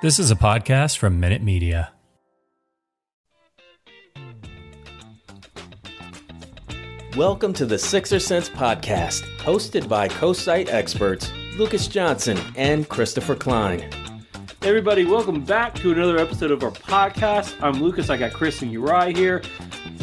This 0.00 0.18
is 0.18 0.30
a 0.30 0.36
podcast 0.36 0.98
from 0.98 1.18
Minute 1.18 1.42
Media. 1.42 1.92
Welcome 7.16 7.52
to 7.54 7.66
the 7.66 7.78
Sixer 7.78 8.20
Sense 8.20 8.48
podcast, 8.48 9.22
hosted 9.38 9.88
by 9.88 10.06
co-site 10.06 10.68
experts 10.68 11.32
Lucas 11.56 11.88
Johnson 11.88 12.38
and 12.56 12.88
Christopher 12.88 13.34
Klein. 13.34 13.80
Hey 14.60 14.68
everybody, 14.68 15.04
welcome 15.04 15.44
back 15.44 15.74
to 15.76 15.90
another 15.90 16.18
episode 16.18 16.52
of 16.52 16.62
our 16.62 16.70
podcast. 16.70 17.60
I'm 17.60 17.82
Lucas. 17.82 18.10
I 18.10 18.16
got 18.16 18.32
Chris 18.32 18.62
and 18.62 18.72
Uri 18.72 19.14
here. 19.14 19.42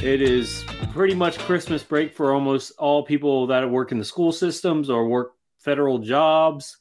It 0.03 0.21
is 0.21 0.65
pretty 0.91 1.15
much 1.15 1.37
Christmas 1.39 1.83
break 1.83 2.13
for 2.13 2.33
almost 2.33 2.73
all 2.77 3.03
people 3.03 3.47
that 3.47 3.69
work 3.69 3.93
in 3.93 3.97
the 3.97 4.05
school 4.05 4.33
systems 4.33 4.89
or 4.89 5.07
work 5.07 5.33
federal 5.57 5.99
jobs. 5.99 6.77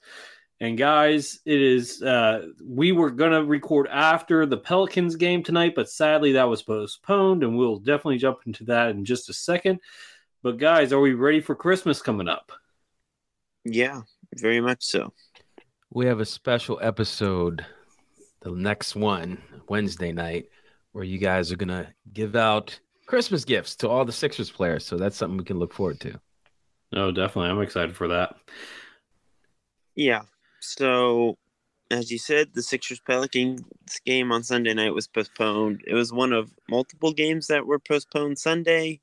And 0.64 0.78
guys, 0.78 1.40
it 1.44 1.60
is 1.60 2.00
uh, 2.02 2.46
we 2.64 2.92
were 2.92 3.10
gonna 3.10 3.44
record 3.44 3.86
after 3.88 4.46
the 4.46 4.56
Pelicans 4.56 5.14
game 5.14 5.42
tonight, 5.42 5.74
but 5.76 5.90
sadly 5.90 6.32
that 6.32 6.48
was 6.48 6.62
postponed, 6.62 7.42
and 7.42 7.58
we'll 7.58 7.80
definitely 7.80 8.16
jump 8.16 8.38
into 8.46 8.64
that 8.64 8.88
in 8.88 9.04
just 9.04 9.28
a 9.28 9.34
second. 9.34 9.80
But 10.42 10.56
guys, 10.56 10.90
are 10.94 11.00
we 11.00 11.12
ready 11.12 11.42
for 11.42 11.54
Christmas 11.54 12.00
coming 12.00 12.28
up? 12.28 12.50
Yeah, 13.66 14.00
very 14.36 14.62
much 14.62 14.82
so. 14.84 15.12
We 15.90 16.06
have 16.06 16.20
a 16.20 16.24
special 16.24 16.78
episode, 16.80 17.66
the 18.40 18.52
next 18.52 18.96
one, 18.96 19.42
Wednesday 19.68 20.12
night, 20.12 20.46
where 20.92 21.04
you 21.04 21.18
guys 21.18 21.52
are 21.52 21.56
gonna 21.56 21.92
give 22.14 22.36
out 22.36 22.80
Christmas 23.04 23.44
gifts 23.44 23.76
to 23.76 23.90
all 23.90 24.06
the 24.06 24.12
Sixers 24.12 24.50
players. 24.50 24.86
So 24.86 24.96
that's 24.96 25.18
something 25.18 25.36
we 25.36 25.44
can 25.44 25.58
look 25.58 25.74
forward 25.74 26.00
to. 26.00 26.18
No, 26.90 27.12
definitely. 27.12 27.50
I'm 27.50 27.60
excited 27.60 27.94
for 27.94 28.08
that. 28.08 28.36
Yeah. 29.94 30.22
So, 30.64 31.36
as 31.90 32.10
you 32.10 32.18
said, 32.18 32.54
the 32.54 32.62
Sixers 32.62 32.98
Pelicans 33.00 33.62
game 34.06 34.32
on 34.32 34.42
Sunday 34.42 34.72
night 34.72 34.94
was 34.94 35.06
postponed. 35.06 35.82
It 35.86 35.94
was 35.94 36.12
one 36.12 36.32
of 36.32 36.50
multiple 36.70 37.12
games 37.12 37.48
that 37.48 37.66
were 37.66 37.78
postponed 37.78 38.38
Sunday. 38.38 39.00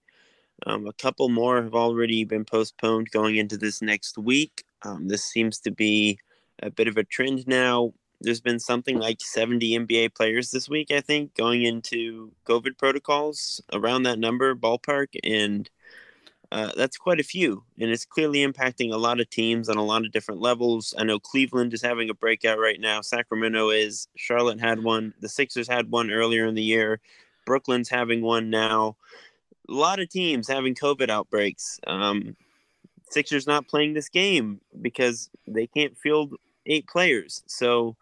Um, 0.65 0.87
a 0.87 0.93
couple 0.93 1.29
more 1.29 1.61
have 1.61 1.75
already 1.75 2.23
been 2.25 2.45
postponed 2.45 3.11
going 3.11 3.37
into 3.37 3.57
this 3.57 3.81
next 3.81 4.17
week. 4.17 4.63
Um, 4.81 5.07
this 5.07 5.23
seems 5.23 5.59
to 5.59 5.71
be 5.71 6.19
a 6.63 6.71
bit 6.71 6.87
of 6.87 6.97
a 6.97 7.03
trend 7.03 7.47
now. 7.47 7.93
There's 8.19 8.41
been 8.41 8.59
something 8.59 8.97
like 8.97 9.21
70 9.21 9.79
NBA 9.79 10.15
players 10.15 10.51
this 10.51 10.67
week, 10.67 10.91
I 10.91 11.01
think, 11.01 11.35
going 11.35 11.63
into 11.63 12.31
COVID 12.45 12.77
protocols 12.77 13.61
around 13.71 14.03
that 14.03 14.19
number, 14.19 14.55
ballpark. 14.55 15.15
And 15.23 15.69
uh, 16.51 16.71
that's 16.75 16.97
quite 16.97 17.19
a 17.19 17.23
few. 17.23 17.63
And 17.79 17.89
it's 17.89 18.05
clearly 18.05 18.45
impacting 18.45 18.91
a 18.91 18.97
lot 18.97 19.19
of 19.19 19.29
teams 19.29 19.69
on 19.69 19.77
a 19.77 19.83
lot 19.83 20.05
of 20.05 20.11
different 20.11 20.41
levels. 20.41 20.93
I 20.97 21.03
know 21.03 21.19
Cleveland 21.19 21.73
is 21.73 21.81
having 21.81 22.09
a 22.09 22.13
breakout 22.13 22.59
right 22.59 22.79
now. 22.79 23.01
Sacramento 23.01 23.69
is. 23.69 24.07
Charlotte 24.15 24.59
had 24.59 24.83
one. 24.83 25.13
The 25.21 25.29
Sixers 25.29 25.67
had 25.67 25.89
one 25.89 26.11
earlier 26.11 26.45
in 26.45 26.55
the 26.55 26.63
year. 26.63 26.99
Brooklyn's 27.45 27.89
having 27.89 28.21
one 28.21 28.49
now. 28.49 28.97
A 29.69 29.73
lot 29.73 29.99
of 29.99 30.09
teams 30.09 30.47
having 30.47 30.75
COVID 30.75 31.09
outbreaks. 31.09 31.79
Um, 31.87 32.35
Sixers 33.09 33.47
not 33.47 33.67
playing 33.67 33.93
this 33.93 34.09
game 34.09 34.59
because 34.81 35.29
they 35.47 35.67
can't 35.67 35.97
field 35.97 36.33
eight 36.65 36.87
players. 36.87 37.43
So, 37.47 37.95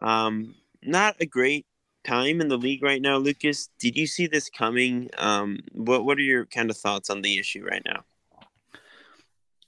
um, 0.00 0.54
not 0.82 1.16
a 1.20 1.26
great 1.26 1.66
time 2.04 2.40
in 2.40 2.48
the 2.48 2.56
league 2.56 2.82
right 2.82 3.00
now, 3.00 3.16
Lucas. 3.16 3.68
Did 3.78 3.96
you 3.96 4.06
see 4.06 4.26
this 4.26 4.48
coming? 4.50 5.10
Um, 5.18 5.60
what 5.72 6.04
What 6.04 6.18
are 6.18 6.22
your 6.22 6.46
kind 6.46 6.70
of 6.70 6.76
thoughts 6.76 7.10
on 7.10 7.22
the 7.22 7.38
issue 7.38 7.64
right 7.64 7.82
now? 7.84 8.04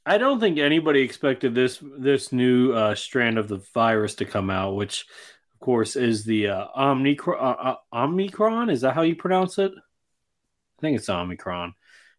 I 0.05 0.19
don't 0.19 0.41
think 0.41 0.59
anybody 0.59 1.01
expected 1.01 1.55
this 1.55 1.83
this 1.99 2.33
new 2.33 2.73
uh, 2.73 2.95
strand 2.95 3.39
of 3.39 3.49
the 3.49 3.63
virus 3.73 4.17
to 4.17 4.25
come 4.25 4.51
out, 4.51 4.75
which, 4.75 5.07
of 5.55 5.61
course, 5.61 5.95
is 5.95 6.25
the 6.25 6.49
uh, 6.49 6.67
Omicron. 6.77 7.39
Uh, 7.39 7.63
uh, 7.63 7.77
Omicron 8.05 8.71
is 8.71 8.81
that 8.81 8.95
how 8.95 9.03
you 9.03 9.15
pronounce 9.15 9.59
it? 9.59 9.71
I 9.73 10.81
think 10.81 10.97
it's 10.97 11.09
Omicron. 11.09 11.75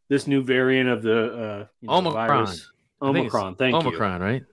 This 0.07 0.27
new 0.27 0.43
variant 0.43 0.89
of 0.89 1.01
the 1.01 1.25
uh, 1.25 1.65
you 1.81 1.87
know, 1.89 1.95
Omicron. 1.95 2.27
virus. 2.27 2.71
Omicron. 3.01 3.55
Thank 3.55 3.75
Omicron, 3.75 3.91
you. 3.91 3.97
Omicron, 3.97 4.21
right? 4.21 4.43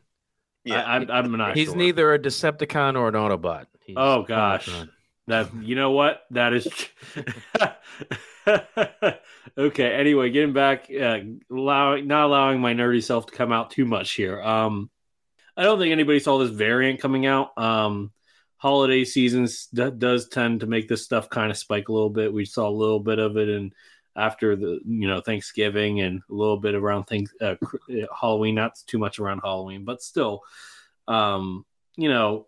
Yeah, 0.64 0.82
I, 0.82 0.96
I'm, 0.96 1.10
I'm 1.10 1.32
not. 1.32 1.56
He's 1.56 1.68
sure. 1.68 1.76
neither 1.76 2.12
a 2.12 2.18
Decepticon 2.18 2.98
or 2.98 3.08
an 3.08 3.14
Autobot. 3.14 3.66
He's 3.80 3.96
Oh 3.96 4.22
gosh, 4.22 4.68
Omicron. 4.68 4.90
That 5.26 5.54
you 5.62 5.74
know 5.76 5.92
what 5.92 6.22
that 6.30 6.52
is. 6.52 6.68
okay. 9.58 9.92
Anyway, 9.94 10.30
getting 10.30 10.52
back, 10.52 10.90
uh, 10.90 11.20
allowing 11.50 12.06
not 12.06 12.26
allowing 12.26 12.60
my 12.60 12.74
nerdy 12.74 13.02
self 13.02 13.26
to 13.26 13.32
come 13.32 13.52
out 13.52 13.70
too 13.70 13.84
much 13.84 14.12
here. 14.12 14.40
Um, 14.40 14.90
I 15.56 15.62
don't 15.62 15.78
think 15.78 15.92
anybody 15.92 16.20
saw 16.20 16.38
this 16.38 16.50
variant 16.50 17.00
coming 17.00 17.26
out. 17.26 17.56
Um, 17.58 18.12
holiday 18.56 19.04
seasons 19.04 19.66
d- 19.66 19.90
does 19.96 20.28
tend 20.28 20.60
to 20.60 20.66
make 20.66 20.88
this 20.88 21.04
stuff 21.04 21.30
kind 21.30 21.50
of 21.50 21.56
spike 21.56 21.88
a 21.88 21.92
little 21.92 22.10
bit. 22.10 22.32
We 22.32 22.44
saw 22.44 22.68
a 22.68 22.70
little 22.70 23.00
bit 23.00 23.18
of 23.18 23.36
it 23.36 23.48
in 23.48 23.72
after 24.16 24.56
the 24.56 24.80
you 24.84 25.08
know 25.08 25.20
Thanksgiving 25.20 26.00
and 26.00 26.20
a 26.30 26.34
little 26.34 26.58
bit 26.58 26.74
around 26.74 27.04
things 27.04 27.32
uh, 27.40 27.56
uh, 27.62 28.06
Halloween. 28.18 28.54
Not 28.54 28.78
too 28.86 28.98
much 28.98 29.18
around 29.18 29.40
Halloween, 29.42 29.84
but 29.84 30.02
still, 30.02 30.42
um, 31.08 31.64
you 31.96 32.08
know, 32.08 32.46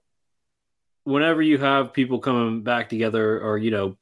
whenever 1.04 1.42
you 1.42 1.58
have 1.58 1.92
people 1.92 2.18
coming 2.18 2.62
back 2.62 2.88
together 2.88 3.40
or 3.40 3.58
you 3.58 3.70
know 3.70 3.96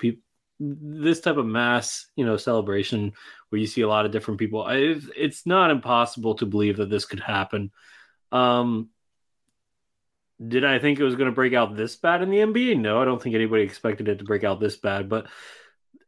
this 0.58 1.20
type 1.20 1.38
of 1.38 1.46
mass 1.46 2.06
you 2.16 2.24
know 2.24 2.36
celebration 2.36 3.12
where 3.48 3.60
you 3.60 3.66
see 3.66 3.80
a 3.80 3.88
lot 3.88 4.04
of 4.04 4.12
different 4.12 4.38
people 4.38 4.66
it's 4.68 5.46
not 5.46 5.70
impossible 5.70 6.34
to 6.34 6.46
believe 6.46 6.76
that 6.76 6.90
this 6.90 7.06
could 7.06 7.20
happen. 7.20 7.70
Um 8.30 8.90
did 10.46 10.64
i 10.64 10.78
think 10.78 10.98
it 10.98 11.04
was 11.04 11.16
going 11.16 11.28
to 11.28 11.34
break 11.34 11.52
out 11.52 11.76
this 11.76 11.96
bad 11.96 12.22
in 12.22 12.30
the 12.30 12.38
nba 12.38 12.78
no 12.78 13.00
i 13.00 13.04
don't 13.04 13.22
think 13.22 13.34
anybody 13.34 13.62
expected 13.62 14.08
it 14.08 14.18
to 14.18 14.24
break 14.24 14.44
out 14.44 14.60
this 14.60 14.76
bad 14.76 15.08
but 15.08 15.26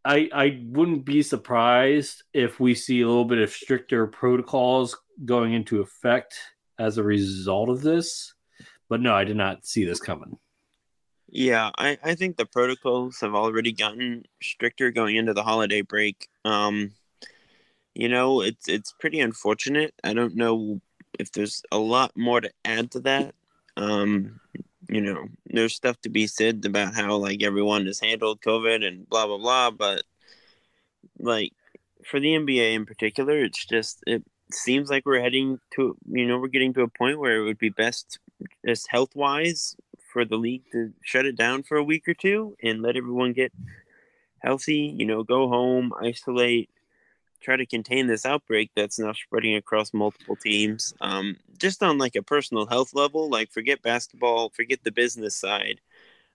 i 0.04 0.28
i 0.32 0.62
wouldn't 0.64 1.04
be 1.04 1.22
surprised 1.22 2.22
if 2.32 2.58
we 2.58 2.74
see 2.74 3.02
a 3.02 3.06
little 3.06 3.24
bit 3.24 3.38
of 3.38 3.50
stricter 3.50 4.06
protocols 4.06 4.96
going 5.24 5.52
into 5.52 5.80
effect 5.80 6.38
as 6.78 6.96
a 6.96 7.02
result 7.02 7.68
of 7.68 7.82
this 7.82 8.34
but 8.88 9.00
no 9.00 9.14
i 9.14 9.24
did 9.24 9.36
not 9.36 9.66
see 9.66 9.84
this 9.84 10.00
coming 10.00 10.38
Yeah, 11.34 11.70
I, 11.78 11.98
I 12.04 12.14
think 12.14 12.36
the 12.36 12.44
protocols 12.44 13.20
have 13.20 13.34
already 13.34 13.72
gotten 13.72 14.26
stricter 14.42 14.90
going 14.90 15.16
into 15.16 15.32
the 15.32 15.42
holiday 15.42 15.80
break. 15.80 16.28
Um, 16.44 16.92
you 17.94 18.10
know, 18.10 18.42
it's 18.42 18.68
it's 18.68 18.92
pretty 18.92 19.18
unfortunate. 19.18 19.94
I 20.04 20.12
don't 20.12 20.36
know 20.36 20.82
if 21.18 21.32
there's 21.32 21.62
a 21.72 21.78
lot 21.78 22.12
more 22.18 22.42
to 22.42 22.50
add 22.66 22.90
to 22.92 23.00
that. 23.00 23.34
Um, 23.78 24.40
you 24.90 25.00
know, 25.00 25.24
there's 25.46 25.74
stuff 25.74 25.98
to 26.02 26.10
be 26.10 26.26
said 26.26 26.66
about 26.66 26.94
how 26.94 27.16
like 27.16 27.42
everyone 27.42 27.86
has 27.86 27.98
handled 27.98 28.42
COVID 28.42 28.86
and 28.86 29.08
blah 29.08 29.26
blah 29.26 29.38
blah, 29.38 29.70
but 29.70 30.02
like 31.18 31.54
for 32.04 32.20
the 32.20 32.34
NBA 32.34 32.74
in 32.74 32.84
particular, 32.84 33.42
it's 33.42 33.64
just 33.64 34.04
it 34.06 34.22
seems 34.50 34.90
like 34.90 35.06
we're 35.06 35.22
heading 35.22 35.60
to 35.76 35.96
you 36.10 36.26
know 36.26 36.38
we're 36.38 36.48
getting 36.48 36.74
to 36.74 36.82
a 36.82 36.88
point 36.88 37.18
where 37.18 37.38
it 37.38 37.44
would 37.44 37.58
be 37.58 37.70
best 37.70 38.18
just 38.66 38.88
health 38.90 39.16
wise 39.16 39.76
for 40.12 40.24
the 40.24 40.36
league 40.36 40.64
to 40.72 40.92
shut 41.02 41.26
it 41.26 41.36
down 41.36 41.62
for 41.62 41.76
a 41.76 41.84
week 41.84 42.06
or 42.08 42.14
two 42.14 42.56
and 42.62 42.82
let 42.82 42.96
everyone 42.96 43.32
get 43.32 43.52
healthy, 44.40 44.94
you 44.96 45.06
know, 45.06 45.22
go 45.22 45.48
home, 45.48 45.92
isolate, 46.00 46.68
try 47.40 47.56
to 47.56 47.66
contain 47.66 48.06
this 48.06 48.26
outbreak 48.26 48.70
that's 48.76 48.98
now 48.98 49.12
spreading 49.12 49.56
across 49.56 49.92
multiple 49.92 50.36
teams. 50.36 50.94
Um, 51.00 51.36
just 51.58 51.82
on 51.82 51.98
like 51.98 52.16
a 52.16 52.22
personal 52.22 52.66
health 52.66 52.94
level, 52.94 53.28
like 53.28 53.50
forget 53.50 53.82
basketball, 53.82 54.50
forget 54.50 54.80
the 54.84 54.92
business 54.92 55.36
side. 55.36 55.80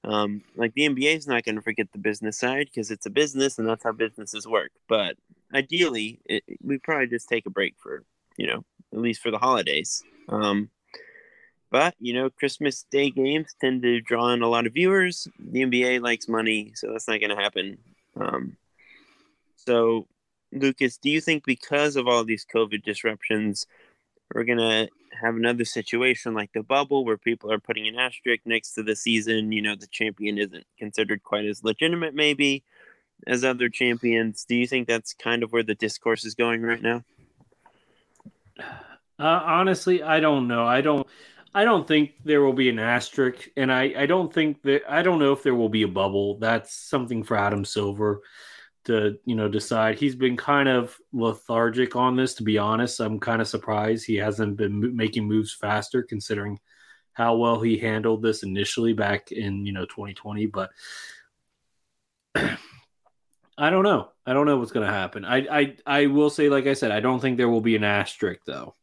Um, 0.04 0.44
like 0.56 0.74
the 0.74 0.88
NBA 0.88 1.18
is 1.18 1.28
not 1.28 1.44
going 1.44 1.56
to 1.56 1.62
forget 1.62 1.92
the 1.92 2.00
business 2.00 2.38
side 2.38 2.70
because 2.74 2.92
it's 2.92 3.06
a 3.06 3.10
business 3.12 3.58
and 3.58 3.68
that's 3.68 3.84
how 3.84 3.92
businesses 3.92 4.48
work. 4.48 4.72
But 4.88 5.18
ideally, 5.54 6.20
we 6.62 6.78
probably 6.78 7.08
just 7.08 7.28
take 7.28 7.46
a 7.46 7.52
break 7.52 7.76
for 7.78 8.04
you 8.38 8.48
know 8.48 8.64
at 8.94 9.00
least 9.00 9.22
for 9.22 9.32
the 9.32 9.38
holidays. 9.38 10.04
Um, 10.30 10.70
but 11.70 11.96
you 12.00 12.14
know, 12.14 12.30
Christmas 12.30 12.86
Day 12.92 13.10
games 13.10 13.56
tend 13.60 13.82
to 13.84 14.02
draw 14.02 14.30
in 14.30 14.42
a 14.42 14.48
lot 14.48 14.68
of 14.68 14.74
viewers. 14.74 15.28
The 15.40 15.62
NBA 15.62 16.02
likes 16.02 16.28
money, 16.28 16.72
so 16.76 16.92
that's 16.92 17.08
not 17.08 17.20
going 17.20 17.36
to 17.36 17.42
happen. 17.42 17.78
Um, 18.16 18.58
so, 19.56 20.08
Lucas, 20.52 20.98
do 20.98 21.10
you 21.10 21.20
think 21.22 21.46
because 21.46 21.96
of 21.96 22.08
all 22.08 22.24
these 22.24 22.46
COVID 22.46 22.84
disruptions, 22.84 23.68
we're 24.34 24.46
going 24.46 24.58
to 24.58 24.90
have 25.22 25.36
another 25.36 25.66
situation 25.66 26.34
like 26.34 26.52
the 26.54 26.64
bubble 26.64 27.04
where 27.04 27.18
people 27.18 27.52
are 27.52 27.60
putting 27.60 27.88
an 27.88 27.96
asterisk 27.96 28.42
next 28.46 28.74
to 28.74 28.84
the 28.84 28.96
season? 28.96 29.52
You 29.52 29.62
know, 29.62 29.76
the 29.76 29.88
champion 29.88 30.38
isn't 30.38 30.66
considered 30.78 31.24
quite 31.24 31.46
as 31.46 31.64
legitimate, 31.64 32.14
maybe, 32.16 32.64
as 33.26 33.44
other 33.44 33.70
champions. 33.70 34.46
Do 34.46 34.56
you 34.56 34.68
think 34.68 34.88
that's 34.88 35.14
kind 35.14 35.44
of 35.44 35.52
where 35.52 35.64
the 35.64 35.76
discourse 35.76 36.24
is 36.24 36.36
going 36.36 36.62
right 36.62 36.82
now? 36.82 37.04
Uh, 39.20 39.42
honestly, 39.46 40.04
I 40.04 40.20
don't 40.20 40.48
know. 40.48 40.66
I 40.66 40.82
don't. 40.82 41.08
I 41.58 41.66
don't 41.66 41.88
think 41.88 42.12
there 42.24 42.44
will 42.44 42.54
be 42.54 42.70
an 42.70 42.78
asterisk, 42.78 43.50
and 43.58 43.74
I, 43.74 43.92
I 43.98 44.06
don't 44.06 44.32
think 44.32 44.62
that 44.62 44.84
I 44.88 45.02
don't 45.02 45.18
know 45.18 45.32
if 45.32 45.42
there 45.42 45.56
will 45.56 45.70
be 45.70 45.82
a 45.82 45.88
bubble. 45.88 46.38
That's 46.38 46.72
something 46.72 47.24
for 47.24 47.36
Adam 47.36 47.66
Silver 47.66 48.22
to 48.86 49.18
you 49.26 49.34
know 49.34 49.50
decide. 49.50 49.98
He's 49.98 50.14
been 50.14 50.38
kind 50.38 50.70
of 50.70 50.96
lethargic 51.12 51.96
on 51.96 52.16
this, 52.16 52.36
to 52.36 52.44
be 52.44 52.60
honest. 52.60 53.00
I'm 53.00 53.20
kind 53.20 53.42
of 53.42 53.48
surprised 53.48 54.06
he 54.06 54.18
hasn't 54.18 54.56
been 54.56 54.96
making 54.96 55.28
moves 55.28 55.52
faster, 55.52 56.04
considering 56.04 56.60
how 57.14 57.38
well 57.38 57.60
he 57.60 57.80
handled 57.80 58.22
this 58.22 58.44
initially 58.44 58.94
back 58.94 59.32
in 59.32 59.66
you 59.66 59.74
know 59.74 59.86
2020. 59.86 60.46
But 60.46 60.70
I 62.36 63.72
don't 63.72 63.84
know. 63.84 64.12
I 64.28 64.34
don't 64.34 64.46
know 64.46 64.58
what's 64.58 64.74
going 64.74 64.86
to 64.86 64.94
happen. 64.94 65.26
I, 65.26 65.38
I 65.38 65.76
I 65.88 66.06
will 66.06 66.30
say, 66.30 66.50
like 66.50 66.68
I 66.68 66.76
said, 66.76 66.92
I 66.92 67.00
don't 67.00 67.20
think 67.20 67.38
there 67.38 67.50
will 67.50 67.62
be 67.62 67.76
an 67.76 67.84
asterisk 67.84 68.42
though 68.46 68.76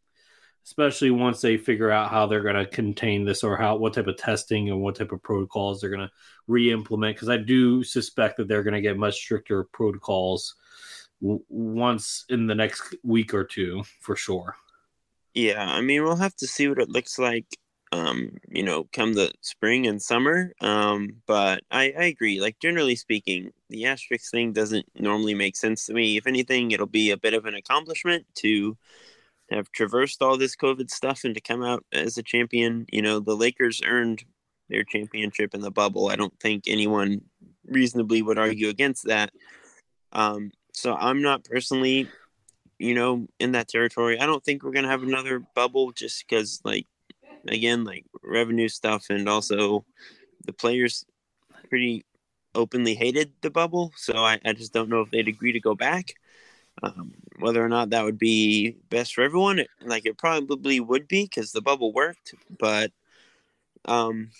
especially 0.64 1.10
once 1.10 1.40
they 1.40 1.56
figure 1.56 1.90
out 1.90 2.10
how 2.10 2.26
they're 2.26 2.42
going 2.42 2.54
to 2.54 2.66
contain 2.66 3.24
this 3.24 3.44
or 3.44 3.56
how 3.56 3.76
what 3.76 3.92
type 3.94 4.06
of 4.06 4.16
testing 4.16 4.70
and 4.70 4.80
what 4.80 4.96
type 4.96 5.12
of 5.12 5.22
protocols 5.22 5.80
they're 5.80 5.90
going 5.90 6.00
to 6.00 6.10
re-implement 6.46 7.16
because 7.16 7.28
i 7.28 7.36
do 7.36 7.82
suspect 7.82 8.36
that 8.36 8.48
they're 8.48 8.62
going 8.62 8.74
to 8.74 8.80
get 8.80 8.96
much 8.96 9.14
stricter 9.14 9.64
protocols 9.72 10.54
w- 11.20 11.42
once 11.48 12.24
in 12.28 12.46
the 12.46 12.54
next 12.54 12.94
week 13.02 13.34
or 13.34 13.44
two 13.44 13.82
for 14.00 14.16
sure. 14.16 14.56
Yeah 15.34 15.64
i 15.64 15.80
mean 15.80 16.02
we'll 16.02 16.16
have 16.16 16.36
to 16.36 16.46
see 16.46 16.68
what 16.68 16.78
it 16.78 16.88
looks 16.88 17.18
like 17.18 17.46
um 17.92 18.30
you 18.48 18.62
know 18.62 18.88
come 18.92 19.12
the 19.12 19.30
spring 19.40 19.86
and 19.86 20.00
summer 20.00 20.52
um 20.60 21.16
but 21.26 21.62
i 21.70 21.92
i 21.98 22.04
agree. 22.04 22.40
Like 22.40 22.58
generally 22.60 22.96
speaking 22.96 23.52
the 23.68 23.86
asterisk 23.86 24.30
thing 24.30 24.52
doesn't 24.52 24.86
normally 24.94 25.34
make 25.34 25.56
sense 25.56 25.86
to 25.86 25.94
me. 25.94 26.16
If 26.16 26.26
anything 26.26 26.70
it'll 26.70 26.86
be 26.86 27.10
a 27.10 27.16
bit 27.16 27.34
of 27.34 27.44
an 27.46 27.54
accomplishment 27.54 28.26
to 28.36 28.76
have 29.50 29.70
traversed 29.72 30.22
all 30.22 30.36
this 30.36 30.56
COVID 30.56 30.90
stuff 30.90 31.22
and 31.24 31.34
to 31.34 31.40
come 31.40 31.62
out 31.62 31.84
as 31.92 32.16
a 32.16 32.22
champion. 32.22 32.86
You 32.92 33.02
know, 33.02 33.20
the 33.20 33.36
Lakers 33.36 33.82
earned 33.84 34.24
their 34.68 34.84
championship 34.84 35.54
in 35.54 35.60
the 35.60 35.70
bubble. 35.70 36.08
I 36.08 36.16
don't 36.16 36.38
think 36.40 36.64
anyone 36.66 37.20
reasonably 37.66 38.22
would 38.22 38.38
argue 38.38 38.68
against 38.68 39.06
that. 39.06 39.30
Um, 40.12 40.50
so 40.72 40.94
I'm 40.94 41.22
not 41.22 41.44
personally, 41.44 42.08
you 42.78 42.94
know, 42.94 43.26
in 43.38 43.52
that 43.52 43.68
territory. 43.68 44.18
I 44.18 44.26
don't 44.26 44.44
think 44.44 44.62
we're 44.62 44.72
gonna 44.72 44.88
have 44.88 45.02
another 45.02 45.40
bubble 45.54 45.92
just 45.92 46.24
because, 46.26 46.60
like, 46.64 46.86
again, 47.48 47.84
like 47.84 48.04
revenue 48.22 48.68
stuff, 48.68 49.06
and 49.10 49.28
also 49.28 49.84
the 50.46 50.52
players 50.52 51.04
pretty 51.68 52.04
openly 52.54 52.94
hated 52.94 53.32
the 53.42 53.50
bubble. 53.50 53.92
So 53.96 54.14
I, 54.14 54.40
I 54.44 54.52
just 54.52 54.72
don't 54.72 54.88
know 54.88 55.00
if 55.00 55.10
they'd 55.10 55.28
agree 55.28 55.52
to 55.52 55.60
go 55.60 55.74
back. 55.74 56.14
Um, 56.84 57.14
whether 57.38 57.64
or 57.64 57.68
not 57.68 57.90
that 57.90 58.04
would 58.04 58.18
be 58.18 58.76
best 58.90 59.14
for 59.14 59.22
everyone, 59.22 59.58
it, 59.58 59.68
like 59.82 60.06
it 60.06 60.18
probably 60.18 60.80
would 60.80 61.08
be 61.08 61.24
because 61.24 61.52
the 61.52 61.62
bubble 61.62 61.92
worked. 61.92 62.34
But 62.58 62.92
um, 63.86 64.30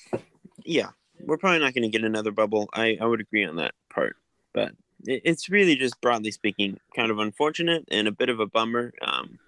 yeah, 0.64 0.90
we're 1.20 1.38
probably 1.38 1.60
not 1.60 1.74
going 1.74 1.90
to 1.90 1.96
get 1.96 2.04
another 2.04 2.32
bubble. 2.32 2.68
I, 2.72 2.98
I 3.00 3.06
would 3.06 3.20
agree 3.20 3.44
on 3.44 3.56
that 3.56 3.74
part. 3.92 4.16
But 4.52 4.72
it, 5.04 5.22
it's 5.24 5.48
really 5.48 5.76
just 5.76 6.00
broadly 6.00 6.30
speaking 6.30 6.78
kind 6.94 7.10
of 7.10 7.18
unfortunate 7.18 7.86
and 7.90 8.06
a 8.06 8.12
bit 8.12 8.28
of 8.28 8.40
a 8.40 8.46
bummer. 8.46 8.92
Um, 9.00 9.38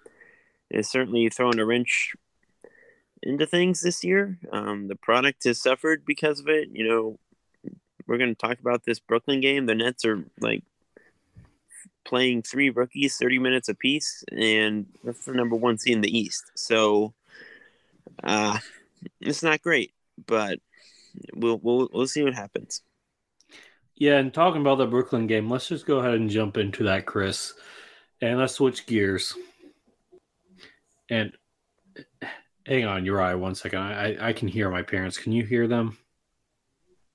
it's 0.69 0.89
certainly 0.89 1.29
throwing 1.29 1.59
a 1.59 1.65
wrench 1.65 2.15
into 3.23 3.45
things 3.45 3.81
this 3.81 4.03
year. 4.03 4.37
Um, 4.51 4.87
the 4.87 4.95
product 4.95 5.43
has 5.45 5.61
suffered 5.61 6.03
because 6.05 6.39
of 6.39 6.47
it. 6.47 6.69
You 6.71 6.87
know, 6.87 7.19
we're 8.07 8.17
going 8.17 8.33
to 8.33 8.47
talk 8.47 8.59
about 8.59 8.85
this 8.85 8.99
Brooklyn 8.99 9.41
game. 9.41 9.65
The 9.65 9.75
Nets 9.75 10.05
are 10.05 10.25
like 10.39 10.63
playing 12.07 12.41
three 12.41 12.69
rookies 12.69 13.17
30 13.17 13.37
minutes 13.37 13.69
apiece, 13.69 14.23
and 14.31 14.87
that's 15.03 15.25
the 15.25 15.33
number 15.33 15.55
one 15.55 15.77
seed 15.77 15.95
in 15.95 16.01
the 16.01 16.17
East. 16.17 16.51
So 16.55 17.13
uh, 18.23 18.57
it's 19.21 19.43
not 19.43 19.61
great, 19.61 19.91
but 20.25 20.59
we'll, 21.35 21.59
we'll, 21.61 21.89
we'll 21.93 22.07
see 22.07 22.23
what 22.23 22.33
happens. 22.33 22.81
Yeah, 23.95 24.17
and 24.17 24.33
talking 24.33 24.61
about 24.61 24.77
the 24.77 24.85
Brooklyn 24.85 25.27
game, 25.27 25.49
let's 25.49 25.67
just 25.67 25.85
go 25.85 25.97
ahead 25.97 26.13
and 26.13 26.29
jump 26.29 26.57
into 26.57 26.83
that, 26.83 27.05
Chris, 27.05 27.53
and 28.21 28.39
let's 28.39 28.53
switch 28.53 28.85
gears. 28.85 29.33
And 31.09 31.33
hang 32.65 32.85
on, 32.85 33.05
Uriah, 33.05 33.37
one 33.37 33.55
second. 33.55 33.79
I, 33.79 34.29
I 34.29 34.33
can 34.33 34.47
hear 34.47 34.69
my 34.69 34.83
parents. 34.83 35.17
Can 35.17 35.31
you 35.31 35.43
hear 35.43 35.67
them? 35.67 35.97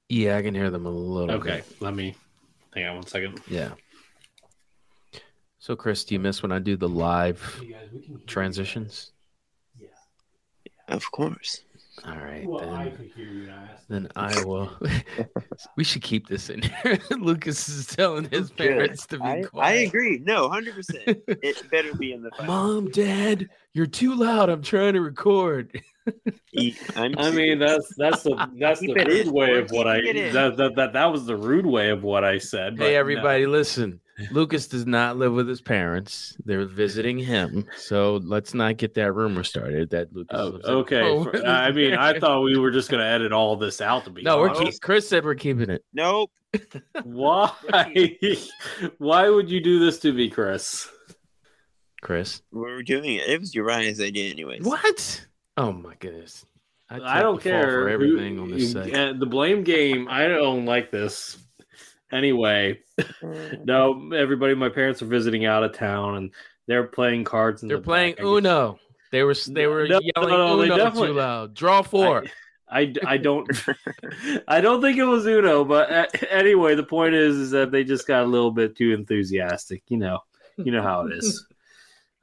Yeah, 0.08 0.36
I 0.36 0.42
can 0.42 0.54
hear 0.54 0.70
them 0.70 0.86
a 0.86 0.90
little. 0.90 1.36
Okay, 1.36 1.62
bit. 1.68 1.80
let 1.82 1.94
me 1.94 2.14
hang 2.74 2.86
on 2.86 2.96
one 2.96 3.06
second. 3.06 3.40
Yeah. 3.48 3.70
So, 5.62 5.76
Chris, 5.76 6.02
do 6.02 6.16
you 6.16 6.18
miss 6.18 6.42
when 6.42 6.50
I 6.50 6.58
do 6.58 6.76
the 6.76 6.88
live 6.88 7.62
transitions? 8.26 9.12
Yeah. 9.78 9.90
Of 10.88 11.08
course. 11.12 11.60
All 12.04 12.16
right. 12.16 12.44
Well, 12.44 12.58
then, 12.58 12.74
I 12.74 12.90
could 12.90 13.12
hear 13.14 13.28
you. 13.28 13.48
I 13.48 13.68
then 13.88 14.08
I 14.16 14.44
will. 14.44 14.76
we 15.76 15.84
should 15.84 16.02
keep 16.02 16.26
this 16.26 16.50
in 16.50 16.62
here. 16.62 16.98
Lucas 17.16 17.68
is 17.68 17.86
telling 17.86 18.28
his 18.28 18.50
parents 18.50 19.06
to 19.06 19.18
be 19.18 19.24
I, 19.24 19.42
quiet. 19.42 19.64
I 19.64 19.72
agree. 19.82 20.18
No, 20.24 20.48
100%. 20.50 21.22
it 21.28 21.70
better 21.70 21.94
be 21.94 22.12
in 22.12 22.22
the 22.22 22.32
file. 22.32 22.46
Mom, 22.48 22.90
Dad, 22.90 23.48
you're 23.72 23.86
too 23.86 24.16
loud. 24.16 24.50
I'm 24.50 24.62
trying 24.62 24.94
to 24.94 25.00
record. 25.00 25.80
I'm 26.96 27.12
mean, 27.36 27.60
that's 27.60 27.94
that's 27.96 28.24
the 28.24 28.50
that's 28.58 28.80
the 28.80 28.94
rude 28.94 29.28
in. 29.28 29.32
way 29.32 29.58
of 29.58 29.70
what 29.70 29.86
I 29.86 30.00
keeping 30.00 30.16
it 30.16 30.26
in. 30.26 30.34
that, 30.34 30.56
that 30.56 30.74
that 30.74 30.92
that 30.94 31.06
was 31.06 31.24
the 31.24 31.36
rude 31.36 31.66
way 31.66 31.90
of 31.90 32.02
what 32.02 32.24
I 32.24 32.38
said. 32.38 32.78
but 32.78 32.86
Hey, 32.86 32.94
no. 32.94 32.98
everybody, 32.98 33.46
listen. 33.46 34.00
Lucas 34.30 34.66
does 34.68 34.86
not 34.86 35.16
live 35.16 35.32
with 35.32 35.48
his 35.48 35.60
parents. 35.62 36.36
They're 36.44 36.66
visiting 36.66 37.18
him. 37.18 37.64
So 37.76 38.16
let's 38.22 38.52
not 38.54 38.76
get 38.76 38.94
that 38.94 39.12
rumor 39.12 39.42
started 39.42 39.90
that 39.90 40.12
Lucas 40.14 40.38
Oh, 40.38 40.46
lives 40.48 40.64
at 40.66 40.70
okay. 40.74 41.00
home 41.00 41.24
For- 41.24 41.46
I 41.46 41.72
mean, 41.72 41.94
I 41.94 42.18
thought 42.18 42.42
we 42.42 42.58
were 42.58 42.70
just 42.70 42.90
going 42.90 43.00
to 43.02 43.06
edit 43.08 43.32
all 43.32 43.56
this 43.56 43.80
out. 43.80 44.04
To 44.04 44.10
be 44.10 44.22
No, 44.22 44.38
we're 44.38 44.54
keep, 44.54 44.80
Chris 44.80 45.08
said 45.08 45.24
we're 45.24 45.34
keeping 45.34 45.70
it. 45.70 45.82
Nope. 45.94 46.30
Why? 47.04 47.50
Why 48.98 49.28
would 49.30 49.50
you 49.50 49.60
do 49.62 49.78
this 49.78 49.98
to 50.00 50.12
me, 50.12 50.28
Chris? 50.28 50.88
Chris. 52.02 52.42
We 52.50 52.60
were 52.60 52.82
doing 52.82 53.14
it. 53.14 53.28
It 53.28 53.40
was 53.40 53.54
Uriah's 53.54 54.00
idea, 54.00 54.30
anyways. 54.30 54.62
What? 54.62 55.26
Oh 55.56 55.72
my 55.72 55.94
goodness. 55.98 56.44
I, 56.90 56.98
take 56.98 57.22
don't 57.22 57.40
care 57.42 57.64
for 57.82 57.88
everything 57.88 58.38
on 58.38 58.50
this 58.50 58.60
you- 58.62 58.68
site. 58.68 59.18
the 59.18 59.26
blame 59.26 59.62
game. 59.64 60.08
I 60.10 60.28
don't 60.28 60.66
like 60.66 60.90
this. 60.90 61.38
Anyway, 62.12 62.80
no, 63.64 64.12
everybody. 64.14 64.54
My 64.54 64.68
parents 64.68 65.00
are 65.02 65.06
visiting 65.06 65.44
out 65.46 65.64
of 65.64 65.72
town, 65.74 66.16
and 66.16 66.30
they're 66.66 66.84
playing 66.84 67.24
cards. 67.24 67.62
In 67.62 67.68
They're 67.68 67.78
the 67.78 67.82
playing 67.82 68.14
back. 68.16 68.24
Uno. 68.24 68.78
They 69.10 69.22
were 69.22 69.34
they 69.48 69.66
were 69.66 69.86
No, 69.88 70.00
yelling 70.00 70.30
no, 70.30 70.56
they 70.58 70.66
Uno 70.66 70.76
definitely- 70.76 71.08
too 71.08 71.14
loud. 71.14 71.54
Draw 71.54 71.82
four. 71.82 72.24
I, 72.70 72.94
I 73.06 73.18
don't 73.18 73.46
I 74.48 74.62
don't 74.62 74.80
think 74.80 74.96
it 74.98 75.04
was 75.04 75.26
Uno, 75.26 75.64
but 75.64 75.92
uh, 75.92 76.06
anyway, 76.30 76.74
the 76.74 76.82
point 76.82 77.14
is 77.14 77.36
is 77.36 77.50
that 77.50 77.70
they 77.70 77.84
just 77.84 78.06
got 78.06 78.22
a 78.22 78.26
little 78.26 78.50
bit 78.50 78.76
too 78.76 78.92
enthusiastic. 78.92 79.82
You 79.88 79.98
know, 79.98 80.20
you 80.56 80.72
know 80.72 80.82
how 80.82 81.06
it 81.06 81.12
is. 81.12 81.46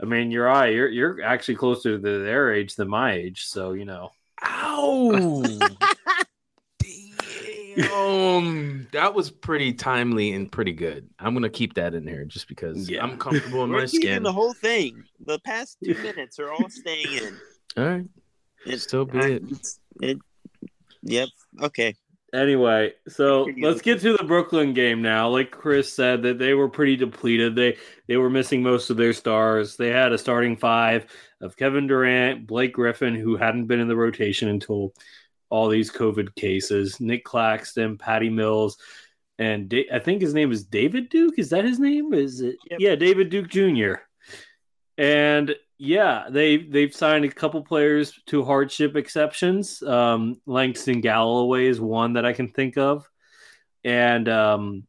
I 0.02 0.06
mean, 0.06 0.32
you're 0.32 0.46
right. 0.46 0.74
You're 0.74 0.88
you're 0.88 1.22
actually 1.24 1.56
closer 1.56 2.00
to 2.00 2.24
their 2.24 2.52
age 2.54 2.76
than 2.76 2.88
my 2.90 3.14
age, 3.14 3.46
so 3.46 3.74
you 3.74 3.86
know. 3.86 4.12
Ow! 4.44 5.44
Damn, 7.80 8.88
that 8.92 9.14
was 9.14 9.30
pretty 9.32 9.74
timely 9.74 10.34
and 10.34 10.52
pretty 10.52 10.74
good. 10.74 11.10
I'm 11.20 11.34
gonna 11.34 11.50
keep 11.50 11.74
that 11.76 11.94
in 11.94 12.06
here 12.08 12.26
just 12.26 12.48
because 12.48 12.90
Yeah. 12.90 13.04
I'm 13.04 13.18
comfortable 13.18 13.64
in 13.64 13.70
We're 13.72 13.80
my 13.82 13.86
keeping 13.86 14.02
skin. 14.10 14.24
the 14.24 14.34
whole 14.34 14.54
thing. 14.54 15.04
The 15.26 15.40
past 15.40 15.78
two 15.84 15.94
minutes 15.96 16.40
are 16.40 16.52
all 16.52 16.70
staying 16.70 17.12
in. 17.14 17.38
All 17.78 17.86
right, 17.86 18.06
It, 18.66 18.80
Still 18.80 19.06
be 19.06 19.20
I- 19.20 19.28
it. 19.28 19.44
it's- 19.44 19.80
it. 20.02 20.18
Yep. 21.04 21.30
Okay. 21.62 21.96
Anyway, 22.34 22.94
so 23.08 23.48
let's 23.60 23.82
get 23.82 24.00
to 24.02 24.16
the 24.16 24.24
Brooklyn 24.24 24.74
game 24.74 25.02
now. 25.02 25.30
Like 25.30 25.50
Chris 25.50 25.92
said, 25.92 26.22
that 26.24 26.38
they 26.38 26.54
were 26.54 26.70
pretty 26.70 26.96
depleted. 26.96 27.56
They 27.56 27.78
they 28.08 28.18
were 28.18 28.30
missing 28.30 28.62
most 28.62 28.90
of 28.92 28.98
their 28.98 29.14
stars. 29.14 29.78
They 29.78 29.90
had 29.90 30.12
a 30.12 30.18
starting 30.18 30.56
five 30.58 31.06
of 31.42 31.56
Kevin 31.58 31.88
Durant, 31.88 32.46
Blake 32.46 32.74
Griffin, 32.74 33.16
who 33.16 33.36
hadn't 33.36 33.66
been 33.66 33.80
in 33.80 33.88
the 33.88 33.96
rotation 33.96 34.48
until 34.50 34.94
all 35.50 35.70
these 35.70 35.92
COVID 35.92 36.36
cases. 36.36 37.00
Nick 37.00 37.24
Claxton, 37.24 37.98
Patty 37.98 38.30
Mills, 38.30 38.78
and 39.38 39.70
da- 39.70 39.90
I 39.92 40.00
think 40.00 40.22
his 40.22 40.34
name 40.34 40.52
is 40.52 40.66
David 40.66 41.10
Duke. 41.10 41.40
Is 41.40 41.50
that 41.50 41.66
his 41.66 41.80
name? 41.80 42.14
Is 42.14 42.42
it? 42.42 42.58
Yep. 42.70 42.80
Yeah, 42.80 42.96
David 42.96 43.30
Duke 43.30 43.48
Jr. 43.48 43.94
And 44.98 45.56
yeah, 45.78 46.26
they 46.30 46.58
they've 46.58 46.94
signed 46.94 47.24
a 47.24 47.30
couple 47.30 47.64
players 47.64 48.20
to 48.28 48.44
hardship 48.44 48.98
exceptions. 48.98 49.82
Um, 49.82 50.42
Langston 50.46 51.00
Galloway 51.00 51.68
is 51.68 51.80
one 51.80 52.14
that 52.14 52.26
I 52.26 52.34
can 52.34 52.50
think 52.50 52.78
of, 52.78 53.10
and 53.86 54.28
um, 54.28 54.88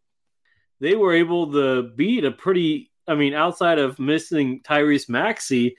they 0.81 0.97
were 0.97 1.15
able 1.15 1.53
to 1.53 1.85
beat 1.95 2.25
a 2.25 2.33
pretty. 2.33 2.91
I 3.07 3.15
mean, 3.15 3.35
outside 3.35 3.79
of 3.79 3.99
missing 3.99 4.63
Tyrese 4.63 5.09
Maxey, 5.09 5.77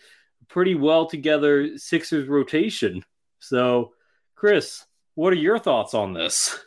pretty 0.47 0.75
well 0.75 1.05
together 1.05 1.77
Sixers 1.77 2.27
rotation. 2.27 3.03
So, 3.39 3.93
Chris, 4.41 4.87
what 5.13 5.31
are 5.31 5.35
your 5.35 5.59
thoughts 5.59 5.93
on 5.93 6.13
this? 6.13 6.65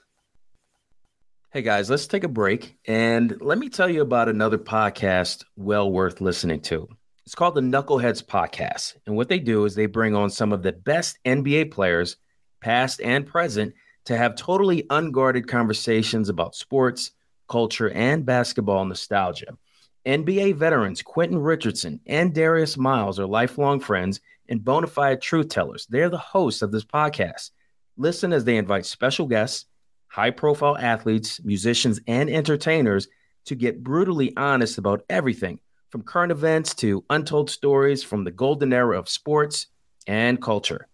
Hey 1.50 1.60
guys, 1.60 1.90
let's 1.90 2.06
take 2.06 2.22
a 2.22 2.28
break 2.28 2.76
and 2.86 3.36
let 3.40 3.58
me 3.58 3.68
tell 3.68 3.88
you 3.88 4.00
about 4.00 4.28
another 4.28 4.58
podcast 4.58 5.44
well 5.56 5.90
worth 5.90 6.20
listening 6.20 6.60
to. 6.60 6.88
It's 7.26 7.34
called 7.34 7.56
the 7.56 7.62
Knuckleheads 7.62 8.22
Podcast. 8.22 8.94
And 9.06 9.16
what 9.16 9.28
they 9.28 9.40
do 9.40 9.64
is 9.64 9.74
they 9.74 9.86
bring 9.86 10.14
on 10.14 10.30
some 10.30 10.52
of 10.52 10.62
the 10.62 10.70
best 10.70 11.18
NBA 11.24 11.72
players, 11.72 12.16
past 12.60 13.00
and 13.00 13.26
present, 13.26 13.74
to 14.04 14.16
have 14.16 14.36
totally 14.36 14.86
unguarded 14.90 15.48
conversations 15.48 16.28
about 16.28 16.54
sports, 16.54 17.10
culture, 17.48 17.90
and 17.90 18.24
basketball 18.24 18.84
nostalgia. 18.84 19.58
NBA 20.06 20.54
veterans 20.54 21.02
Quentin 21.02 21.38
Richardson 21.38 21.98
and 22.06 22.32
Darius 22.32 22.76
Miles 22.76 23.18
are 23.18 23.26
lifelong 23.26 23.80
friends 23.80 24.20
and 24.48 24.64
bona 24.64 24.86
fide 24.86 25.20
truth 25.20 25.48
tellers. 25.48 25.88
They're 25.90 26.08
the 26.08 26.18
hosts 26.18 26.62
of 26.62 26.70
this 26.70 26.84
podcast. 26.84 27.50
Listen 27.96 28.32
as 28.32 28.44
they 28.44 28.56
invite 28.56 28.86
special 28.86 29.26
guests, 29.26 29.66
high 30.08 30.30
profile 30.30 30.76
athletes, 30.78 31.42
musicians, 31.44 32.00
and 32.06 32.28
entertainers 32.28 33.08
to 33.46 33.54
get 33.54 33.82
brutally 33.82 34.36
honest 34.36 34.78
about 34.78 35.04
everything 35.08 35.60
from 35.90 36.02
current 36.02 36.32
events 36.32 36.74
to 36.74 37.04
untold 37.10 37.50
stories 37.50 38.02
from 38.02 38.24
the 38.24 38.30
golden 38.30 38.72
era 38.72 38.98
of 38.98 39.08
sports 39.08 39.68
and 40.06 40.42
culture. 40.42 40.88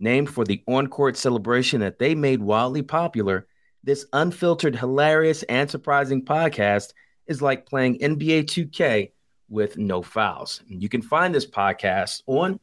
Named 0.00 0.28
for 0.30 0.44
the 0.44 0.62
on 0.66 0.88
court 0.88 1.16
celebration 1.16 1.80
that 1.80 1.98
they 1.98 2.14
made 2.14 2.40
wildly 2.40 2.82
popular, 2.82 3.46
this 3.84 4.06
unfiltered, 4.12 4.74
hilarious, 4.76 5.42
and 5.44 5.70
surprising 5.70 6.24
podcast 6.24 6.92
is 7.26 7.40
like 7.40 7.66
playing 7.66 7.98
NBA 7.98 8.44
2K 8.44 9.12
with 9.48 9.78
no 9.78 10.02
fouls. 10.02 10.62
You 10.66 10.88
can 10.88 11.02
find 11.02 11.34
this 11.34 11.46
podcast 11.46 12.22
on 12.26 12.58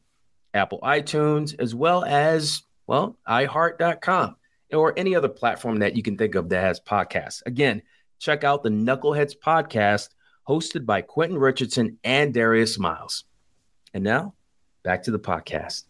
Apple 0.54 0.80
iTunes 0.84 1.56
as 1.60 1.74
well 1.74 2.04
as, 2.04 2.64
well, 2.88 3.18
iHeart.com 3.28 4.36
or 4.74 4.94
any 4.98 5.16
other 5.16 5.30
platform 5.30 5.80
that 5.80 5.96
you 5.96 6.04
can 6.04 6.18
think 6.18 6.36
of 6.36 6.50
that 6.50 6.64
has 6.64 6.80
podcasts. 6.80 7.44
Again, 7.46 7.82
check 8.20 8.44
out 8.44 8.64
the 8.64 8.70
Knuckleheads 8.70 9.34
podcast 9.38 10.10
hosted 10.48 10.86
by 10.86 11.02
Quentin 11.02 11.38
Richardson 11.38 12.00
and 12.04 12.34
Darius 12.34 12.80
Miles. 12.80 13.26
And 13.94 14.04
now, 14.04 14.34
back 14.84 15.04
to 15.04 15.12
the 15.12 15.20
podcast. 15.20 15.84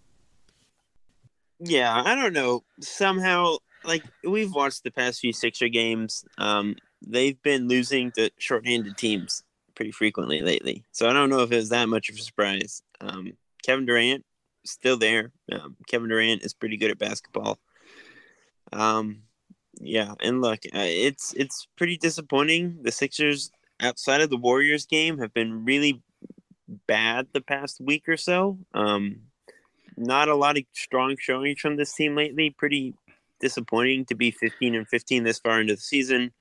Yeah, 1.60 1.94
I 1.94 2.16
don't 2.16 2.34
know. 2.34 2.64
Somehow, 2.82 3.58
like 3.84 4.04
we've 4.24 4.54
watched 4.54 4.84
the 4.84 4.92
past 4.92 5.20
few 5.20 5.34
Sixer 5.34 5.70
games, 5.70 6.26
um, 6.38 6.76
they've 7.06 7.42
been 7.42 7.68
losing 7.68 8.12
to 8.12 8.30
shorthanded 8.38 8.98
teams 8.98 9.44
pretty 9.76 9.92
frequently 9.92 10.42
lately. 10.42 10.84
So 10.92 11.08
I 11.08 11.14
don't 11.14 11.30
know 11.30 11.42
if 11.42 11.52
it 11.52 11.56
was 11.56 11.70
that 11.70 11.88
much 11.90 12.10
of 12.10 12.16
a 12.16 12.22
surprise. 12.22 12.82
Um, 13.00 13.34
Kevin 13.64 13.86
Durant 13.86 14.26
still 14.68 14.98
there. 14.98 15.32
Um, 15.52 15.76
Kevin 15.88 16.10
Durant 16.10 16.44
is 16.44 16.54
pretty 16.54 16.78
good 16.78 16.92
at 16.92 17.00
basketball. 17.00 17.60
Um, 18.72 19.24
yeah, 19.80 20.14
and 20.22 20.42
look, 20.42 20.60
uh, 20.74 20.86
it's 20.86 21.34
it's 21.34 21.68
pretty 21.76 21.98
disappointing. 21.98 22.80
The 22.82 22.92
Sixers, 22.92 23.52
outside 23.80 24.22
of 24.22 24.30
the 24.30 24.38
Warriors 24.38 24.86
game, 24.86 25.20
have 25.20 25.34
been 25.34 25.66
really 25.66 26.02
bad 26.88 27.28
the 27.34 27.42
past 27.42 27.80
week 27.80 28.10
or 28.10 28.18
so. 28.18 28.60
Um, 28.74 29.22
not 29.96 30.28
a 30.28 30.36
lot 30.36 30.58
of 30.58 30.64
strong 30.74 31.16
showings 31.20 31.60
from 31.60 31.76
this 31.76 31.94
team 31.94 32.16
lately. 32.16 32.50
Pretty 32.50 32.94
disappointing 33.40 34.06
to 34.06 34.16
be 34.16 34.32
15 34.32 34.76
and 34.76 34.88
15 34.88 35.24
this 35.24 35.40
far 35.40 35.62
into 35.62 35.76
the 35.76 35.82
season. 35.82 36.32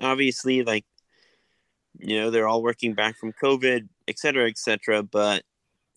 Obviously, 0.00 0.62
like 0.62 0.84
you 1.98 2.18
know, 2.18 2.30
they're 2.30 2.48
all 2.48 2.62
working 2.62 2.94
back 2.94 3.16
from 3.16 3.32
COVID, 3.42 3.88
et 4.08 4.18
cetera, 4.18 4.48
et 4.48 4.58
cetera. 4.58 5.02
But 5.02 5.42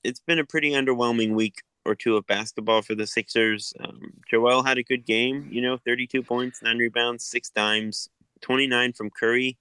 it's 0.04 0.20
been 0.20 0.40
a 0.40 0.46
pretty 0.46 0.72
underwhelming 0.72 1.34
week 1.34 1.62
or 1.86 1.96
two 1.96 2.16
of 2.16 2.26
basketball 2.28 2.82
for 2.82 2.96
the 2.96 3.08
Sixers. 3.08 3.74
Um, 3.80 4.14
Joel 4.30 4.64
had 4.64 4.78
a 4.78 4.84
good 4.84 5.06
game, 5.06 5.48
you 5.52 5.62
know, 5.62 5.78
32 5.86 6.24
points, 6.24 6.62
nine 6.62 6.78
rebounds, 6.78 7.26
six 7.26 7.50
dimes, 7.50 8.10
29 8.42 8.94
from 8.94 9.10
Curry. 9.10 9.58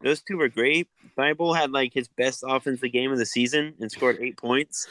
Those 0.00 0.22
two 0.22 0.36
were 0.36 0.48
great. 0.48 0.88
Thybulle 1.16 1.56
had 1.56 1.72
like 1.72 1.92
his 1.92 2.08
best 2.08 2.44
offensive 2.46 2.92
game 2.92 3.10
of 3.12 3.18
the 3.18 3.26
season 3.26 3.74
and 3.80 3.90
scored 3.90 4.18
eight 4.20 4.36
points. 4.36 4.86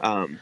Um, 0.00 0.38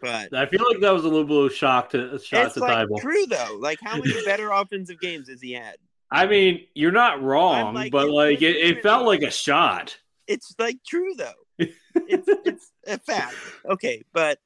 but 0.00 0.34
I 0.34 0.46
feel 0.46 0.64
like 0.68 0.80
that 0.80 0.90
was 0.92 1.04
a 1.04 1.08
little 1.08 1.24
bit 1.24 1.36
of 1.36 1.52
a 1.52 1.54
shock 1.54 1.90
to 1.90 2.18
shot 2.18 2.46
it's 2.46 2.54
to 2.54 2.60
like 2.60 2.88
Thybulle. 2.88 3.00
true 3.00 3.26
though. 3.26 3.56
Like 3.60 3.78
how 3.82 3.96
many 3.96 4.12
better 4.24 4.50
offensive 4.50 5.00
games 5.00 5.28
has 5.28 5.40
he 5.40 5.52
had? 5.52 5.76
I 6.10 6.26
mean, 6.26 6.66
you're 6.74 6.90
not 6.90 7.22
wrong, 7.22 7.72
like, 7.72 7.92
but 7.92 8.06
it's 8.06 8.12
like 8.12 8.42
it, 8.42 8.56
it 8.56 8.82
felt 8.82 9.06
like 9.06 9.22
a 9.22 9.30
shot. 9.30 9.96
It's 10.26 10.54
like 10.58 10.78
true 10.84 11.14
though. 11.16 11.32
It's 11.60 12.28
it's 12.44 12.70
a 12.86 12.98
fact. 12.98 13.34
Okay, 13.64 14.02
but 14.12 14.38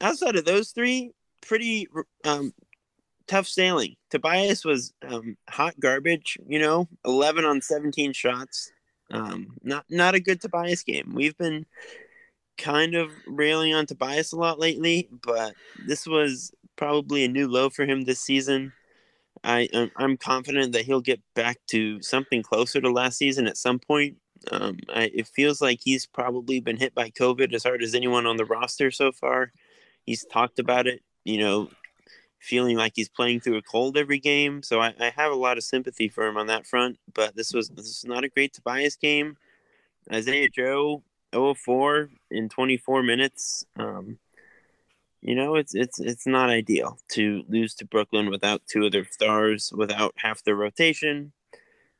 outside 0.00 0.36
of 0.36 0.44
those 0.44 0.70
three, 0.70 1.12
pretty 1.40 1.88
um, 2.24 2.52
tough 3.26 3.46
sailing. 3.46 3.96
Tobias 4.10 4.64
was 4.64 4.92
um, 5.06 5.36
hot 5.48 5.78
garbage. 5.80 6.38
You 6.46 6.58
know, 6.58 6.88
eleven 7.04 7.44
on 7.44 7.60
seventeen 7.60 8.12
shots. 8.12 8.72
Um, 9.10 9.56
not 9.62 9.84
not 9.90 10.14
a 10.14 10.20
good 10.20 10.40
Tobias 10.40 10.82
game. 10.82 11.12
We've 11.14 11.36
been 11.36 11.66
kind 12.58 12.94
of 12.94 13.10
railing 13.26 13.74
on 13.74 13.86
Tobias 13.86 14.32
a 14.32 14.36
lot 14.36 14.58
lately, 14.58 15.08
but 15.24 15.54
this 15.86 16.06
was 16.06 16.52
probably 16.76 17.24
a 17.24 17.28
new 17.28 17.48
low 17.48 17.70
for 17.70 17.84
him 17.84 18.02
this 18.02 18.20
season. 18.20 18.72
I 19.42 19.68
I'm- 19.72 19.90
I'm 19.96 20.16
confident 20.16 20.72
that 20.72 20.84
he'll 20.84 21.00
get 21.00 21.20
back 21.34 21.58
to 21.68 22.00
something 22.02 22.42
closer 22.42 22.80
to 22.80 22.90
last 22.90 23.16
season 23.18 23.46
at 23.46 23.56
some 23.56 23.78
point. 23.78 24.16
Um, 24.50 24.78
I, 24.88 25.10
it 25.14 25.26
feels 25.26 25.60
like 25.60 25.80
he's 25.82 26.06
probably 26.06 26.60
been 26.60 26.76
hit 26.76 26.94
by 26.94 27.10
COVID 27.10 27.52
as 27.52 27.64
hard 27.64 27.82
as 27.82 27.94
anyone 27.94 28.26
on 28.26 28.36
the 28.36 28.44
roster 28.44 28.90
so 28.90 29.12
far. 29.12 29.52
He's 30.04 30.24
talked 30.24 30.58
about 30.58 30.86
it, 30.86 31.02
you 31.24 31.38
know, 31.38 31.70
feeling 32.40 32.76
like 32.76 32.92
he's 32.96 33.08
playing 33.08 33.40
through 33.40 33.58
a 33.58 33.62
cold 33.62 33.96
every 33.96 34.18
game. 34.18 34.62
So 34.62 34.80
I, 34.80 34.94
I 34.98 35.10
have 35.10 35.30
a 35.30 35.36
lot 35.36 35.58
of 35.58 35.64
sympathy 35.64 36.08
for 36.08 36.26
him 36.26 36.36
on 36.36 36.46
that 36.46 36.66
front. 36.66 36.98
But 37.12 37.36
this 37.36 37.52
was 37.52 37.68
this 37.68 37.86
is 37.86 38.04
not 38.04 38.24
a 38.24 38.28
great 38.28 38.54
Tobias 38.54 38.96
game. 38.96 39.36
Isaiah 40.12 40.48
Joe 40.48 41.02
0-4 41.32 42.08
in 42.30 42.48
24 42.48 43.02
minutes. 43.02 43.64
Um, 43.76 44.18
you 45.20 45.34
know, 45.34 45.56
it's 45.56 45.74
it's 45.74 46.00
it's 46.00 46.26
not 46.26 46.48
ideal 46.48 46.98
to 47.08 47.44
lose 47.46 47.74
to 47.74 47.84
Brooklyn 47.84 48.30
without 48.30 48.62
two 48.66 48.86
of 48.86 48.92
their 48.92 49.04
stars, 49.04 49.70
without 49.74 50.14
half 50.16 50.42
their 50.42 50.56
rotation. 50.56 51.32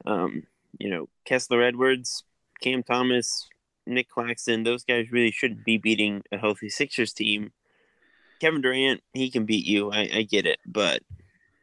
Um, 0.06 0.44
you 0.78 0.88
know, 0.88 1.08
Kessler 1.26 1.62
Edwards, 1.62 2.24
Cam 2.60 2.82
Thomas, 2.82 3.48
Nick 3.86 4.08
Claxton, 4.08 4.62
those 4.62 4.84
guys 4.84 5.10
really 5.10 5.30
shouldn't 5.30 5.64
be 5.64 5.78
beating 5.78 6.22
a 6.32 6.38
healthy 6.38 6.68
Sixers 6.68 7.12
team. 7.12 7.52
Kevin 8.40 8.62
Durant, 8.62 9.02
he 9.12 9.30
can 9.30 9.44
beat 9.44 9.66
you. 9.66 9.90
I, 9.90 10.08
I 10.14 10.22
get 10.22 10.46
it, 10.46 10.58
but 10.66 11.02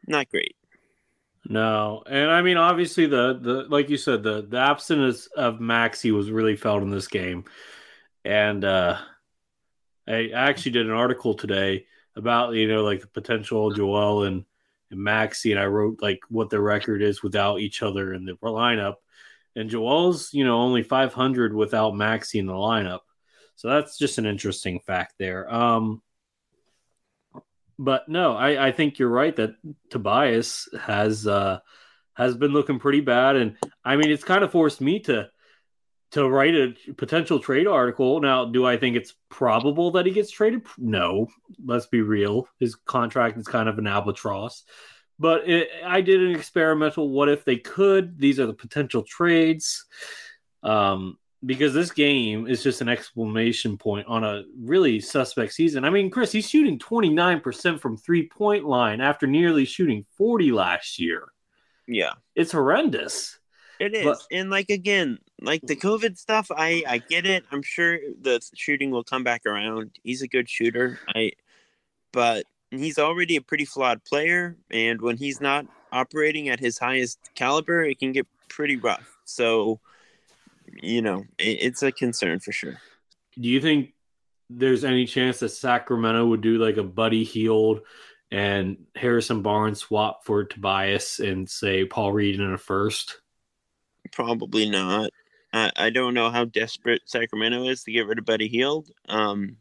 not 0.07 0.29
great. 0.29 0.55
No, 1.49 2.03
and 2.05 2.29
I 2.29 2.41
mean, 2.41 2.57
obviously, 2.57 3.05
the 3.05 3.39
the 3.41 3.65
like 3.69 3.89
you 3.89 3.97
said, 3.97 4.21
the 4.21 4.41
the 4.41 4.57
absence 4.57 5.27
of 5.27 5.61
Maxey 5.61 6.11
was 6.11 6.29
really 6.29 6.57
felt 6.57 6.83
in 6.83 6.89
this 6.89 7.07
game, 7.07 7.45
and 8.25 8.65
uh, 8.65 8.97
I 10.07 10.29
actually 10.33 10.73
did 10.73 10.87
an 10.87 10.91
article 10.91 11.35
today 11.35 11.85
about 12.17 12.53
you 12.55 12.67
know 12.67 12.83
like 12.83 13.01
the 13.01 13.07
potential 13.07 13.71
Joel 13.71 14.23
and, 14.23 14.43
and 14.91 14.99
Maxey, 14.99 15.51
and 15.51 15.59
I 15.59 15.67
wrote 15.67 16.01
like 16.01 16.19
what 16.29 16.49
the 16.49 16.59
record 16.59 17.01
is 17.01 17.23
without 17.23 17.61
each 17.61 17.81
other 17.81 18.13
in 18.13 18.25
the 18.25 18.33
lineup, 18.33 18.95
and 19.57 19.69
Joel's 19.69 20.33
you 20.33 20.43
know 20.43 20.57
only 20.57 20.83
500 20.83 21.53
without 21.53 21.95
Maxey 21.95 22.39
in 22.39 22.45
the 22.45 22.53
lineup, 22.53 22.99
so 23.55 23.69
that's 23.69 23.97
just 23.97 24.17
an 24.17 24.25
interesting 24.25 24.79
fact 24.85 25.15
there. 25.19 25.53
Um, 25.53 26.01
but 27.79 28.07
no, 28.07 28.35
I, 28.35 28.67
I 28.67 28.71
think 28.71 28.99
you're 28.99 29.09
right 29.09 29.35
that 29.35 29.55
Tobias 29.89 30.69
has 30.79 31.27
uh, 31.27 31.59
has 32.13 32.37
been 32.37 32.51
looking 32.51 32.79
pretty 32.79 33.01
bad, 33.01 33.35
and 33.35 33.57
I 33.83 33.95
mean 33.95 34.11
it's 34.11 34.23
kind 34.23 34.43
of 34.43 34.51
forced 34.51 34.81
me 34.81 34.99
to 35.01 35.29
to 36.11 36.27
write 36.27 36.55
a 36.55 36.73
potential 36.95 37.39
trade 37.39 37.67
article. 37.67 38.21
Now, 38.21 38.45
do 38.45 38.65
I 38.65 38.77
think 38.77 38.95
it's 38.95 39.13
probable 39.29 39.91
that 39.91 40.05
he 40.05 40.13
gets 40.13 40.31
traded? 40.31 40.61
No, 40.77 41.27
let's 41.65 41.87
be 41.87 42.01
real. 42.01 42.47
His 42.59 42.75
contract 42.75 43.37
is 43.37 43.47
kind 43.47 43.67
of 43.67 43.77
an 43.77 43.87
albatross. 43.87 44.63
But 45.19 45.49
it, 45.49 45.69
I 45.83 46.01
did 46.01 46.21
an 46.21 46.35
experimental. 46.35 47.09
What 47.09 47.29
if 47.29 47.43
they 47.43 47.57
could? 47.57 48.19
These 48.19 48.39
are 48.39 48.45
the 48.45 48.53
potential 48.53 49.03
trades. 49.03 49.85
Um, 50.63 51.17
because 51.45 51.73
this 51.73 51.91
game 51.91 52.47
is 52.47 52.63
just 52.63 52.81
an 52.81 52.89
exclamation 52.89 53.77
point 53.77 54.07
on 54.07 54.23
a 54.23 54.43
really 54.59 54.99
suspect 54.99 55.53
season. 55.53 55.85
I 55.85 55.89
mean, 55.89 56.09
Chris, 56.09 56.31
he's 56.31 56.49
shooting 56.49 56.79
29% 56.79 57.79
from 57.79 57.97
three 57.97 58.27
point 58.27 58.65
line 58.65 59.01
after 59.01 59.27
nearly 59.27 59.65
shooting 59.65 60.05
40 60.17 60.51
last 60.51 60.99
year. 60.99 61.27
Yeah. 61.87 62.13
It's 62.35 62.51
horrendous. 62.51 63.39
It 63.79 63.93
is. 63.93 64.03
But- 64.03 64.21
and 64.31 64.49
like 64.49 64.69
again, 64.69 65.19
like 65.39 65.61
the 65.61 65.75
COVID 65.75 66.17
stuff, 66.17 66.49
I 66.49 66.83
I 66.87 66.97
get 66.97 67.25
it. 67.25 67.45
I'm 67.51 67.61
sure 67.61 67.99
the 68.19 68.41
shooting 68.55 68.89
will 68.89 69.03
come 69.03 69.23
back 69.23 69.45
around. 69.45 69.91
He's 70.03 70.23
a 70.23 70.27
good 70.27 70.49
shooter. 70.49 70.99
I 71.15 71.33
but 72.11 72.45
he's 72.71 72.97
already 72.97 73.35
a 73.35 73.41
pretty 73.41 73.65
flawed 73.65 74.03
player 74.03 74.57
and 74.71 75.01
when 75.01 75.17
he's 75.17 75.41
not 75.41 75.65
operating 75.91 76.49
at 76.49 76.59
his 76.59 76.77
highest 76.77 77.19
caliber, 77.35 77.83
it 77.83 77.99
can 77.99 78.11
get 78.11 78.27
pretty 78.49 78.75
rough. 78.75 79.17
So, 79.25 79.79
you 80.81 81.01
know, 81.01 81.25
it, 81.37 81.57
it's 81.61 81.83
a 81.83 81.91
concern 81.91 82.39
for 82.39 82.51
sure. 82.51 82.79
Do 83.39 83.47
you 83.47 83.61
think 83.61 83.93
there's 84.49 84.83
any 84.83 85.05
chance 85.05 85.39
that 85.39 85.49
Sacramento 85.49 86.25
would 86.25 86.41
do 86.41 86.57
like 86.57 86.77
a 86.77 86.83
Buddy 86.83 87.23
Hield 87.23 87.81
and 88.31 88.77
Harrison 88.95 89.41
Barnes 89.41 89.79
swap 89.79 90.25
for 90.25 90.43
Tobias 90.43 91.19
and 91.19 91.49
say 91.49 91.85
Paul 91.85 92.11
Reed 92.11 92.39
in 92.39 92.53
a 92.53 92.57
first? 92.57 93.21
Probably 94.11 94.69
not. 94.69 95.11
I, 95.53 95.71
I 95.75 95.89
don't 95.89 96.13
know 96.13 96.29
how 96.29 96.45
desperate 96.45 97.01
Sacramento 97.05 97.67
is 97.67 97.83
to 97.83 97.91
get 97.91 98.07
rid 98.07 98.19
of 98.19 98.25
Buddy 98.25 98.47
Hield. 98.47 98.89
Um, 99.07 99.57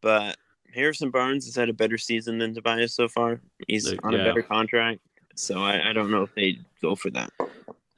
but 0.00 0.36
Harrison 0.76 1.10
Barnes 1.10 1.46
has 1.46 1.56
had 1.56 1.68
a 1.68 1.72
better 1.72 1.98
season 1.98 2.38
than 2.38 2.54
Tobias 2.54 2.94
so 2.94 3.08
far. 3.08 3.40
He's 3.66 3.92
on 4.04 4.12
yeah. 4.12 4.20
a 4.20 4.24
better 4.24 4.42
contract. 4.42 5.00
So 5.34 5.62
I, 5.62 5.90
I 5.90 5.92
don't 5.92 6.10
know 6.10 6.22
if 6.22 6.34
they 6.34 6.58
go 6.80 6.94
for 6.94 7.10
that. 7.10 7.30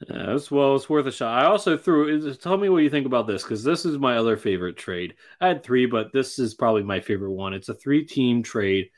Yeah, 0.07 0.31
as 0.31 0.49
well, 0.49 0.75
it's 0.75 0.89
worth 0.89 1.05
a 1.07 1.11
shot. 1.11 1.43
I 1.43 1.45
also 1.45 1.77
threw. 1.77 2.33
Tell 2.35 2.57
me 2.57 2.69
what 2.69 2.83
you 2.83 2.89
think 2.89 3.05
about 3.05 3.27
this 3.27 3.43
because 3.43 3.63
this 3.63 3.85
is 3.85 3.97
my 3.97 4.17
other 4.17 4.37
favorite 4.37 4.77
trade. 4.77 5.15
I 5.41 5.47
had 5.49 5.61
three, 5.61 5.85
but 5.85 6.13
this 6.13 6.39
is 6.39 6.53
probably 6.53 6.83
my 6.83 7.01
favorite 7.01 7.33
one. 7.33 7.53
It's 7.53 7.67
a 7.69 7.73
three-team 7.73 8.41
trade. 8.41 8.89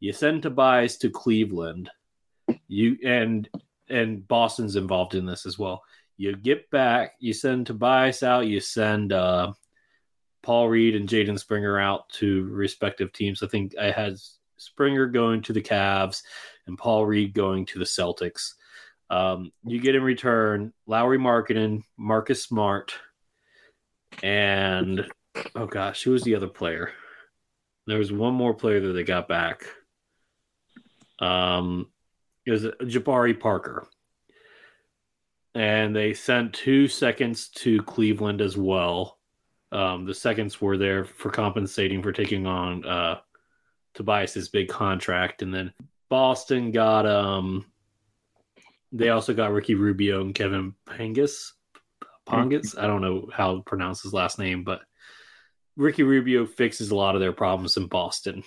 You 0.00 0.12
send 0.12 0.42
Tobias 0.42 0.98
to 0.98 1.10
Cleveland. 1.10 1.90
You 2.68 2.98
and 3.04 3.48
and 3.88 4.28
Boston's 4.28 4.76
involved 4.76 5.14
in 5.14 5.24
this 5.24 5.46
as 5.46 5.58
well. 5.58 5.82
You 6.18 6.36
get 6.36 6.70
back. 6.70 7.14
You 7.20 7.32
send 7.32 7.66
Tobias 7.66 8.22
out. 8.22 8.46
You 8.46 8.60
send 8.60 9.14
uh, 9.14 9.52
Paul 10.42 10.68
Reed 10.68 10.96
and 10.96 11.08
Jaden 11.08 11.38
Springer 11.38 11.78
out 11.78 12.08
to 12.10 12.44
respective 12.44 13.12
teams. 13.12 13.42
I 13.42 13.46
think 13.46 13.74
I 13.78 13.90
had 13.90 14.16
Springer 14.56 15.06
going 15.06 15.42
to 15.42 15.52
the 15.52 15.62
Cavs 15.62 16.22
and 16.66 16.78
Paul 16.78 17.06
Reed 17.06 17.34
going 17.34 17.66
to 17.66 17.78
the 17.78 17.84
Celtics. 17.84 18.54
Um, 19.10 19.52
you 19.64 19.80
get 19.80 19.96
in 19.96 20.02
return 20.02 20.72
Lauri 20.86 21.18
Markkanen, 21.18 21.82
Marcus 21.98 22.44
Smart, 22.44 22.94
and 24.22 25.04
oh 25.54 25.66
gosh, 25.66 26.02
who 26.02 26.12
was 26.12 26.22
the 26.22 26.36
other 26.36 26.48
player? 26.48 26.92
There 27.86 27.98
was 27.98 28.12
one 28.12 28.34
more 28.34 28.54
player 28.54 28.80
that 28.80 28.92
they 28.92 29.02
got 29.02 29.26
back. 29.26 29.64
Um, 31.18 31.90
it 32.46 32.52
was 32.52 32.64
Jabari 32.64 33.38
Parker, 33.38 33.86
and 35.54 35.94
they 35.94 36.14
sent 36.14 36.54
two 36.54 36.86
seconds 36.86 37.48
to 37.56 37.82
Cleveland 37.82 38.40
as 38.40 38.56
well. 38.56 39.18
Um, 39.72 40.04
the 40.04 40.14
seconds 40.14 40.60
were 40.60 40.76
there 40.76 41.04
for 41.04 41.30
compensating 41.30 42.02
for 42.02 42.12
taking 42.12 42.46
on 42.46 42.84
uh, 42.84 43.20
Tobias's 43.94 44.48
big 44.48 44.68
contract, 44.68 45.42
and 45.42 45.54
then 45.54 45.72
Boston 46.08 46.72
got 46.72 47.06
um 47.06 47.64
they 48.92 49.10
also 49.10 49.32
got 49.32 49.52
Ricky 49.52 49.74
Rubio 49.74 50.20
and 50.20 50.34
Kevin 50.34 50.74
Pangos. 50.86 51.52
Pongus? 52.26 52.78
I 52.78 52.86
don't 52.86 53.02
know 53.02 53.28
how 53.32 53.56
to 53.56 53.62
pronounce 53.62 54.02
his 54.02 54.12
last 54.12 54.38
name, 54.38 54.64
but 54.64 54.80
Ricky 55.76 56.02
Rubio 56.02 56.46
fixes 56.46 56.90
a 56.90 56.96
lot 56.96 57.14
of 57.14 57.20
their 57.20 57.32
problems 57.32 57.76
in 57.76 57.86
Boston. 57.86 58.42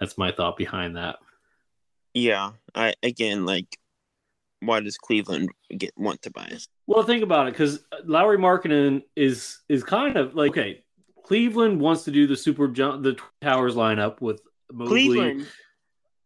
That's 0.00 0.18
my 0.18 0.32
thought 0.32 0.56
behind 0.56 0.96
that. 0.96 1.16
Yeah. 2.12 2.52
I 2.74 2.94
again 3.02 3.46
like 3.46 3.78
why 4.66 4.80
does 4.80 4.96
Cleveland 4.96 5.50
get 5.76 5.92
want 5.96 6.22
Tobias? 6.22 6.68
Well, 6.86 7.02
think 7.02 7.22
about 7.22 7.48
it 7.48 7.52
because 7.52 7.84
Lauri 8.04 8.38
Markkanen 8.38 9.02
is 9.16 9.58
is 9.68 9.82
kind 9.84 10.16
of 10.16 10.34
like 10.34 10.52
okay. 10.52 10.82
Cleveland 11.24 11.80
wants 11.80 12.04
to 12.04 12.10
do 12.10 12.26
the 12.26 12.36
super 12.36 12.68
jump, 12.68 13.02
the 13.02 13.16
towers 13.40 13.74
lineup 13.74 14.20
with 14.20 14.42
Mobley, 14.70 14.88
Cleveland 15.08 15.46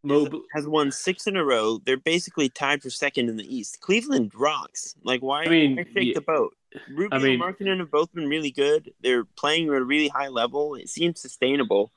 Mobley. 0.03 0.41
has 0.53 0.67
won 0.67 0.91
six 0.91 1.27
in 1.27 1.37
a 1.37 1.45
row. 1.45 1.79
They're 1.85 1.97
basically 1.97 2.49
tied 2.49 2.83
for 2.83 2.91
second 2.91 3.29
in 3.29 3.37
the 3.37 3.57
East. 3.57 3.81
Cleveland 3.81 4.33
rocks. 4.35 4.97
Like 5.05 5.21
why, 5.21 5.45
I 5.45 5.49
mean, 5.49 5.77
shake 5.95 6.09
yeah. 6.09 6.15
the 6.15 6.21
boat? 6.21 6.55
Rubio 6.89 7.17
I 7.17 7.23
mean- 7.23 7.41
and 7.41 7.43
Markkinen 7.43 7.79
have 7.79 7.91
both 7.91 8.13
been 8.13 8.29
really 8.29 8.51
good. 8.51 8.93
They're 9.01 9.25
playing 9.25 9.69
at 9.69 9.75
a 9.75 9.85
really 9.85 10.09
high 10.09 10.29
level. 10.29 10.75
It 10.75 10.89
seems 10.89 11.21
sustainable. 11.21 11.93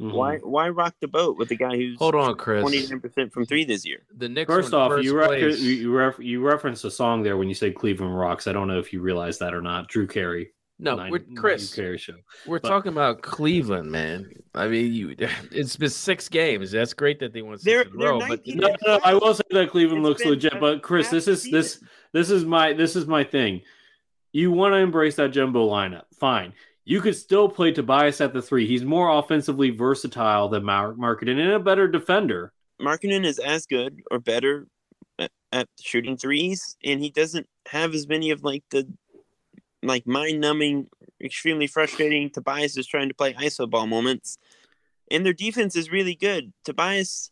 Mhm. 0.00 0.12
Why 0.12 0.38
why 0.38 0.68
rock 0.70 0.94
the 1.00 1.08
boat 1.08 1.36
with 1.36 1.48
the 1.50 1.56
guy 1.56 1.76
who's 1.76 1.98
Hold 1.98 2.14
on, 2.14 2.34
Chris. 2.36 2.62
twenty 2.62 2.86
nine 2.88 3.00
percent 3.00 3.32
from 3.32 3.44
three 3.44 3.64
this 3.64 3.84
year? 3.86 4.00
The 4.16 4.28
Knicks 4.30 4.48
First 4.50 4.72
were 4.72 4.78
in 4.78 4.82
off, 4.98 5.04
you 5.04 5.12
first 5.12 5.30
refer- 5.30 5.40
place. 5.50 5.60
you 5.60 5.72
you, 5.72 5.92
ref- 5.92 6.18
you 6.18 6.40
referenced 6.40 6.84
a 6.86 6.90
song 6.90 7.22
there 7.22 7.36
when 7.36 7.48
you 7.48 7.54
said 7.54 7.74
Cleveland 7.74 8.16
rocks. 8.18 8.46
I 8.46 8.52
don't 8.52 8.66
know 8.66 8.78
if 8.78 8.92
you 8.94 9.00
realize 9.02 9.38
that 9.38 9.52
or 9.52 9.60
not. 9.60 9.88
Drew 9.88 10.06
Carey. 10.06 10.52
no, 10.78 10.96
Nine- 10.96 11.10
we're, 11.12 11.18
Chris. 11.36 11.70
Drew 11.74 11.84
Carey 11.84 11.98
show. 11.98 12.14
We're 12.46 12.60
But- 12.60 12.68
talking 12.68 12.92
about 12.92 13.20
Cleveland, 13.20 13.90
man. 13.90 14.32
I 14.54 14.68
mean, 14.68 14.94
you. 14.94 15.14
It's 15.52 15.76
been 15.76 15.90
six 15.90 16.30
games. 16.30 16.70
That's 16.70 16.94
great 16.94 17.20
that 17.20 17.34
they 17.34 17.42
won 17.42 17.58
6 17.58 17.64
They're- 17.64 17.82
in 17.82 17.88
a 18.00 18.04
row, 18.04 18.20
but 18.26 18.40
No, 18.46 18.68
no, 18.68 18.76
no, 18.86 19.00
I 19.04 19.12
will 19.12 19.34
say 19.34 19.42
that 19.50 19.68
Cleveland 19.68 19.98
It's 20.00 20.08
looks 20.08 20.22
been 20.22 20.30
legit, 20.30 20.58
but 20.60 20.80
Chris, 20.82 21.10
this 21.10 21.26
half 21.26 21.34
is 21.34 21.50
this 21.50 21.84
this 22.14 22.30
is 22.30 22.46
my 22.46 22.72
this 22.72 22.96
is 22.96 23.06
my 23.06 23.22
thing. 23.24 23.60
You 24.32 24.50
want 24.52 24.72
to 24.72 24.78
embrace 24.78 25.16
that 25.16 25.32
jumbo 25.32 25.68
lineup, 25.68 26.04
fine. 26.18 26.54
You 26.90 27.00
could 27.00 27.14
still 27.14 27.48
play 27.48 27.70
Tobias 27.70 28.20
at 28.20 28.32
the 28.32 28.42
three. 28.42 28.66
He's 28.66 28.82
more 28.82 29.16
offensively 29.16 29.70
versatile 29.70 30.48
than 30.48 30.64
Mar- 30.64 30.94
Markkanen 30.94 31.38
and 31.38 31.52
a 31.52 31.60
better 31.60 31.86
defender. 31.86 32.52
Markkanen 32.82 33.24
is 33.24 33.38
as 33.38 33.64
good 33.64 34.02
or 34.10 34.18
better 34.18 34.66
at, 35.52 35.68
shooting 35.80 36.16
threes, 36.16 36.76
and 36.82 37.00
he 37.00 37.08
doesn't 37.08 37.46
have 37.68 37.94
as 37.94 38.08
many 38.08 38.32
of 38.32 38.42
like 38.42 38.64
the 38.72 38.92
like 39.84 40.04
mind 40.04 40.40
numbing, 40.40 40.88
extremely 41.22 41.68
frustrating. 41.68 42.28
Tobias 42.28 42.76
is 42.76 42.88
trying 42.88 43.08
to 43.08 43.14
play 43.14 43.34
iso 43.34 43.70
ball 43.70 43.86
moments, 43.86 44.36
and 45.12 45.24
their 45.24 45.32
defense 45.32 45.76
is 45.76 45.92
really 45.92 46.16
good. 46.16 46.52
Tobias, 46.64 47.30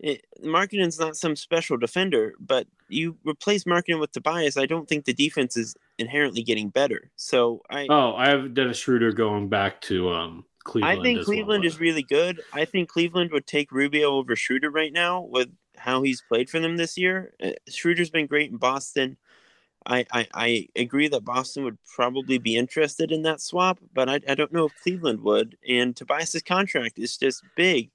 it, 0.00 0.26
Markkanen's 0.44 1.00
not 1.00 1.16
some 1.16 1.34
special 1.34 1.78
defender, 1.78 2.34
but 2.38 2.66
you 2.90 3.16
replace 3.24 3.64
Markkanen 3.64 4.00
with 4.00 4.12
Tobias, 4.12 4.58
I 4.58 4.66
don't 4.66 4.86
think 4.86 5.06
the 5.06 5.14
defense 5.14 5.56
is 5.56 5.74
inherently 5.98 6.42
getting 6.42 6.68
better. 6.68 7.10
So 7.16 7.62
I. 7.70 7.86
Oh, 7.88 8.14
I 8.14 8.28
have 8.28 8.54
Dennis 8.54 8.78
Schroeder 8.78 9.12
going 9.12 9.48
back 9.48 9.80
to 9.82 10.10
um 10.10 10.44
Cleveland. 10.64 10.98
I 10.98 11.02
think 11.02 11.18
well, 11.18 11.24
Cleveland 11.24 11.62
but- 11.62 11.66
is 11.66 11.80
really 11.80 12.02
good. 12.02 12.40
I 12.52 12.64
think 12.64 12.88
Cleveland 12.88 13.30
would 13.32 13.46
take 13.46 13.72
Rubio 13.72 14.12
over 14.12 14.36
Schroeder 14.36 14.70
right 14.70 14.92
now 14.92 15.22
with 15.22 15.48
how 15.76 16.02
he's 16.02 16.20
played 16.22 16.50
for 16.50 16.60
them 16.60 16.76
this 16.76 16.98
year. 16.98 17.32
Uh, 17.42 17.52
Schroeder's 17.68 18.10
been 18.10 18.26
great 18.26 18.50
in 18.50 18.56
Boston. 18.56 19.16
I, 19.86 20.04
I, 20.12 20.28
I 20.34 20.68
agree 20.76 21.08
that 21.08 21.24
Boston 21.24 21.64
would 21.64 21.78
probably 21.84 22.36
be 22.36 22.56
interested 22.56 23.10
in 23.10 23.22
that 23.22 23.40
swap, 23.40 23.78
but 23.94 24.08
I, 24.08 24.20
I 24.28 24.34
don't 24.34 24.52
know 24.52 24.66
if 24.66 24.82
Cleveland 24.82 25.22
would. 25.22 25.56
And 25.66 25.96
Tobias's 25.96 26.42
contract 26.42 26.98
is 26.98 27.16
just 27.16 27.42
big. 27.56 27.90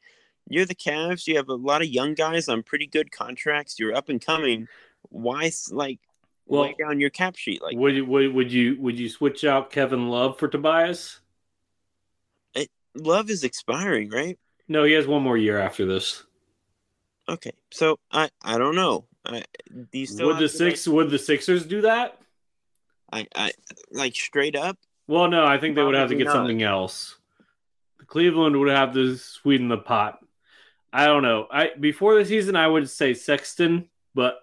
You're 0.49 0.65
the 0.65 0.75
Cavs. 0.75 1.27
You 1.27 1.35
have 1.35 1.49
a 1.49 1.55
lot 1.55 1.81
of 1.81 1.87
young 1.87 2.15
guys 2.15 2.49
on 2.49 2.63
pretty 2.63 2.87
good 2.87 3.11
contracts. 3.11 3.79
You're 3.79 3.95
up 3.95 4.09
and 4.09 4.19
coming. 4.19 4.67
Why 5.09 5.51
like 5.71 5.99
Well, 6.45 6.63
lay 6.63 6.75
down 6.77 6.99
your 6.99 7.09
cap 7.09 7.35
sheet 7.37 7.61
like 7.61 7.77
would 7.77 7.95
you 7.95 8.05
would, 8.05 8.33
would 8.33 8.51
you 8.51 8.75
would 8.79 8.99
you 8.99 9.07
switch 9.09 9.45
out 9.45 9.71
Kevin 9.71 10.09
Love 10.09 10.37
for 10.37 10.47
Tobias? 10.47 11.21
Love 12.95 13.29
is 13.29 13.43
expiring, 13.43 14.09
right? 14.09 14.37
No, 14.67 14.83
he 14.83 14.93
has 14.93 15.07
one 15.07 15.23
more 15.23 15.37
year 15.37 15.59
after 15.59 15.85
this. 15.85 16.23
Okay, 17.27 17.53
so 17.71 17.99
I 18.11 18.29
I 18.43 18.57
don't 18.57 18.75
know. 18.75 19.05
I, 19.25 19.43
do 19.91 20.05
would 20.19 20.37
the 20.37 20.49
six 20.49 20.87
would 20.87 21.09
the 21.09 21.17
Sixers 21.17 21.65
do 21.65 21.81
that? 21.81 22.19
I, 23.11 23.27
I 23.35 23.51
like 23.91 24.15
straight 24.15 24.55
up. 24.55 24.77
Well, 25.07 25.29
no, 25.29 25.45
I 25.45 25.57
think 25.57 25.75
they 25.75 25.83
would 25.83 25.95
have 25.95 26.09
to 26.09 26.15
get 26.15 26.25
not. 26.25 26.33
something 26.33 26.63
else. 26.63 27.15
Cleveland 28.07 28.59
would 28.59 28.69
have 28.69 28.93
to 28.93 29.15
sweeten 29.15 29.67
the 29.67 29.77
pot. 29.77 30.19
I 30.91 31.05
don't 31.05 31.23
know. 31.23 31.47
I 31.49 31.71
before 31.79 32.15
the 32.15 32.25
season, 32.25 32.55
I 32.55 32.67
would 32.67 32.89
say 32.89 33.13
Sexton, 33.13 33.89
but 34.13 34.39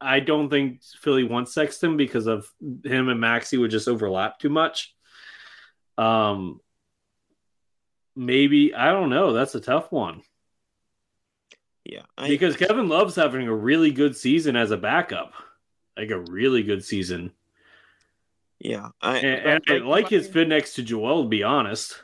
I 0.00 0.20
don't 0.20 0.48
think 0.48 0.82
Philly 1.00 1.24
wants 1.24 1.52
Sexton 1.52 1.96
because 1.96 2.26
of 2.26 2.50
him 2.84 3.08
and 3.08 3.20
Maxey 3.20 3.58
would 3.58 3.70
just 3.70 3.88
overlap 3.88 4.38
too 4.38 4.48
much. 4.48 4.94
Um, 5.98 6.60
maybe 8.16 8.74
I 8.74 8.92
don't 8.92 9.10
know. 9.10 9.32
That's 9.32 9.54
a 9.54 9.60
tough 9.60 9.92
one 9.92 10.22
Yeah, 11.84 12.02
I, 12.16 12.28
because 12.28 12.56
Kevin 12.56 12.88
Love's 12.88 13.16
having 13.16 13.46
a 13.46 13.54
really 13.54 13.90
good 13.90 14.16
season 14.16 14.56
as 14.56 14.70
a 14.70 14.76
backup, 14.76 15.32
like 15.96 16.10
a 16.10 16.20
really 16.20 16.62
good 16.62 16.84
season, 16.84 17.32
yeah, 18.60 18.90
I 19.00 19.16
and, 19.16 19.46
and 19.46 19.62
but, 19.66 19.76
I 19.76 19.78
like 19.78 20.08
his 20.08 20.28
fit 20.28 20.46
next 20.46 20.74
to 20.74 20.82
Joel. 20.82 21.22
To 21.22 21.28
be 21.28 21.42
honest. 21.42 22.02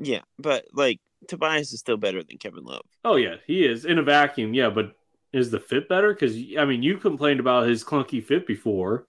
Yeah, 0.00 0.22
but 0.38 0.66
like 0.72 1.00
Tobias 1.28 1.72
is 1.72 1.78
still 1.78 1.96
better 1.96 2.22
than 2.22 2.38
Kevin 2.38 2.64
Love. 2.64 2.84
Oh 3.04 3.14
yeah, 3.14 3.36
he 3.46 3.64
is 3.64 3.84
in 3.84 3.98
a 3.98 4.02
vacuum. 4.02 4.54
Yeah, 4.54 4.70
but 4.70 4.96
is 5.34 5.50
the 5.50 5.60
fit 5.60 5.88
better? 5.88 6.12
Because 6.12 6.36
I 6.58 6.64
mean, 6.64 6.82
you 6.82 6.98
complained 6.98 7.40
about 7.40 7.68
his 7.68 7.84
clunky 7.84 8.24
fit 8.24 8.46
before. 8.46 9.06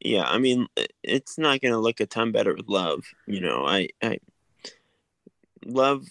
Yeah, 0.00 0.24
I 0.24 0.38
mean, 0.38 0.66
it's 1.02 1.38
not 1.38 1.60
going 1.60 1.72
to 1.72 1.78
look 1.78 2.00
a 2.00 2.06
ton 2.06 2.32
better 2.32 2.54
with 2.54 2.68
Love. 2.68 3.04
You 3.26 3.40
know, 3.40 3.66
I, 3.66 3.88
I 4.02 4.18
Love 5.64 6.06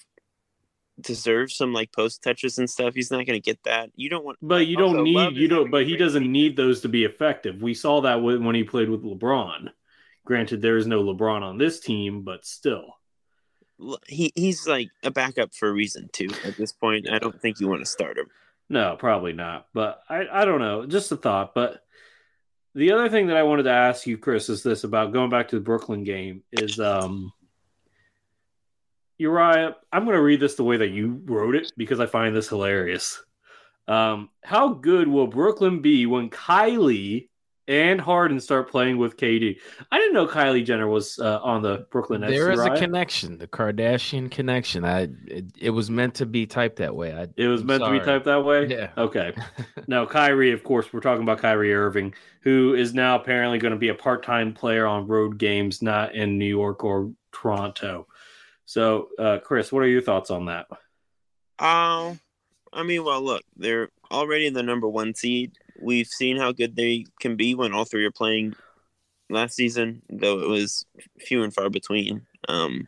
deserves 1.01 1.55
some 1.55 1.73
like 1.73 1.91
post 1.91 2.21
touches 2.21 2.57
and 2.57 2.69
stuff. 2.69 2.93
He's 2.93 3.11
not 3.11 3.25
going 3.25 3.39
to 3.39 3.39
get 3.39 3.63
that. 3.63 3.89
You 3.95 4.09
don't 4.09 4.23
want, 4.23 4.37
but 4.41 4.67
you 4.67 4.77
don't 4.77 5.03
need 5.03 5.15
Love 5.15 5.33
you 5.33 5.47
don't. 5.47 5.71
But 5.71 5.87
he 5.87 5.97
doesn't 5.97 6.21
season. 6.21 6.31
need 6.31 6.55
those 6.55 6.81
to 6.81 6.89
be 6.89 7.03
effective. 7.03 7.61
We 7.61 7.73
saw 7.73 8.01
that 8.01 8.21
when 8.21 8.43
when 8.43 8.55
he 8.55 8.63
played 8.63 8.89
with 8.89 9.03
LeBron. 9.03 9.69
Granted, 10.25 10.61
there 10.61 10.77
is 10.77 10.85
no 10.85 11.03
LeBron 11.03 11.41
on 11.41 11.57
this 11.57 11.79
team, 11.79 12.21
but 12.21 12.45
still. 12.45 12.95
He 14.07 14.31
he's 14.35 14.67
like 14.67 14.89
a 15.03 15.09
backup 15.09 15.55
for 15.55 15.69
a 15.69 15.73
reason 15.73 16.09
too. 16.11 16.29
At 16.45 16.57
this 16.57 16.73
point, 16.73 17.09
I 17.09 17.17
don't 17.17 17.41
think 17.41 17.59
you 17.59 17.67
want 17.67 17.81
to 17.81 17.85
start 17.87 18.17
him. 18.17 18.27
No, 18.69 18.95
probably 18.97 19.33
not. 19.33 19.67
But 19.73 20.01
I, 20.09 20.25
I 20.31 20.45
don't 20.45 20.59
know. 20.59 20.85
Just 20.85 21.11
a 21.11 21.17
thought. 21.17 21.53
But 21.55 21.81
the 22.75 22.91
other 22.91 23.09
thing 23.09 23.27
that 23.27 23.37
I 23.37 23.43
wanted 23.43 23.63
to 23.63 23.71
ask 23.71 24.05
you, 24.05 24.17
Chris, 24.17 24.49
is 24.49 24.61
this 24.61 24.83
about 24.83 25.13
going 25.13 25.29
back 25.29 25.49
to 25.49 25.55
the 25.55 25.61
Brooklyn 25.61 26.03
game 26.03 26.43
is 26.51 26.79
um 26.79 27.31
Uriah, 29.17 29.75
I'm 29.91 30.05
gonna 30.05 30.21
read 30.21 30.39
this 30.39 30.55
the 30.55 30.63
way 30.63 30.77
that 30.77 30.89
you 30.89 31.21
wrote 31.25 31.55
it 31.55 31.71
because 31.75 31.99
I 31.99 32.05
find 32.05 32.35
this 32.35 32.49
hilarious. 32.49 33.21
Um, 33.87 34.29
how 34.43 34.69
good 34.69 35.07
will 35.07 35.27
Brooklyn 35.27 35.81
be 35.81 36.05
when 36.05 36.29
Kylie 36.29 37.28
and 37.69 38.01
Harden 38.01 38.39
start 38.39 38.69
playing 38.69 38.97
with 38.97 39.15
KD? 39.15 39.59
I 39.91 39.99
didn't 39.99 40.13
know 40.13 40.27
Kylie 40.27 40.65
Jenner 40.65 40.87
was 40.87 41.19
uh, 41.19 41.39
on 41.41 41.61
the 41.61 41.85
Brooklyn 41.91 42.21
Nets. 42.21 42.33
There 42.33 42.51
is 42.51 42.59
a 42.59 42.75
connection, 42.75 43.37
the 43.37 43.47
Kardashian 43.47 44.29
connection. 44.29 44.83
I 44.83 45.09
it, 45.27 45.45
it 45.57 45.69
was 45.69 45.91
meant 45.91 46.15
to 46.15 46.25
be 46.25 46.47
typed 46.47 46.77
that 46.77 46.95
way. 46.95 47.13
I, 47.13 47.27
It 47.37 47.47
was 47.47 47.61
I'm 47.61 47.67
meant 47.67 47.83
to 47.83 47.91
be 47.91 47.99
typed 47.99 48.25
that 48.25 48.43
way. 48.43 48.67
Yeah. 48.67 48.89
Okay. 48.97 49.33
Now, 49.87 50.05
Kyrie, 50.05 50.51
of 50.51 50.63
course, 50.63 50.93
we're 50.93 50.99
talking 50.99 51.23
about 51.23 51.39
Kyrie 51.39 51.73
Irving, 51.73 52.13
who 52.41 52.75
is 52.75 52.93
now 52.93 53.15
apparently 53.15 53.57
going 53.57 53.71
to 53.71 53.77
be 53.77 53.89
a 53.89 53.95
part 53.95 54.23
time 54.23 54.53
player 54.53 54.85
on 54.85 55.07
road 55.07 55.39
games, 55.39 55.81
not 55.81 56.13
in 56.13 56.37
New 56.37 56.45
York 56.45 56.83
or 56.83 57.11
Toronto. 57.31 58.05
So, 58.65 59.09
uh, 59.17 59.39
Chris, 59.43 59.71
what 59.71 59.81
are 59.81 59.87
your 59.87 60.01
thoughts 60.01 60.29
on 60.29 60.45
that? 60.45 60.67
Uh, 61.57 62.13
I 62.71 62.83
mean, 62.83 63.03
well, 63.03 63.21
look, 63.21 63.41
they're 63.55 63.89
already 64.11 64.49
the 64.49 64.61
number 64.61 64.87
one 64.87 65.15
seed. 65.15 65.53
We've 65.81 66.07
seen 66.07 66.37
how 66.37 66.51
good 66.51 66.75
they 66.75 67.05
can 67.19 67.35
be 67.35 67.55
when 67.55 67.73
all 67.73 67.85
three 67.85 68.05
are 68.05 68.11
playing 68.11 68.55
last 69.29 69.55
season, 69.55 70.01
though 70.09 70.39
it 70.39 70.47
was 70.47 70.85
few 71.19 71.43
and 71.43 71.53
far 71.53 71.69
between. 71.69 72.25
Um, 72.47 72.87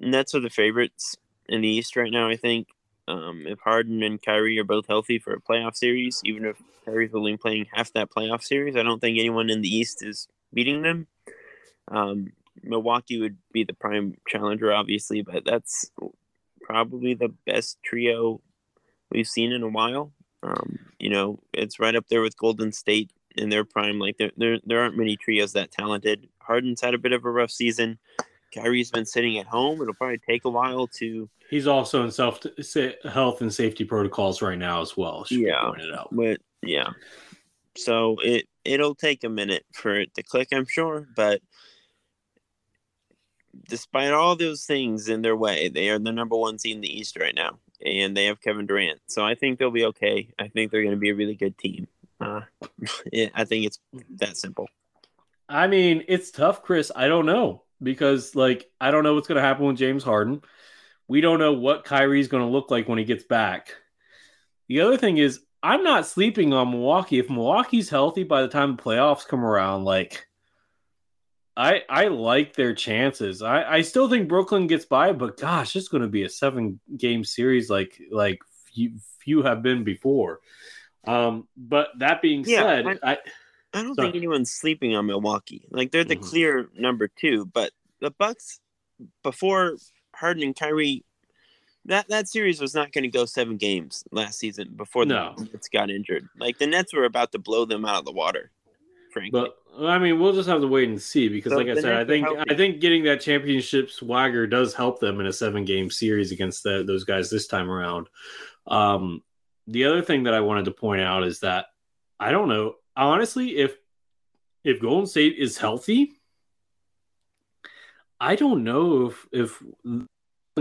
Nets 0.00 0.34
are 0.34 0.40
the 0.40 0.50
favorites 0.50 1.16
in 1.48 1.60
the 1.62 1.68
East 1.68 1.96
right 1.96 2.12
now, 2.12 2.28
I 2.28 2.36
think. 2.36 2.68
Um, 3.06 3.44
if 3.46 3.60
Harden 3.60 4.02
and 4.02 4.20
Kyrie 4.20 4.58
are 4.58 4.64
both 4.64 4.86
healthy 4.86 5.18
for 5.18 5.34
a 5.34 5.40
playoff 5.40 5.76
series, 5.76 6.20
even 6.24 6.44
if 6.44 6.56
Kyrie's 6.84 7.14
only 7.14 7.36
playing 7.36 7.66
half 7.72 7.92
that 7.92 8.10
playoff 8.10 8.42
series, 8.42 8.76
I 8.76 8.82
don't 8.82 9.00
think 9.00 9.18
anyone 9.18 9.50
in 9.50 9.60
the 9.60 9.68
East 9.68 10.02
is 10.02 10.26
beating 10.52 10.82
them. 10.82 11.06
Um, 11.88 12.32
Milwaukee 12.62 13.20
would 13.20 13.36
be 13.52 13.64
the 13.64 13.74
prime 13.74 14.16
challenger, 14.26 14.72
obviously, 14.72 15.22
but 15.22 15.44
that's 15.44 15.90
probably 16.62 17.14
the 17.14 17.34
best 17.46 17.78
trio 17.84 18.40
we've 19.10 19.26
seen 19.26 19.52
in 19.52 19.62
a 19.62 19.68
while. 19.68 20.12
Um, 20.44 20.78
you 20.98 21.10
know, 21.10 21.40
it's 21.52 21.80
right 21.80 21.96
up 21.96 22.06
there 22.08 22.22
with 22.22 22.36
Golden 22.36 22.72
State 22.72 23.10
in 23.36 23.48
their 23.48 23.64
prime. 23.64 23.98
Like 23.98 24.18
there, 24.18 24.30
there, 24.36 24.58
there 24.64 24.80
aren't 24.80 24.96
many 24.96 25.16
trios 25.16 25.52
that 25.54 25.72
talented. 25.72 26.28
Harden's 26.38 26.80
had 26.80 26.94
a 26.94 26.98
bit 26.98 27.12
of 27.12 27.24
a 27.24 27.30
rough 27.30 27.50
season. 27.50 27.98
Kyrie's 28.54 28.90
been 28.90 29.06
sitting 29.06 29.38
at 29.38 29.46
home. 29.46 29.80
It'll 29.80 29.94
probably 29.94 30.18
take 30.18 30.44
a 30.44 30.50
while 30.50 30.86
to, 30.98 31.28
He's 31.50 31.66
also 31.66 32.04
in 32.04 32.10
self 32.10 32.40
health 33.04 33.40
and 33.40 33.52
safety 33.52 33.84
protocols 33.84 34.42
right 34.42 34.58
now 34.58 34.80
as 34.80 34.96
well. 34.96 35.26
Yeah. 35.30 35.60
be 35.60 35.66
pointed 35.66 35.94
out. 35.94 36.08
but 36.10 36.40
yeah. 36.62 36.90
So 37.76 38.16
it 38.22 38.48
it'll 38.64 38.94
take 38.94 39.24
a 39.24 39.28
minute 39.28 39.64
for 39.72 39.94
it 39.94 40.14
to 40.14 40.22
click, 40.22 40.48
I'm 40.52 40.66
sure. 40.66 41.06
But 41.14 41.40
despite 43.68 44.12
all 44.12 44.36
those 44.36 44.64
things 44.64 45.08
in 45.08 45.22
their 45.22 45.36
way, 45.36 45.68
they 45.68 45.90
are 45.90 45.98
the 45.98 46.12
number 46.12 46.36
one 46.36 46.58
seed 46.58 46.76
in 46.76 46.80
the 46.80 46.98
East 46.98 47.18
right 47.18 47.34
now, 47.34 47.58
and 47.84 48.16
they 48.16 48.26
have 48.26 48.40
Kevin 48.40 48.66
Durant. 48.66 49.00
So 49.06 49.24
I 49.24 49.34
think 49.34 49.58
they'll 49.58 49.70
be 49.70 49.86
okay. 49.86 50.28
I 50.38 50.48
think 50.48 50.70
they're 50.70 50.82
going 50.82 50.94
to 50.94 51.00
be 51.00 51.10
a 51.10 51.14
really 51.14 51.34
good 51.34 51.56
team. 51.58 51.88
Uh, 52.20 52.42
yeah, 53.12 53.28
I 53.34 53.44
think 53.44 53.66
it's 53.66 53.78
that 54.16 54.36
simple. 54.36 54.68
I 55.48 55.66
mean, 55.66 56.04
it's 56.08 56.30
tough, 56.30 56.62
Chris. 56.62 56.90
I 56.94 57.08
don't 57.08 57.26
know 57.26 57.62
because, 57.82 58.34
like, 58.34 58.70
I 58.80 58.90
don't 58.90 59.04
know 59.04 59.14
what's 59.14 59.28
going 59.28 59.36
to 59.36 59.42
happen 59.42 59.66
with 59.66 59.76
James 59.76 60.02
Harden. 60.02 60.42
We 61.06 61.20
don't 61.20 61.38
know 61.38 61.52
what 61.52 61.84
Kyrie's 61.84 62.28
going 62.28 62.42
to 62.42 62.50
look 62.50 62.70
like 62.70 62.88
when 62.88 62.98
he 62.98 63.04
gets 63.04 63.24
back. 63.24 63.74
The 64.68 64.80
other 64.80 64.96
thing 64.96 65.18
is, 65.18 65.40
I'm 65.62 65.82
not 65.82 66.06
sleeping 66.06 66.52
on 66.52 66.70
Milwaukee. 66.70 67.18
If 67.18 67.28
Milwaukee's 67.28 67.90
healthy 67.90 68.24
by 68.24 68.42
the 68.42 68.48
time 68.48 68.76
the 68.76 68.82
playoffs 68.82 69.26
come 69.26 69.44
around, 69.44 69.84
like, 69.84 70.26
I 71.56 71.82
I 71.88 72.08
like 72.08 72.54
their 72.54 72.74
chances. 72.74 73.42
I 73.42 73.62
I 73.64 73.82
still 73.82 74.08
think 74.08 74.28
Brooklyn 74.28 74.66
gets 74.66 74.84
by, 74.84 75.12
but 75.12 75.36
gosh, 75.38 75.76
it's 75.76 75.88
going 75.88 76.02
to 76.02 76.08
be 76.08 76.24
a 76.24 76.28
seven 76.28 76.80
game 76.96 77.24
series, 77.24 77.70
like 77.70 78.00
like 78.10 78.40
few, 78.72 78.92
few 79.20 79.42
have 79.42 79.62
been 79.62 79.84
before. 79.84 80.40
Um, 81.06 81.46
but 81.56 81.88
that 81.98 82.22
being 82.22 82.44
Yeah, 82.44 82.62
said, 82.62 82.86
I- 83.02 83.12
I 83.12 83.18
I 83.72 83.82
don't 83.82 83.94
Sorry. 83.94 84.06
think 84.08 84.16
anyone's 84.16 84.50
sleeping 84.52 84.94
on 84.96 85.06
Milwaukee. 85.06 85.66
Like 85.70 85.90
they're 85.90 86.04
the 86.04 86.16
Mhm. 86.16 86.22
clear 86.22 86.70
number 86.76 87.08
two, 87.08 87.46
but 87.46 87.72
the 88.00 88.10
Bucks 88.10 88.60
before 89.22 89.76
Harden 90.14 90.42
and 90.44 90.56
Kyrie, 90.56 91.04
that 91.84 92.08
that 92.08 92.28
series 92.28 92.60
was 92.60 92.74
not 92.74 92.92
going 92.92 93.02
to 93.02 93.08
go 93.10 93.24
seven 93.26 93.56
games 93.56 94.04
last 94.12 94.38
season 94.38 94.74
before 94.76 95.04
the 95.04 95.14
No. 95.14 95.34
Nets 95.52 95.68
got 95.68 95.90
injured. 95.90 96.28
Like 96.38 96.58
the 96.58 96.66
Nets 96.66 96.94
were 96.94 97.04
about 97.04 97.32
to 97.32 97.38
blow 97.38 97.64
them 97.64 97.84
out 97.84 97.98
of 97.98 98.04
the 98.04 98.12
water. 98.12 98.50
Frankly, 99.14 99.30
But 99.30 99.56
I 99.88 99.98
mean, 99.98 100.18
we'll 100.18 100.32
just 100.32 100.48
have 100.48 100.60
to 100.60 100.66
wait 100.66 100.88
and 100.88 101.00
see 101.00 101.28
because, 101.28 101.52
So 101.52 101.58
like 101.58 101.68
I 101.68 101.80
said, 101.80 101.94
I 101.94 102.04
think. 102.04 102.26
I 102.50 102.54
think 102.54 102.80
getting 102.80 103.04
that 103.04 103.20
championship 103.20 103.90
swagger 103.90 104.46
does 104.46 104.74
help 104.74 104.98
them 104.98 105.20
in 105.20 105.26
a 105.26 105.32
seven 105.32 105.64
game 105.64 105.88
series 105.88 106.32
against 106.32 106.64
the, 106.64 106.82
those 106.84 107.04
guys 107.04 107.30
this 107.30 107.46
time 107.46 107.70
around. 107.70 108.08
Um, 108.66 109.22
the 109.68 109.84
other 109.84 110.02
thing 110.02 110.24
that 110.24 110.34
I 110.34 110.40
wanted 110.40 110.64
to 110.64 110.72
point 110.72 111.00
out 111.00 111.22
is 111.22 111.40
that 111.40 111.66
I 112.18 112.32
don't 112.32 112.48
know 112.48 112.74
honestly 112.96 113.56
if 113.56 113.76
if 114.64 114.80
Golden 114.80 115.06
State 115.06 115.36
is 115.38 115.58
healthy, 115.58 116.12
I 118.20 118.34
don't 118.34 118.64
know 118.64 119.06
if 119.06 119.26
if 119.30 119.62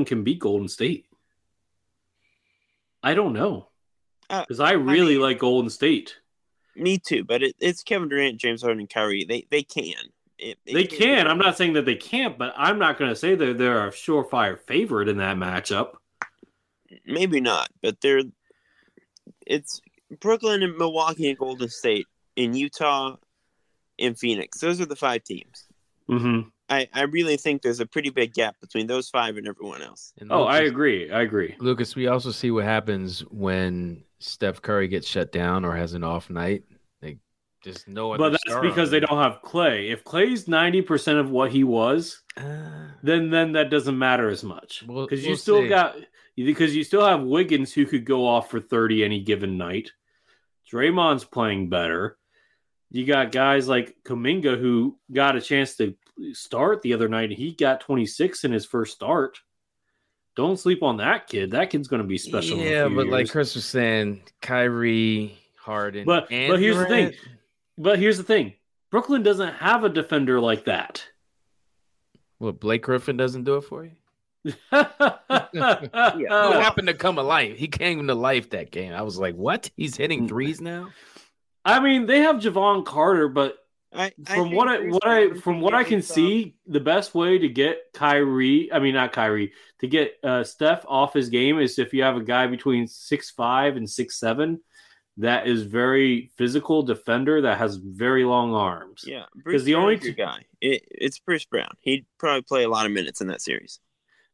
can 0.06 0.24
beat 0.24 0.40
Golden 0.40 0.68
State. 0.68 1.08
I 3.02 3.16
don't 3.16 3.34
know 3.34 3.70
Uh, 4.30 4.42
because 4.42 4.60
I 4.60 4.74
really 4.74 5.14
mean- 5.16 5.22
like 5.24 5.40
Golden 5.40 5.72
State. 5.72 6.20
Me 6.76 6.98
too. 6.98 7.24
But 7.24 7.44
it, 7.44 7.56
it's 7.60 7.84
Kevin 7.84 8.10
Durant, 8.10 8.40
James 8.40 8.62
Harden, 8.62 8.80
and 8.80 8.90
Kyrie. 8.90 9.26
They 9.26 9.46
they 9.50 9.64
can. 9.64 9.96
It, 10.38 10.58
it 10.66 10.74
They 10.74 10.86
can. 10.86 11.28
I'm 11.28 11.38
not 11.38 11.58
saying 11.58 11.74
that 11.74 11.86
they 11.86 11.96
can't, 11.96 12.38
but 12.38 12.54
I'm 12.58 12.80
not 12.80 12.98
going 12.98 13.10
to 13.10 13.16
say 13.16 13.36
that 13.36 13.58
they're 13.58 13.88
a 13.88 13.92
surefire 13.92 14.60
favorite 14.60 15.08
in 15.08 15.18
that 15.18 15.38
matchup. 15.38 15.94
maybe 17.06 17.40
not, 17.40 17.70
but 17.82 18.02
they're 18.02 18.24
it's 19.46 19.82
Brooklyn 20.20 20.64
and 20.64 20.78
Milwaukee 20.78 21.30
and 21.30 21.38
Golden 21.38 21.70
State 21.70 22.08
in 22.36 22.54
Utah 22.54 23.16
and 24.00 24.18
Phoenix. 24.18 24.60
Those 24.60 24.82
are 24.82 24.86
the 24.86 24.96
five 24.96 25.24
teams. 25.24 25.66
Mm-hmm. 26.10 26.50
I, 26.74 26.88
I 26.94 27.02
really 27.04 27.38
think 27.38 27.62
there's 27.62 27.80
a 27.80 27.86
pretty 27.86 28.10
big 28.10 28.34
gap 28.34 28.56
between 28.62 28.88
those 28.88 29.10
five 29.10 29.38
and 29.38 29.48
everyone 29.48 29.82
else. 29.82 30.14
And 30.20 30.32
Oh, 30.32 30.44
I 30.44 30.60
agree. 30.62 31.12
I 31.12 31.22
agree. 31.22 31.56
Lucas, 31.60 31.96
we 31.96 32.08
also 32.08 32.32
see 32.32 32.52
what 32.52 32.66
happens 32.66 33.20
when 33.32 34.04
Steph 34.20 34.62
Curry 34.62 34.88
gets 34.88 35.08
shut 35.08 35.32
down 35.32 35.66
or 35.66 35.76
has 35.76 35.94
an 35.94 36.04
off 36.04 36.30
night. 36.30 36.64
They 37.02 37.18
just 37.64 37.88
no. 37.88 38.18
But 38.18 38.32
that's 38.32 38.44
star 38.44 38.62
because 38.62 38.90
they 38.92 39.00
don't 39.00 39.22
have 39.22 39.42
Klay. 39.44 39.92
If 39.92 40.04
Klay's 40.04 40.46
90% 40.46 41.20
of 41.20 41.30
what 41.30 41.52
he 41.52 41.64
was, 41.64 42.22
Uh, 42.38 42.88
then 43.04 43.30
then 43.30 43.52
that 43.54 43.70
doesn't 43.70 43.98
matter 43.98 44.30
as 44.30 44.44
much. 44.44 44.84
We'll- 44.88 45.06
Because 45.06 45.24
you 45.24 45.30
we'll 45.32 45.38
still 45.38 45.62
see. 45.62 45.68
got 45.70 45.96
because 46.36 46.76
you 46.76 46.84
still 46.84 47.06
have 47.06 47.22
Wiggins 47.22 47.72
who 47.74 47.86
could 47.86 48.06
go 48.06 48.26
off 48.26 48.50
for 48.50 48.60
30 48.60 49.04
any 49.04 49.20
given 49.22 49.56
night. 49.58 49.92
Draymond's 50.72 51.26
playing 51.26 51.70
better. 51.70 52.18
You 52.90 53.06
got 53.06 53.32
guys 53.32 53.68
like 53.68 53.96
Kuminga 54.04 54.60
who 54.60 54.98
got 55.12 55.36
a 55.36 55.42
chance 55.42 55.76
to 55.78 55.96
start 56.34 56.82
the 56.82 56.94
other 56.94 57.08
night. 57.10 57.32
He 57.32 57.54
got 57.54 57.82
26 57.82 58.44
in 58.44 58.52
his 58.52 58.66
first 58.66 58.94
start. 58.94 59.40
Don't 60.36 60.58
sleep 60.60 60.82
on 60.84 60.98
that 60.98 61.28
kid. 61.28 61.52
That 61.52 61.70
kid's 61.70 61.88
going 61.88 62.02
to 62.02 62.08
be 62.08 62.18
special. 62.18 62.60
in 62.60 62.68
a 62.68 62.70
Yeah, 62.70 62.88
few 62.88 62.96
but 62.96 63.08
like. 63.08 63.30
Chris 63.30 63.54
was 63.56 63.66
saying, 63.66 64.24
Kyrie, 64.42 65.38
Harden, 65.58 66.06
But- 66.06 66.32
and 66.32 66.52
but 66.52 66.60
here's 66.60 66.78
the 66.78 66.86
thing. 66.86 67.14
But 67.78 68.00
here's 68.00 68.18
the 68.18 68.24
thing 68.24 68.54
Brooklyn 68.92 69.24
doesn't 69.24 69.54
have 69.56 69.84
a 69.84 69.90
defender 69.90 70.40
like 70.40 70.66
that. 70.66 71.06
Well, 72.40 72.52
Blake 72.52 72.84
Griffin 72.84 73.16
doesn't 73.18 73.44
do 73.46 73.56
it 73.58 73.62
for 73.62 73.86
you? 73.86 73.92
yeah. 74.72 75.38
what 75.54 76.62
happened 76.62 76.88
to 76.88 76.94
come 76.94 77.18
alive? 77.18 77.58
He 77.58 77.68
came 77.68 78.08
to 78.08 78.16
life 78.16 78.50
that 78.52 78.72
game. 78.72 78.94
I 78.94 79.02
was 79.02 79.18
like, 79.18 79.36
what? 79.36 79.70
He's 79.78 79.96
hitting 79.96 80.28
threes 80.28 80.60
now? 80.62 80.90
I 81.66 81.80
mean, 81.80 82.06
they 82.06 82.20
have 82.20 82.38
Jevon 82.38 82.86
Carter, 82.86 83.30
but 83.30 83.58
I, 83.96 84.12
from 84.26 84.52
what 84.52 84.68
I 84.68 84.80
what 84.88 85.06
I 85.08 85.34
from 85.36 85.62
what 85.62 85.74
I 85.74 85.84
can 85.84 85.98
um, 85.98 86.02
see, 86.02 86.56
the 86.68 86.80
best 86.80 87.14
way 87.14 87.38
to 87.38 87.48
get 87.48 87.78
Kyrie, 87.94 88.72
I 88.72 88.80
mean 88.80 88.94
not 88.96 89.12
Kyrie, 89.14 89.54
to 89.80 89.88
get 89.88 90.14
uh, 90.24 90.44
Steph 90.44 90.86
off 90.88 91.14
his 91.14 91.30
game 91.30 91.60
is 91.60 91.78
if 91.80 91.94
you 91.94 92.04
have 92.04 92.18
a 92.18 92.24
guy 92.24 92.48
between 92.48 92.88
six 92.88 93.30
five 93.32 93.78
and 93.78 93.90
six 93.90 94.20
seven 94.20 94.60
that 95.18 95.46
is 95.48 95.62
very 95.64 96.32
physical 96.38 96.82
defender 96.82 97.42
that 97.42 97.60
has 97.60 97.76
very 97.76 98.26
long 98.26 98.54
arms. 98.56 99.04
Yeah, 99.06 99.26
'Cause 99.34 99.44
Bruce 99.44 99.64
the 99.64 99.76
only 99.76 99.96
Brown's 99.98 100.06
two- 100.08 100.14
guy. 100.14 100.46
It, 100.60 100.86
it's 100.90 101.20
Bruce 101.20 101.46
Brown. 101.46 101.70
He'd 101.82 102.06
probably 102.18 102.42
play 102.42 102.64
a 102.64 102.70
lot 102.70 102.86
of 102.88 102.92
minutes 102.92 103.22
in 103.22 103.28
that 103.28 103.42
series. 103.42 103.80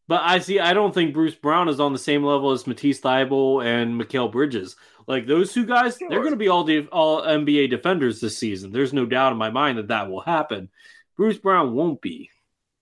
But 0.07 0.21
I 0.23 0.39
see. 0.39 0.59
I 0.59 0.73
don't 0.73 0.93
think 0.93 1.13
Bruce 1.13 1.35
Brown 1.35 1.67
is 1.69 1.79
on 1.79 1.93
the 1.93 1.99
same 1.99 2.23
level 2.23 2.51
as 2.51 2.65
Matisse 2.65 2.99
Thybulle 3.01 3.63
and 3.63 3.99
Mikal 3.99 4.31
Bridges. 4.31 4.75
Like 5.09 5.25
those 5.27 5.51
two 5.51 5.65
guys, 5.65 5.97
they're 5.97 6.19
going 6.19 6.29
to 6.31 6.37
be 6.37 6.47
all 6.49 6.63
de- 6.63 6.87
all 6.87 7.23
NBA 7.23 7.71
defenders 7.71 8.21
this 8.21 8.37
season. 8.37 8.71
There's 8.71 8.93
no 8.93 9.05
doubt 9.05 9.31
in 9.31 9.37
my 9.39 9.49
mind 9.49 9.79
that 9.79 9.87
that 9.89 10.09
will 10.09 10.21
happen. 10.21 10.69
Bruce 11.17 11.39
Brown 11.39 11.73
won't 11.73 11.99
be. 11.99 12.29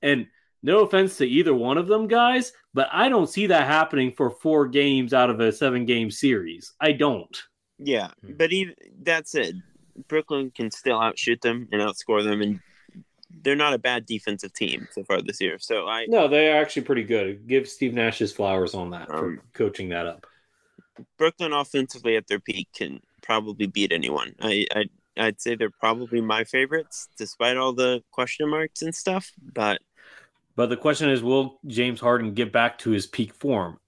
And 0.01 0.27
no 0.61 0.81
offense 0.81 1.15
to 1.17 1.25
either 1.25 1.53
one 1.55 1.77
of 1.77 1.87
them 1.87 2.07
guys, 2.07 2.51
but 2.73 2.89
I 2.91 3.07
don't 3.09 3.29
see 3.29 3.47
that 3.47 3.65
happening 3.65 4.11
for 4.11 4.29
four 4.29 4.67
games 4.67 5.13
out 5.13 5.29
of 5.29 5.39
a 5.39 5.51
seven 5.53 5.85
game 5.85 6.11
series. 6.11 6.73
I 6.81 6.91
don't. 6.91 7.35
Yeah, 7.79 8.09
Hmm. 8.25 8.33
but 8.37 8.51
even 8.51 8.75
that 9.03 9.27
said, 9.27 9.61
Brooklyn 10.09 10.51
can 10.53 10.69
still 10.69 10.99
outshoot 10.99 11.39
them 11.41 11.67
and 11.71 11.81
outscore 11.81 12.23
them, 12.23 12.41
and 12.41 12.59
they're 13.41 13.55
not 13.55 13.73
a 13.73 13.79
bad 13.79 14.05
defensive 14.05 14.53
team 14.53 14.87
so 14.91 15.03
far 15.05 15.21
this 15.21 15.39
year. 15.39 15.57
So 15.59 15.87
I 15.87 16.05
No, 16.07 16.27
they're 16.27 16.61
actually 16.61 16.81
pretty 16.83 17.03
good. 17.03 17.47
Give 17.47 17.67
Steve 17.69 17.93
Nash 17.93 18.17
his 18.19 18.33
flowers 18.33 18.73
on 18.75 18.89
that 18.91 19.07
for 19.07 19.27
Um, 19.27 19.41
coaching 19.53 19.89
that 19.89 20.05
up. 20.05 20.26
Brooklyn 21.17 21.53
offensively 21.53 22.15
at 22.15 22.27
their 22.27 22.39
peak 22.39 22.67
can 22.75 23.01
probably 23.21 23.67
beat 23.67 23.91
anyone. 23.91 24.35
I, 24.41 24.65
I 24.75 24.85
I'd 25.19 25.41
say 25.41 25.55
they're 25.55 25.71
probably 25.71 26.21
my 26.21 26.43
favorites, 26.43 27.07
despite 27.17 27.57
all 27.57 27.73
the 27.73 28.03
question 28.11 28.49
marks 28.49 28.81
and 28.83 28.93
stuff. 28.93 29.31
But 29.53 29.81
But 30.55 30.67
the 30.69 30.77
question 30.77 31.09
is, 31.09 31.23
will 31.23 31.59
James 31.65 31.99
Harden 31.99 32.33
get 32.33 32.51
back 32.51 32.77
to 32.79 32.91
his 32.91 33.07
peak 33.07 33.33
form? 33.33 33.79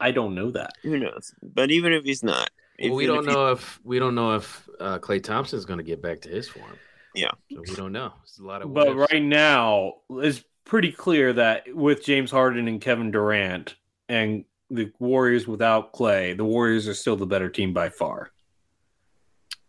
I 0.00 0.10
don't 0.10 0.34
know 0.34 0.50
that. 0.50 0.72
who 0.82 0.98
knows? 0.98 1.32
But 1.42 1.70
even 1.70 1.92
if 1.92 2.02
he's 2.04 2.24
not, 2.24 2.50
Well, 2.80 2.94
we 2.94 3.06
don't 3.06 3.20
if 3.20 3.26
he- 3.26 3.32
know 3.32 3.52
if 3.52 3.80
we 3.84 3.98
don't 4.00 4.14
know 4.16 4.34
if 4.34 4.68
uh, 4.80 4.98
Klay 4.98 5.22
Thompson 5.22 5.56
is 5.58 5.64
going 5.64 5.78
to 5.78 5.84
get 5.84 6.02
back 6.02 6.20
to 6.22 6.28
his 6.28 6.48
form. 6.48 6.76
Yeah. 7.14 7.30
so 7.52 7.60
we 7.60 7.74
don't 7.76 7.92
know. 7.92 8.12
It's 8.24 8.38
a 8.40 8.42
lot 8.42 8.62
of. 8.62 8.72
But 8.74 8.88
what-ifs. 8.96 9.12
right 9.12 9.22
now, 9.22 9.92
it's 10.10 10.42
pretty 10.64 10.90
clear 10.90 11.32
that 11.34 11.66
with 11.74 12.02
James 12.04 12.30
Harden 12.32 12.66
and 12.66 12.80
Kevin 12.80 13.10
Durant 13.12 13.76
and 14.08 14.44
the 14.72 14.90
Warriors 14.98 15.46
without 15.46 15.92
Klay, 15.92 16.36
the 16.36 16.44
Warriors 16.44 16.88
are 16.88 16.94
still 16.94 17.16
the 17.16 17.26
better 17.26 17.48
team 17.48 17.72
by 17.72 17.88
far. 17.90 18.30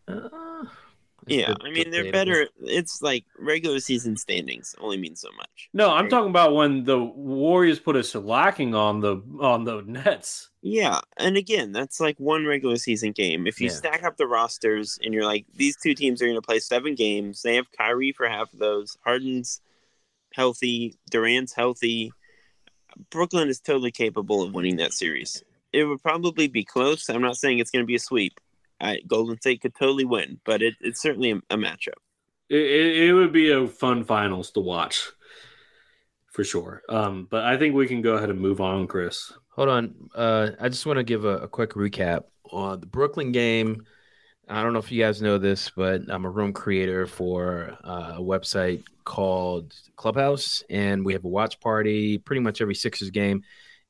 Uh, 0.07 0.65
Yeah, 1.27 1.53
I 1.61 1.71
mean 1.71 1.89
they're 1.89 2.11
better. 2.11 2.47
It's 2.61 3.01
like 3.01 3.23
regular 3.39 3.79
season 3.79 4.17
standings 4.17 4.75
only 4.79 4.97
mean 4.97 5.15
so 5.15 5.29
much. 5.37 5.69
No, 5.73 5.89
I'm 5.89 6.03
Right. 6.05 6.09
talking 6.09 6.29
about 6.29 6.53
when 6.53 6.83
the 6.83 6.99
Warriors 6.99 7.79
put 7.79 7.95
us 7.95 8.13
lacking 8.13 8.75
on 8.75 8.99
the 8.99 9.21
on 9.39 9.63
the 9.63 9.81
Nets. 9.83 10.49
Yeah, 10.61 10.99
and 11.17 11.37
again, 11.37 11.71
that's 11.71 12.01
like 12.01 12.17
one 12.19 12.45
regular 12.45 12.75
season 12.75 13.13
game. 13.13 13.47
If 13.47 13.61
you 13.61 13.67
Yeah. 13.67 13.73
stack 13.73 14.03
up 14.03 14.17
the 14.17 14.27
rosters 14.27 14.99
and 15.01 15.13
you're 15.13 15.25
like, 15.25 15.45
these 15.55 15.77
two 15.77 15.93
teams 15.93 16.21
are 16.21 16.25
going 16.25 16.35
to 16.37 16.41
play 16.41 16.59
seven 16.59 16.93
games. 16.95 17.41
They 17.41 17.55
have 17.55 17.71
Kyrie 17.71 18.11
for 18.11 18.27
half 18.27 18.51
of 18.51 18.59
those. 18.59 18.97
Harden's 19.05 19.61
healthy. 20.33 20.97
Durant's 21.09 21.53
healthy. 21.53 22.11
Brooklyn 23.09 23.49
is 23.49 23.59
totally 23.59 23.91
capable 23.91 24.43
of 24.43 24.53
winning 24.53 24.77
that 24.77 24.93
series. 24.93 25.43
It 25.71 25.85
would 25.85 26.01
probably 26.01 26.47
be 26.47 26.63
close. 26.63 27.09
I'm 27.09 27.21
not 27.21 27.37
saying 27.37 27.59
it's 27.59 27.71
going 27.71 27.83
to 27.83 27.87
be 27.87 27.95
a 27.95 27.99
sweep. 27.99 28.39
I, 28.79 28.99
Golden 29.07 29.37
State 29.37 29.61
could 29.61 29.75
totally 29.75 30.05
win, 30.05 30.39
but 30.45 30.61
it, 30.61 30.75
it's 30.81 31.01
certainly 31.01 31.31
a, 31.31 31.37
a 31.49 31.57
matchup. 31.57 31.99
It, 32.49 32.61
it, 32.61 32.97
it 33.09 33.13
would 33.13 33.31
be 33.31 33.51
a 33.51 33.67
fun 33.67 34.03
finals 34.03 34.51
to 34.51 34.59
watch 34.59 35.09
for 36.31 36.43
sure. 36.43 36.81
Um, 36.89 37.27
but 37.29 37.45
I 37.45 37.57
think 37.57 37.75
we 37.75 37.87
can 37.87 38.01
go 38.01 38.15
ahead 38.15 38.29
and 38.29 38.39
move 38.39 38.59
on, 38.59 38.87
Chris. 38.87 39.31
Hold 39.51 39.69
on. 39.69 39.95
Uh, 40.15 40.49
I 40.59 40.67
just 40.69 40.85
want 40.85 40.97
to 40.97 41.03
give 41.03 41.25
a, 41.25 41.37
a 41.39 41.47
quick 41.47 41.71
recap 41.71 42.23
on 42.51 42.79
the 42.79 42.87
Brooklyn 42.87 43.31
game. 43.31 43.85
I 44.49 44.61
don't 44.61 44.73
know 44.73 44.79
if 44.79 44.91
you 44.91 45.01
guys 45.01 45.21
know 45.21 45.37
this, 45.37 45.71
but 45.73 46.01
I'm 46.09 46.25
a 46.25 46.29
room 46.29 46.51
creator 46.51 47.07
for 47.07 47.77
uh, 47.83 48.15
a 48.17 48.21
website 48.21 48.83
called 49.05 49.73
Clubhouse, 49.95 50.63
and 50.69 51.05
we 51.05 51.13
have 51.13 51.23
a 51.23 51.29
watch 51.29 51.59
party 51.61 52.17
pretty 52.17 52.41
much 52.41 52.61
every 52.61 52.75
Sixers 52.75 53.09
game. 53.09 53.43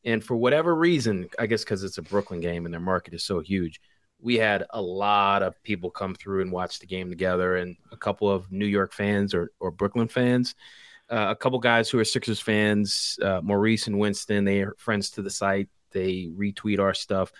And 0.05 0.23
for 0.23 0.35
whatever 0.35 0.75
reason, 0.75 1.27
I 1.39 1.47
guess 1.47 1.63
because 1.63 1.83
it's 1.83 1.97
a 1.97 2.03
Brooklyn 2.03 2.39
game 2.39 2.65
and 2.65 2.73
their 2.73 2.81
market 2.81 3.13
is 3.15 3.23
so 3.23 3.39
huge, 3.39 3.81
we 4.21 4.37
had 4.37 4.65
a 4.69 4.81
lot 4.81 5.41
of 5.41 5.61
people 5.63 5.89
come 5.89 6.13
through 6.13 6.41
and 6.41 6.51
watch 6.51 6.79
the 6.79 6.85
game 6.85 7.09
together, 7.09 7.55
and 7.57 7.75
a 7.91 7.97
couple 7.97 8.29
of 8.29 8.51
New 8.51 8.67
York 8.67 8.93
fans 8.93 9.33
or, 9.33 9.51
or 9.59 9.71
Brooklyn 9.71 10.07
fans. 10.07 10.53
Uh, 11.09 11.27
a 11.29 11.35
couple 11.35 11.59
guys 11.59 11.89
who 11.89 11.99
are 11.99 12.05
Sixers 12.05 12.39
fans, 12.39 13.17
uh, 13.23 13.41
Maurice 13.43 13.87
and 13.87 13.99
Winston, 13.99 14.45
they 14.45 14.61
are 14.61 14.75
friends 14.77 15.09
to 15.11 15.21
the 15.21 15.29
site. 15.29 15.69
They 15.91 16.29
retweet 16.35 16.79
our 16.79 16.93
stuff. 16.93 17.31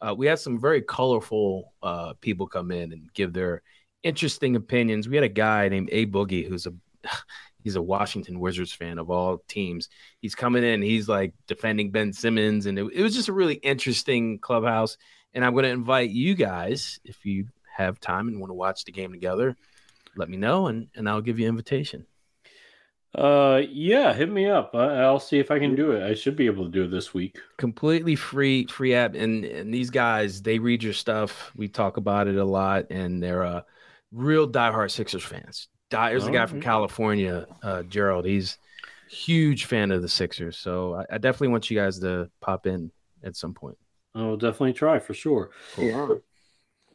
Uh, 0.00 0.14
we 0.16 0.26
had 0.26 0.38
some 0.38 0.60
very 0.60 0.82
colorful 0.82 1.72
uh, 1.82 2.12
people 2.20 2.46
come 2.46 2.70
in 2.70 2.92
and 2.92 3.12
give 3.14 3.32
their 3.32 3.62
interesting 4.02 4.56
opinions. 4.56 5.08
We 5.08 5.16
had 5.16 5.24
a 5.24 5.28
guy 5.28 5.68
named 5.68 5.88
A 5.92 6.06
Boogie 6.06 6.46
who's 6.46 6.66
a 6.66 6.74
he's 7.62 7.76
a 7.76 7.82
Washington 7.82 8.38
Wizards 8.38 8.72
fan 8.72 8.98
of 8.98 9.10
all 9.10 9.42
teams. 9.48 9.88
He's 10.20 10.34
coming 10.34 10.62
in, 10.62 10.82
he's 10.82 11.08
like 11.08 11.34
defending 11.48 11.90
Ben 11.90 12.12
Simmons, 12.12 12.66
and 12.66 12.78
it, 12.78 12.86
it 12.94 13.02
was 13.02 13.14
just 13.14 13.28
a 13.28 13.32
really 13.32 13.54
interesting 13.54 14.38
clubhouse. 14.38 14.96
And 15.34 15.44
I'm 15.44 15.52
going 15.52 15.64
to 15.64 15.70
invite 15.70 16.10
you 16.10 16.34
guys 16.34 17.00
if 17.04 17.26
you 17.26 17.48
have 17.76 18.00
time 18.00 18.28
and 18.28 18.40
want 18.40 18.50
to 18.50 18.54
watch 18.54 18.84
the 18.84 18.92
game 18.92 19.12
together. 19.12 19.56
Let 20.16 20.30
me 20.30 20.36
know, 20.36 20.68
and 20.68 20.88
and 20.94 21.08
I'll 21.08 21.20
give 21.20 21.38
you 21.38 21.46
an 21.46 21.50
invitation. 21.50 22.06
Uh, 23.16 23.62
yeah, 23.70 24.12
hit 24.12 24.30
me 24.30 24.46
up. 24.46 24.74
I, 24.74 24.96
I'll 24.98 25.18
see 25.18 25.38
if 25.38 25.50
I 25.50 25.58
can 25.58 25.74
do 25.74 25.92
it. 25.92 26.02
I 26.02 26.12
should 26.14 26.36
be 26.36 26.44
able 26.46 26.64
to 26.66 26.70
do 26.70 26.84
it 26.84 26.90
this 26.90 27.14
week. 27.14 27.38
completely 27.56 28.14
free 28.14 28.66
free 28.66 28.94
app 28.94 29.14
and 29.14 29.44
and 29.46 29.72
these 29.72 29.88
guys 29.90 30.42
they 30.42 30.58
read 30.58 30.82
your 30.82 30.92
stuff 30.92 31.50
we 31.56 31.66
talk 31.66 31.96
about 31.96 32.28
it 32.28 32.36
a 32.36 32.44
lot 32.44 32.84
and 32.90 33.22
they're 33.22 33.42
uh 33.44 33.62
real 34.12 34.46
diehard 34.48 34.90
sixers 34.90 35.24
fans 35.24 35.68
Die, 35.88 36.10
there's 36.10 36.26
a 36.26 36.30
guy 36.30 36.44
from 36.46 36.58
Oh, 36.58 36.60
yeah. 36.60 36.64
california 36.64 37.46
uh 37.62 37.82
gerald 37.84 38.26
he's 38.26 38.58
huge 39.08 39.64
fan 39.64 39.90
of 39.90 40.02
the 40.02 40.08
sixers 40.08 40.58
so 40.58 40.94
I, 40.94 41.14
I 41.14 41.18
definitely 41.18 41.48
want 41.48 41.70
you 41.70 41.76
guys 41.78 41.98
to 42.00 42.28
pop 42.42 42.66
in 42.66 42.90
at 43.24 43.34
some 43.36 43.54
point 43.54 43.78
I 44.14 44.22
will 44.22 44.36
definitely 44.36 44.72
try 44.72 44.98
for 44.98 45.12
sure. 45.14 45.50
Yeah. 45.78 46.08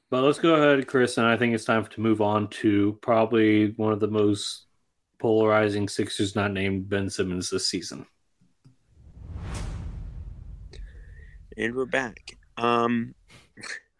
But 0.10 0.24
let's 0.24 0.40
go 0.40 0.56
ahead, 0.56 0.88
Chris, 0.88 1.18
and 1.20 1.28
I 1.28 1.38
think 1.38 1.54
it's 1.54 1.66
time 1.66 1.86
to 1.86 2.02
move 2.02 2.20
on 2.20 2.48
to 2.62 2.98
probably 3.04 3.74
one 3.78 3.94
of 3.94 4.00
the 4.00 4.08
most 4.08 4.66
polarizing 5.22 5.88
Sixers 5.88 6.36
not 6.36 6.52
named 6.52 6.90
Ben 6.90 7.08
Simmons 7.08 7.52
this 7.52 7.68
season. 7.68 8.08
And 11.56 11.76
we're 11.76 11.86
back. 11.86 12.40
Um, 12.58 13.14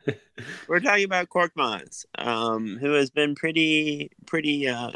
we're 0.68 0.80
talking 0.80 1.06
about 1.06 1.30
Korkmaz, 1.30 2.06
um, 2.18 2.80
who 2.82 2.94
has 2.94 3.12
been 3.12 3.36
pretty, 3.36 4.10
pretty, 4.26 4.68
uh, 4.68 4.90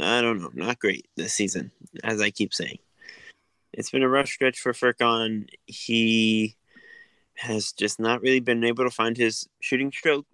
I 0.00 0.22
don't 0.22 0.40
know, 0.40 0.50
not 0.54 0.78
great 0.78 1.06
this 1.16 1.34
season, 1.34 1.70
as 2.02 2.22
I 2.22 2.30
keep 2.30 2.54
saying. 2.54 2.78
It's 3.74 3.90
been 3.90 4.02
a 4.02 4.08
rough 4.08 4.28
stretch 4.28 4.58
for 4.58 4.72
Furkan. 4.72 5.50
He 5.66 6.56
has 7.36 7.72
just 7.72 8.00
not 8.00 8.22
really 8.22 8.40
been 8.40 8.64
able 8.64 8.84
to 8.84 8.90
find 8.90 9.18
his 9.18 9.46
shooting 9.60 9.92
stroke 9.92 10.26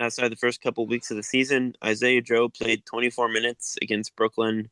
outside 0.00 0.30
the 0.30 0.36
first 0.36 0.60
couple 0.60 0.86
weeks 0.86 1.10
of 1.10 1.16
the 1.16 1.22
season. 1.22 1.74
Isaiah 1.84 2.22
Joe 2.22 2.48
played 2.48 2.86
24 2.86 3.28
minutes 3.28 3.76
against 3.82 4.16
Brooklyn. 4.16 4.70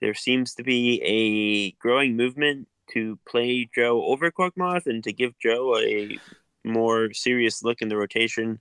There 0.00 0.14
seems 0.14 0.54
to 0.54 0.62
be 0.62 1.00
a 1.02 1.72
growing 1.80 2.16
movement 2.16 2.68
to 2.92 3.18
play 3.28 3.68
Joe 3.74 4.04
over 4.04 4.30
Korkmaz 4.30 4.86
and 4.86 5.02
to 5.04 5.12
give 5.12 5.38
Joe 5.38 5.78
a 5.78 6.18
more 6.64 7.12
serious 7.12 7.62
look 7.62 7.82
in 7.82 7.88
the 7.88 7.96
rotation. 7.96 8.60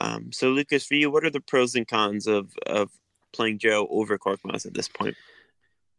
Um, 0.00 0.32
so, 0.32 0.50
Lucas, 0.50 0.86
for 0.86 0.94
you, 0.94 1.10
what 1.10 1.24
are 1.24 1.30
the 1.30 1.40
pros 1.40 1.74
and 1.74 1.86
cons 1.86 2.26
of, 2.26 2.52
of 2.66 2.90
playing 3.32 3.58
Joe 3.58 3.86
over 3.90 4.18
Korkmaz 4.18 4.66
at 4.66 4.74
this 4.74 4.88
point? 4.88 5.16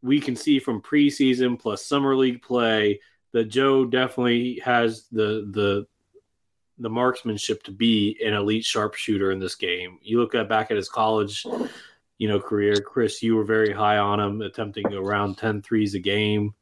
we 0.05 0.19
can 0.19 0.35
see 0.35 0.59
from 0.59 0.81
preseason 0.81 1.59
plus 1.59 1.83
summer 1.83 2.15
league 2.15 2.41
play 2.43 2.99
that 3.33 3.45
Joe 3.45 3.85
definitely 3.85 4.61
has 4.63 5.07
the 5.11 5.49
the 5.51 5.87
the 6.77 6.89
marksmanship 6.89 7.63
to 7.63 7.71
be 7.71 8.19
an 8.25 8.33
elite 8.33 8.65
sharpshooter 8.65 9.31
in 9.31 9.39
this 9.39 9.55
game. 9.55 9.97
You 10.01 10.19
look 10.19 10.35
at 10.35 10.49
back 10.49 10.71
at 10.71 10.77
his 10.77 10.89
college, 10.89 11.45
you 12.17 12.27
know, 12.27 12.39
career, 12.39 12.75
Chris, 12.81 13.23
you 13.23 13.35
were 13.35 13.45
very 13.45 13.71
high 13.71 13.97
on 13.97 14.19
him, 14.19 14.41
attempting 14.41 14.93
around 14.93 15.37
10 15.37 15.61
threes 15.61 15.95
a 15.95 15.99
game 15.99 16.53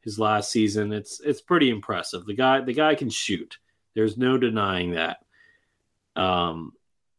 his 0.00 0.18
last 0.18 0.50
season. 0.50 0.92
It's 0.92 1.20
it's 1.20 1.40
pretty 1.40 1.70
impressive. 1.70 2.24
The 2.24 2.34
guy 2.34 2.60
the 2.60 2.72
guy 2.72 2.94
can 2.94 3.10
shoot. 3.10 3.58
There's 3.94 4.16
no 4.16 4.38
denying 4.38 4.92
that. 4.92 5.18
Um 6.16 6.72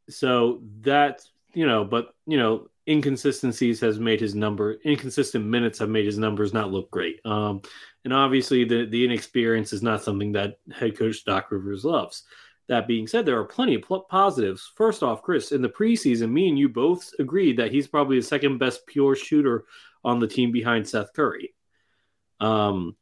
so 0.10 0.62
that 0.82 1.22
you 1.54 1.68
know, 1.68 1.84
but 1.86 2.16
you 2.26 2.38
know, 2.38 2.70
inconsistencies 2.90 3.80
has 3.80 4.00
made 4.00 4.20
his 4.20 4.36
number 4.36 4.74
inconsistent 4.84 5.46
minutes 5.46 5.80
have 5.80 5.90
made 5.90 6.06
his 6.06 6.18
numbers 6.18 6.54
not 6.54 6.72
look 6.72 6.90
great. 6.92 7.20
Um, 7.26 7.62
and 8.04 8.14
obviously 8.14 8.66
the 8.66 8.86
the 8.86 9.06
inexperience 9.06 9.74
is 9.74 9.84
not 9.84 10.04
something 10.04 10.32
that 10.34 10.60
head 10.72 10.98
coach 10.98 11.24
Doc 11.24 11.52
Rivers 11.52 11.86
loves. 11.86 12.24
That 12.68 12.88
being 12.88 13.08
said, 13.08 13.26
there 13.26 13.40
are 13.40 13.46
plenty 13.46 13.76
of 13.76 13.82
pl- 13.82 14.02
positives. 14.02 14.72
First 14.76 15.02
off, 15.02 15.24
Chris, 15.24 15.52
in 15.52 15.62
the 15.62 15.70
preseason, 15.70 16.32
me 16.32 16.50
and 16.50 16.60
you 16.60 16.70
both 16.70 17.12
agreed 17.18 17.58
that 17.58 17.72
he's 17.72 17.88
probably 17.88 18.20
the 18.20 18.26
second 18.26 18.60
best 18.60 18.86
pure 18.86 19.16
shooter 19.16 19.66
on 20.04 20.20
the 20.20 20.28
team 20.28 20.52
behind 20.52 20.88
Seth 20.88 21.14
Curry. 21.14 21.54
Um, 22.40 22.96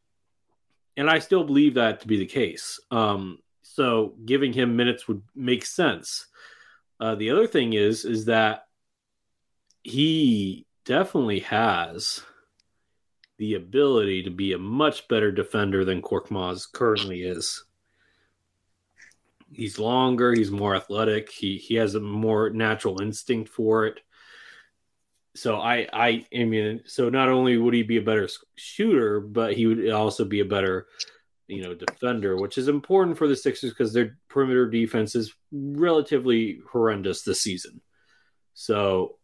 and 0.95 1.10
I 1.10 1.19
still 1.19 1.43
believe 1.43 1.73
that 1.73 2.00
to 2.00 2.08
be 2.08 2.17
the 2.17 2.26
case. 2.26 2.80
Um, 2.91 3.39
so 3.62 4.15
giving 4.26 4.54
him 4.54 4.78
minutes 4.78 5.08
would 5.08 5.21
make 5.36 5.65
sense. 5.65 6.28
Uh, 7.00 7.15
the 7.15 7.30
other 7.30 7.45
thing 7.45 7.73
is, 7.73 8.06
is 8.06 8.26
that 8.26 8.66
he 9.83 10.65
definitely 10.85 11.41
has 11.41 12.21
the 13.37 13.53
ability 13.53 14.23
to 14.23 14.31
be 14.31 14.53
a 14.53 14.57
much 14.57 15.07
better 15.07 15.31
defender 15.31 15.85
than 15.85 16.01
Korkmaz 16.01 16.71
currently 16.71 17.23
is. 17.23 17.63
He's 19.51 19.79
longer, 19.79 20.33
he's 20.33 20.51
more 20.51 20.75
athletic, 20.75 21.31
he 21.31 21.57
he 21.57 21.75
has 21.75 21.95
a 21.95 21.99
more 21.99 22.49
natural 22.49 23.01
instinct 23.01 23.49
for 23.49 23.85
it. 23.85 23.99
So 25.35 25.57
I 25.57 25.87
I 25.93 26.25
I 26.35 26.43
mean 26.43 26.81
so 26.85 27.09
not 27.09 27.29
only 27.29 27.57
would 27.57 27.73
he 27.73 27.83
be 27.83 27.97
a 27.97 28.01
better 28.01 28.27
shooter, 28.55 29.19
but 29.19 29.53
he 29.53 29.67
would 29.67 29.89
also 29.89 30.25
be 30.25 30.39
a 30.39 30.45
better 30.45 30.87
you 31.47 31.61
know 31.61 31.73
defender, 31.73 32.35
which 32.35 32.57
is 32.57 32.67
important 32.67 33.17
for 33.17 33.27
the 33.27 33.35
Sixers 33.35 33.71
because 33.71 33.93
their 33.93 34.17
perimeter 34.29 34.69
defense 34.69 35.15
is 35.15 35.33
relatively 35.51 36.59
horrendous 36.69 37.21
this 37.21 37.41
season. 37.41 37.81
So 38.53 39.17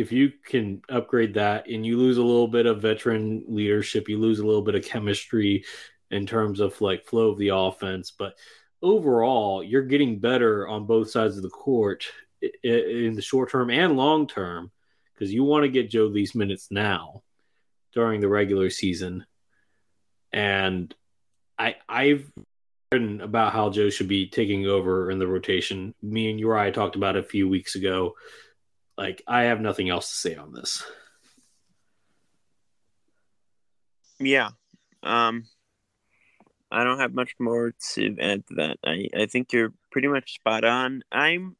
if 0.00 0.10
you 0.10 0.32
can 0.44 0.82
upgrade 0.88 1.34
that 1.34 1.68
and 1.68 1.84
you 1.84 1.98
lose 1.98 2.16
a 2.16 2.22
little 2.22 2.48
bit 2.48 2.66
of 2.66 2.82
veteran 2.82 3.44
leadership, 3.46 4.08
you 4.08 4.18
lose 4.18 4.38
a 4.38 4.46
little 4.46 4.62
bit 4.62 4.74
of 4.74 4.84
chemistry 4.84 5.64
in 6.10 6.26
terms 6.26 6.60
of 6.60 6.80
like 6.80 7.06
flow 7.06 7.28
of 7.28 7.38
the 7.38 7.48
offense, 7.48 8.10
but 8.10 8.34
overall, 8.82 9.62
you're 9.62 9.82
getting 9.82 10.18
better 10.18 10.66
on 10.66 10.86
both 10.86 11.10
sides 11.10 11.36
of 11.36 11.42
the 11.42 11.50
court 11.50 12.06
in 12.62 13.14
the 13.14 13.22
short 13.22 13.50
term 13.50 13.70
and 13.70 13.96
long 13.96 14.26
term 14.26 14.70
because 15.14 15.32
you 15.32 15.44
want 15.44 15.64
to 15.64 15.68
get 15.68 15.90
Joe 15.90 16.08
these 16.08 16.34
minutes 16.34 16.68
now 16.70 17.22
during 17.92 18.20
the 18.20 18.28
regular 18.28 18.70
season. 18.70 19.26
And 20.32 20.94
I 21.58 21.76
I've 21.88 22.30
written 22.92 23.20
about 23.20 23.52
how 23.52 23.70
Joe 23.70 23.90
should 23.90 24.08
be 24.08 24.28
taking 24.28 24.66
over 24.66 25.10
in 25.10 25.18
the 25.18 25.26
rotation. 25.26 25.94
Me 26.02 26.30
and 26.30 26.40
Uriah 26.40 26.72
talked 26.72 26.96
about 26.96 27.16
it 27.16 27.24
a 27.24 27.28
few 27.28 27.48
weeks 27.48 27.74
ago. 27.74 28.14
Like 28.96 29.22
I 29.26 29.44
have 29.44 29.60
nothing 29.60 29.88
else 29.88 30.10
to 30.10 30.16
say 30.16 30.34
on 30.36 30.52
this. 30.52 30.84
Yeah. 34.18 34.50
Um 35.02 35.46
I 36.72 36.84
don't 36.84 37.00
have 37.00 37.14
much 37.14 37.34
more 37.40 37.74
to 37.94 38.16
add 38.20 38.46
to 38.46 38.54
that. 38.54 38.78
I, 38.84 39.08
I 39.16 39.26
think 39.26 39.52
you're 39.52 39.72
pretty 39.90 40.06
much 40.08 40.34
spot 40.34 40.64
on. 40.64 41.02
I'm 41.10 41.56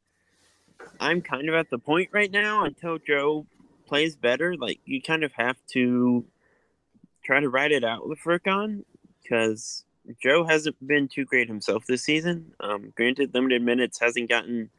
I'm 0.99 1.21
kind 1.21 1.49
of 1.49 1.55
at 1.55 1.69
the 1.69 1.79
point 1.79 2.09
right 2.11 2.31
now 2.31 2.63
until 2.63 2.97
Joe 2.97 3.45
plays 3.87 4.15
better. 4.15 4.55
Like 4.55 4.79
you 4.85 5.01
kind 5.01 5.23
of 5.23 5.33
have 5.33 5.57
to 5.73 6.25
try 7.23 7.39
to 7.39 7.49
ride 7.49 7.71
it 7.71 7.83
out 7.83 8.07
with 8.07 8.19
Furkan 8.19 8.83
because 9.21 9.83
Joe 10.21 10.45
hasn't 10.45 10.75
been 10.85 11.07
too 11.07 11.25
great 11.25 11.47
himself 11.47 11.85
this 11.85 12.03
season. 12.03 12.53
Um, 12.59 12.93
granted, 12.95 13.33
limited 13.33 13.61
minutes 13.61 13.99
hasn't 13.99 14.29
gotten 14.29 14.69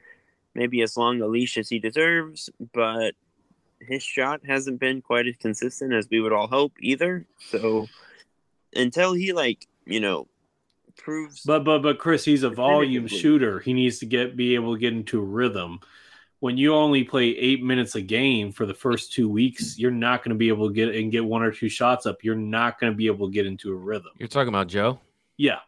maybe 0.55 0.83
as 0.83 0.97
long 0.97 1.21
a 1.21 1.27
leash 1.27 1.59
as 1.59 1.69
he 1.69 1.79
deserves, 1.79 2.51
but 2.73 3.15
his 3.81 4.03
shot 4.03 4.41
hasn't 4.47 4.81
been 4.81 5.03
quite 5.03 5.27
as 5.27 5.37
consistent 5.37 5.93
as 5.93 6.09
we 6.11 6.21
would 6.21 6.33
all 6.33 6.47
hope 6.47 6.73
either. 6.81 7.27
So 7.51 7.89
until 8.75 9.13
he 9.13 9.33
like, 9.33 9.67
you 9.85 10.01
know, 10.01 10.29
proves 10.97 11.43
But 11.43 11.65
but 11.65 11.81
but 11.83 11.99
Chris, 11.99 12.25
he's 12.25 12.43
a 12.43 12.51
volume 12.51 13.07
shooter. 13.07 13.61
He 13.61 13.73
needs 13.73 13.99
to 14.01 14.07
get 14.07 14.37
be 14.37 14.55
able 14.55 14.75
to 14.75 14.81
get 14.81 14.93
into 14.93 15.21
a 15.21 15.25
rhythm. 15.25 15.81
When 16.41 16.57
you 16.57 16.75
only 16.75 17.05
play 17.05 17.29
eight 17.37 17.63
minutes 17.63 17.95
a 17.95 18.01
game 18.01 18.51
for 18.51 18.67
the 18.67 18.75
first 18.75 19.13
two 19.13 19.29
weeks, 19.29 19.79
you're 19.79 19.93
not 19.93 20.25
going 20.25 20.31
to 20.31 20.39
be 20.39 20.49
able 20.49 20.69
to 20.69 20.75
get 20.75 20.95
and 20.95 21.13
get 21.13 21.25
one 21.25 21.43
or 21.43 21.53
two 21.53 21.69
shots 21.69 22.05
up. 22.05 22.25
You're 22.25 22.35
not 22.35 22.81
going 22.81 22.93
to 22.93 22.97
be 22.97 23.07
able 23.07 23.29
to 23.29 23.33
get 23.33 23.47
into 23.47 23.71
a 23.71 23.77
rhythm. 23.77 24.11
You're 24.19 24.29
talking 24.29 24.49
about 24.49 24.67
Joe? 24.67 24.99
Yeah. 25.37 25.59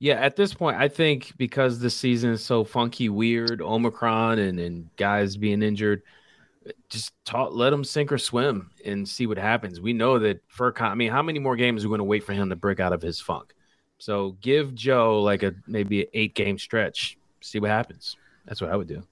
Yeah, 0.00 0.14
at 0.14 0.34
this 0.34 0.54
point, 0.54 0.78
I 0.78 0.88
think 0.88 1.36
because 1.36 1.78
the 1.78 1.90
season 1.90 2.30
is 2.30 2.42
so 2.42 2.64
funky, 2.64 3.10
weird, 3.10 3.60
Omicron, 3.60 4.38
and 4.38 4.58
and 4.58 4.88
guys 4.96 5.36
being 5.36 5.62
injured, 5.62 6.02
just 6.88 7.12
talk, 7.26 7.50
let 7.52 7.70
him 7.70 7.84
sink 7.84 8.10
or 8.10 8.16
swim 8.16 8.70
and 8.82 9.06
see 9.06 9.26
what 9.26 9.36
happens. 9.36 9.78
We 9.78 9.92
know 9.92 10.18
that 10.18 10.40
Furkan. 10.48 10.90
I 10.90 10.94
mean, 10.94 11.10
how 11.10 11.22
many 11.22 11.38
more 11.38 11.54
games 11.54 11.84
are 11.84 11.88
we 11.88 11.90
going 11.90 11.98
to 11.98 12.04
wait 12.04 12.24
for 12.24 12.32
him 12.32 12.48
to 12.48 12.56
break 12.56 12.80
out 12.80 12.94
of 12.94 13.02
his 13.02 13.20
funk? 13.20 13.54
So 13.98 14.38
give 14.40 14.74
Joe 14.74 15.20
like 15.20 15.42
a 15.42 15.54
maybe 15.66 16.00
an 16.00 16.08
eight 16.14 16.34
game 16.34 16.56
stretch, 16.56 17.18
see 17.42 17.60
what 17.60 17.70
happens. 17.70 18.16
That's 18.46 18.62
what 18.62 18.72
I 18.72 18.76
would 18.76 18.88
do. 18.88 19.02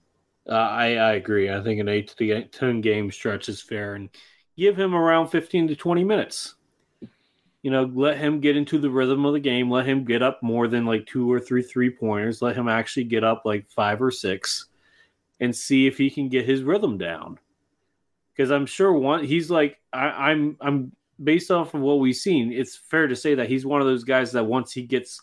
Uh, 0.48 0.55
I 0.55 0.94
I 0.94 1.12
agree. 1.12 1.51
I 1.51 1.62
think 1.62 1.81
an 1.81 1.88
eight 1.90 2.14
to 2.16 2.44
ten 2.44 2.81
game 2.81 3.11
stretch 3.11 3.51
is 3.51 3.61
fair, 3.61 3.94
and 3.94 4.09
give 4.57 4.79
him 4.79 4.94
around 4.94 5.29
fifteen 5.29 5.68
to 5.68 5.77
twenty 5.77 6.03
minutes 6.03 6.55
you 7.68 7.72
know, 7.72 7.85
let 7.94 8.16
him 8.16 8.40
get 8.40 8.57
into 8.57 8.78
the 8.78 8.88
rhythm 8.88 9.26
of 9.26 9.35
the 9.35 9.40
game. 9.40 9.70
Let 9.70 9.85
him 9.85 10.02
get 10.02 10.22
up 10.22 10.42
more 10.42 10.68
than 10.68 10.87
like 10.87 11.04
two 11.04 11.31
or 11.31 11.38
three 11.38 11.61
three 11.61 11.90
pointers. 11.90 12.40
Let 12.40 12.57
him 12.57 12.66
actually 12.66 13.04
get 13.04 13.24
up 13.24 13.42
like 13.44 13.68
five 13.68 14.00
or 14.00 14.11
six 14.11 14.68
and 15.38 15.54
see 15.54 15.87
if 15.87 15.98
he 15.98 16.09
can 16.09 16.31
get 16.31 16.46
his 16.46 16.62
rhythm 16.62 16.96
down. 16.96 17.38
Because 18.33 18.50
I'm 18.50 18.64
sure 18.64 18.94
one, 18.94 19.22
he's 19.22 19.50
like, 19.50 19.78
I, 19.92 20.31
I'm, 20.31 20.57
I'm 20.62 20.92
based 21.22 21.50
off 21.50 21.74
of 21.74 21.83
what 21.83 22.00
we've 22.00 22.16
seen. 22.16 22.54
It's 22.54 22.74
fair 22.74 23.07
to 23.07 23.14
say 23.14 23.35
that 23.35 23.50
he's 23.50 23.66
one 23.66 23.83
of 23.83 23.87
those 23.87 24.02
guys 24.02 24.33
that 24.33 24.46
once 24.46 24.72
he 24.72 24.85
gets, 24.85 25.20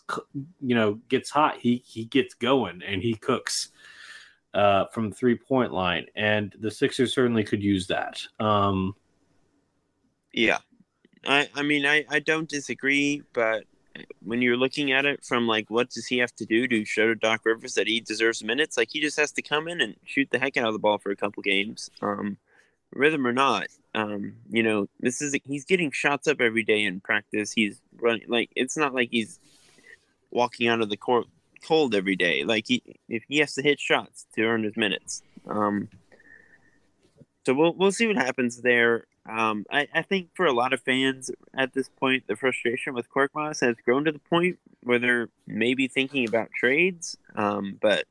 you 0.60 0.76
know, 0.76 1.00
gets 1.08 1.30
hot, 1.30 1.58
he 1.58 1.82
he 1.84 2.04
gets 2.04 2.34
going 2.34 2.80
and 2.86 3.02
he 3.02 3.14
cooks 3.14 3.70
uh, 4.54 4.84
from 4.92 5.10
three 5.10 5.34
point 5.34 5.72
line. 5.72 6.06
And 6.14 6.54
the 6.60 6.70
Sixers 6.70 7.12
certainly 7.12 7.42
could 7.42 7.64
use 7.64 7.88
that. 7.88 8.22
Um, 8.38 8.94
yeah, 10.32 10.58
I, 11.26 11.48
I 11.54 11.62
mean, 11.62 11.84
I, 11.86 12.04
I 12.08 12.20
don't 12.20 12.48
disagree, 12.48 13.22
but 13.32 13.64
when 14.22 14.42
you're 14.42 14.56
looking 14.56 14.92
at 14.92 15.04
it 15.06 15.24
from 15.24 15.46
like, 15.46 15.70
what 15.70 15.90
does 15.90 16.06
he 16.06 16.18
have 16.18 16.34
to 16.36 16.46
do 16.46 16.68
to 16.68 16.84
show 16.84 17.06
to 17.06 17.14
Doc 17.14 17.42
Rivers 17.44 17.74
that 17.74 17.86
he 17.86 18.00
deserves 18.00 18.44
minutes? 18.44 18.76
Like, 18.76 18.90
he 18.92 19.00
just 19.00 19.18
has 19.18 19.32
to 19.32 19.42
come 19.42 19.68
in 19.68 19.80
and 19.80 19.96
shoot 20.04 20.28
the 20.30 20.38
heck 20.38 20.56
out 20.56 20.68
of 20.68 20.72
the 20.72 20.78
ball 20.78 20.98
for 20.98 21.10
a 21.10 21.16
couple 21.16 21.42
games, 21.42 21.90
um, 22.02 22.36
rhythm 22.92 23.26
or 23.26 23.32
not. 23.32 23.66
Um, 23.94 24.34
you 24.50 24.62
know, 24.62 24.88
this 25.00 25.22
is 25.22 25.34
he's 25.44 25.64
getting 25.64 25.90
shots 25.90 26.28
up 26.28 26.40
every 26.40 26.62
day 26.62 26.84
in 26.84 27.00
practice. 27.00 27.50
He's 27.50 27.80
running 27.98 28.24
like 28.28 28.50
it's 28.54 28.76
not 28.76 28.94
like 28.94 29.08
he's 29.10 29.40
walking 30.30 30.68
out 30.68 30.82
of 30.82 30.90
the 30.90 30.98
court 30.98 31.26
cold 31.66 31.94
every 31.94 32.14
day. 32.14 32.44
Like 32.44 32.66
he, 32.68 32.82
if 33.08 33.22
he 33.26 33.38
has 33.38 33.54
to 33.54 33.62
hit 33.62 33.80
shots 33.80 34.26
to 34.34 34.42
earn 34.42 34.64
his 34.64 34.76
minutes. 34.76 35.22
Um, 35.46 35.88
so 37.46 37.54
we'll 37.54 37.72
we'll 37.74 37.92
see 37.92 38.06
what 38.06 38.16
happens 38.16 38.60
there. 38.60 39.06
Um, 39.28 39.64
I, 39.70 39.88
I, 39.92 40.02
think 40.02 40.28
for 40.34 40.46
a 40.46 40.52
lot 40.52 40.72
of 40.72 40.80
fans 40.82 41.30
at 41.56 41.72
this 41.72 41.88
point, 41.88 42.24
the 42.28 42.36
frustration 42.36 42.94
with 42.94 43.10
Korkmaz 43.10 43.60
has 43.60 43.74
grown 43.84 44.04
to 44.04 44.12
the 44.12 44.20
point 44.20 44.58
where 44.82 45.00
they're 45.00 45.28
maybe 45.46 45.88
thinking 45.88 46.28
about 46.28 46.50
trades. 46.52 47.16
Um, 47.34 47.76
but 47.80 48.04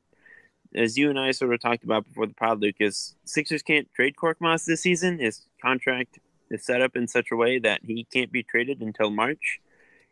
as 0.76 0.98
you 0.98 1.10
and 1.10 1.18
I 1.18 1.32
sort 1.32 1.54
of 1.54 1.62
talked 1.62 1.84
about 1.84 2.06
before 2.06 2.28
the 2.28 2.34
pod, 2.34 2.62
Lucas, 2.62 3.16
Sixers 3.24 3.62
can't 3.62 3.88
trade 3.94 4.16
Korkmaz 4.16 4.66
this 4.66 4.82
season. 4.82 5.20
His 5.20 5.48
contract 5.62 6.20
is 6.50 6.66
set 6.66 6.82
up 6.82 6.96
in 6.96 7.08
such 7.08 7.28
a 7.32 7.36
way 7.36 7.60
that 7.60 7.82
he 7.86 8.06
can't 8.12 8.32
be 8.32 8.44
traded 8.44 8.82
until 8.82 9.10
March. 9.10 9.60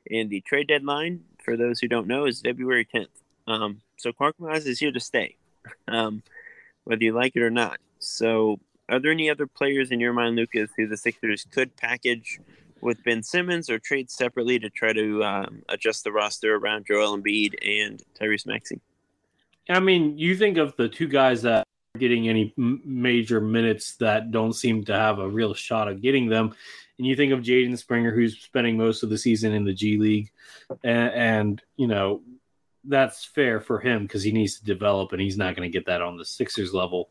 And 0.09 0.29
the 0.29 0.41
trade 0.41 0.67
deadline, 0.67 1.21
for 1.43 1.57
those 1.57 1.79
who 1.79 1.87
don't 1.87 2.07
know, 2.07 2.25
is 2.25 2.41
February 2.41 2.87
10th. 2.93 3.07
Um, 3.45 3.81
so 3.97 4.11
Korkmaz 4.11 4.65
is 4.65 4.79
here 4.79 4.91
to 4.91 4.99
stay, 4.99 5.35
um, 5.87 6.23
whether 6.85 7.03
you 7.03 7.13
like 7.13 7.35
it 7.35 7.41
or 7.41 7.51
not. 7.51 7.79
So 7.99 8.59
are 8.93 8.99
there 8.99 9.12
any 9.12 9.29
other 9.29 9.47
players 9.47 9.91
in 9.91 9.99
your 9.99 10.13
mind, 10.13 10.36
Lucas, 10.36 10.69
who 10.77 10.88
the 10.88 10.97
Sixers 10.97 11.45
could 11.51 11.75
package 11.75 12.39
with 12.82 13.03
Ben 13.03 13.23
Simmons 13.23 13.69
or 13.69 13.79
trade 13.79 14.12
separately 14.12 14.60
to 14.60 14.69
try 14.69 14.93
to 14.93 15.23
um, 15.23 15.63
adjust 15.69 16.03
the 16.03 16.12
roster 16.12 16.56
around 16.56 16.86
Joel 16.86 17.17
Embiid 17.17 17.56
and 17.62 18.01
Tyrese 18.19 18.45
Maxey? 18.45 18.82
I 19.69 19.79
mean, 19.79 20.17
you 20.17 20.36
think 20.36 20.58
of 20.58 20.75
the 20.75 20.89
two 20.89 21.08
guys 21.08 21.41
that 21.43 21.65
are 21.95 21.99
getting 21.99 22.27
any 22.27 22.53
major 22.58 23.41
minutes 23.41 23.95
that 23.95 24.32
don't 24.32 24.53
seem 24.53 24.84
to 24.86 24.93
have 24.93 25.19
a 25.19 25.29
real 25.29 25.53
shot 25.53 25.88
of 25.88 26.01
getting 26.01 26.27
them. 26.27 26.53
And 26.97 27.08
you 27.08 27.15
think 27.15 27.34
of 27.34 27.39
Jaden 27.39 27.77
Springer, 27.77 28.13
who's 28.13 28.38
spending 28.39 28.77
most 28.77 29.01
of 29.01 29.10
the 29.10 29.17
season 29.17 29.53
in 29.53 29.63
the 29.63 29.73
G 29.73 29.97
League. 29.97 30.32
And, 30.84 31.13
and 31.13 31.62
you 31.77 31.88
know, 31.88 32.21
that's 32.84 33.23
fair 33.23 33.62
for 33.62 33.79
him 33.79 34.03
because 34.03 34.23
he 34.23 34.32
needs 34.32 34.60
to 34.60 34.65
develop 34.65 35.13
and 35.13 35.21
he's 35.21 35.38
not 35.38 35.56
going 35.56 35.69
to 35.69 35.75
get 35.75 35.86
that 35.86 36.01
on 36.01 36.17
the 36.17 36.25
Sixers 36.25 36.73
level. 36.73 37.10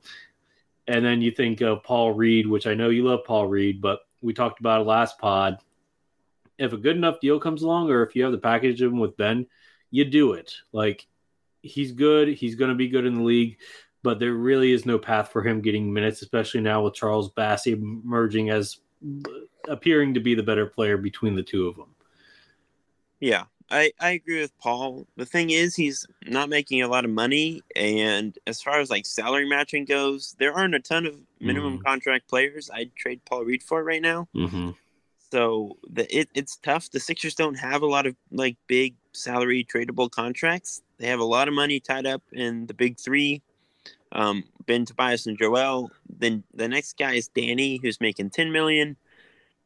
And 0.87 1.05
then 1.05 1.23
you 1.23 1.31
think 1.31 1.61
of 1.61 1.85
Paul 1.85 2.12
Reed, 2.12 2.47
which 2.47 2.66
I 2.66 2.75
know 2.75 2.88
you 2.90 3.05
love 3.05 3.25
Paul 3.25 3.47
Reed, 3.47 3.81
but 3.81 4.01
we 4.21 4.35
talked 4.35 4.61
about 4.61 4.81
it 4.81 4.85
last 4.85 5.18
pod. 5.18 5.59
If 6.59 6.73
a 6.73 6.77
good 6.77 6.97
enough 6.97 7.21
deal 7.21 7.38
comes 7.40 7.62
along, 7.62 7.90
or 7.90 8.03
if 8.03 8.14
you 8.16 8.25
have 8.25 8.33
the 8.33 8.39
package 8.39 8.83
of 8.83 8.93
him 8.93 8.99
with 8.99 9.16
Ben, 9.16 9.47
you 9.91 10.05
do 10.05 10.33
it. 10.33 10.55
Like 10.72 11.07
he's 11.62 11.93
good, 11.93 12.28
he's 12.28 12.57
going 12.57 12.70
to 12.70 12.76
be 12.76 12.89
good 12.89 13.07
in 13.07 13.14
the 13.14 13.22
league, 13.22 13.59
but 14.03 14.18
there 14.18 14.33
really 14.33 14.72
is 14.72 14.85
no 14.85 14.99
path 14.99 15.30
for 15.30 15.43
him 15.43 15.61
getting 15.61 15.93
minutes, 15.93 16.22
especially 16.22 16.61
now 16.61 16.83
with 16.83 16.95
Charles 16.95 17.30
Bassey 17.33 17.72
emerging 17.74 18.51
as 18.51 18.78
appearing 19.68 20.14
to 20.14 20.20
be 20.20 20.35
the 20.35 20.43
better 20.43 20.66
player 20.66 20.97
between 20.97 21.35
the 21.35 21.43
two 21.43 21.68
of 21.68 21.76
them. 21.76 21.95
Yeah, 23.20 23.45
I, 23.73 23.93
I 23.99 24.11
agree 24.11 24.41
with 24.41 24.57
Paul. 24.59 25.07
The 25.16 25.25
thing 25.25 25.51
is, 25.51 25.75
he's 25.75 26.07
not 26.27 26.51
making 26.51 26.83
a 26.83 26.89
lot 26.89 27.07
of 27.07 27.11
money, 27.11 27.62
and 27.75 28.39
as 28.47 28.61
far 28.61 28.81
as 28.81 28.91
like 28.91 29.07
salary 29.07 29.49
matching 29.49 29.87
goes, 29.87 30.37
there 30.39 30.53
aren't 30.53 30.75
a 30.75 30.81
ton 30.81 31.07
of 31.07 31.16
minimum 31.41 31.79
mm. 31.79 31.85
contract 31.85 32.29
players 32.29 32.70
I'd 32.73 32.95
trade 32.95 33.23
Paul 33.25 33.45
Reed 33.45 33.62
for 33.62 33.83
right 33.83 34.03
now. 34.03 34.29
Mm-hmm. 34.37 34.70
So 35.31 35.79
the 35.91 36.05
it, 36.14 36.29
it's 36.35 36.59
tough. 36.59 36.91
The 36.91 37.01
Sixers 37.01 37.35
don't 37.35 37.55
have 37.55 37.81
a 37.81 37.87
lot 37.87 38.07
of 38.07 38.14
like 38.31 38.59
big 38.66 38.95
salary 39.12 39.64
tradable 39.64 40.11
contracts. 40.11 40.83
They 40.99 41.07
have 41.07 41.20
a 41.20 41.25
lot 41.25 41.49
of 41.49 41.55
money 41.55 41.81
tied 41.81 42.07
up 42.07 42.23
in 42.31 42.66
the 42.66 42.75
big 42.75 43.01
three. 43.01 43.41
Um, 44.12 44.45
Ben 44.66 44.85
Tobias 44.85 45.27
and 45.27 45.39
Joel. 45.39 45.91
Then 46.18 46.45
the 46.53 46.68
next 46.68 46.99
guy 46.99 47.14
is 47.14 47.29
Danny, 47.29 47.81
who's 47.83 47.99
making 48.01 48.31
ten 48.31 48.53
million. 48.53 48.99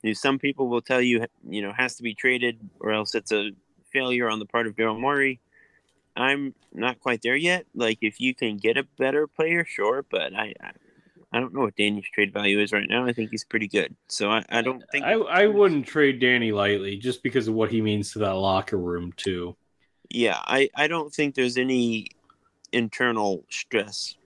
Who 0.05 0.15
some 0.15 0.39
people 0.39 0.69
will 0.69 0.83
tell 0.83 1.01
you, 1.01 1.27
you 1.49 1.63
know, 1.63 1.73
has 1.73 1.97
to 1.97 2.05
be 2.05 2.15
traded, 2.15 2.61
or 2.79 2.93
else 2.93 3.17
it's 3.17 3.33
a 3.33 3.51
failure 3.93 4.29
on 4.29 4.39
the 4.39 4.47
part 4.47 4.67
of 4.67 4.77
Daryl 4.77 4.99
Morey. 4.99 5.41
I'm 6.17 6.55
not 6.73 7.01
quite 7.01 7.23
there 7.23 7.37
yet. 7.37 7.67
Like, 7.75 7.99
if 8.01 8.21
you 8.21 8.35
can 8.35 8.57
get 8.57 8.79
a 8.79 8.85
better 8.99 9.27
player, 9.27 9.65
sure, 9.65 10.05
but 10.11 10.35
I, 10.35 10.55
I, 10.63 10.71
I 11.33 11.41
don't 11.41 11.53
know 11.53 11.61
what 11.61 11.77
Danny's 11.77 12.09
trade 12.13 12.33
value 12.33 12.61
is 12.61 12.73
right 12.73 12.89
now. 12.89 13.05
I 13.05 13.13
think 13.13 13.31
he's 13.31 13.45
pretty 13.45 13.69
good, 13.69 13.95
so 14.09 14.31
I, 14.31 14.43
I 14.49 14.63
don't 14.63 14.83
think 14.91 15.05
I, 15.05 15.13
I 15.13 15.47
wouldn't 15.47 15.87
trade 15.87 16.21
Danny 16.21 16.53
lightly 16.53 16.97
just 16.97 17.23
because 17.23 17.49
of 17.49 17.55
what 17.55 17.71
he 17.71 17.83
means 17.83 18.13
to 18.13 18.21
that 18.21 18.33
locker 18.33 18.79
room 18.79 19.13
too. 19.17 19.57
Yeah, 20.09 20.39
I, 20.39 20.71
I 20.75 20.89
don't 20.89 21.13
think 21.13 21.35
there's 21.35 21.59
any 21.59 22.09
internal 22.73 23.45
stress. 23.51 24.17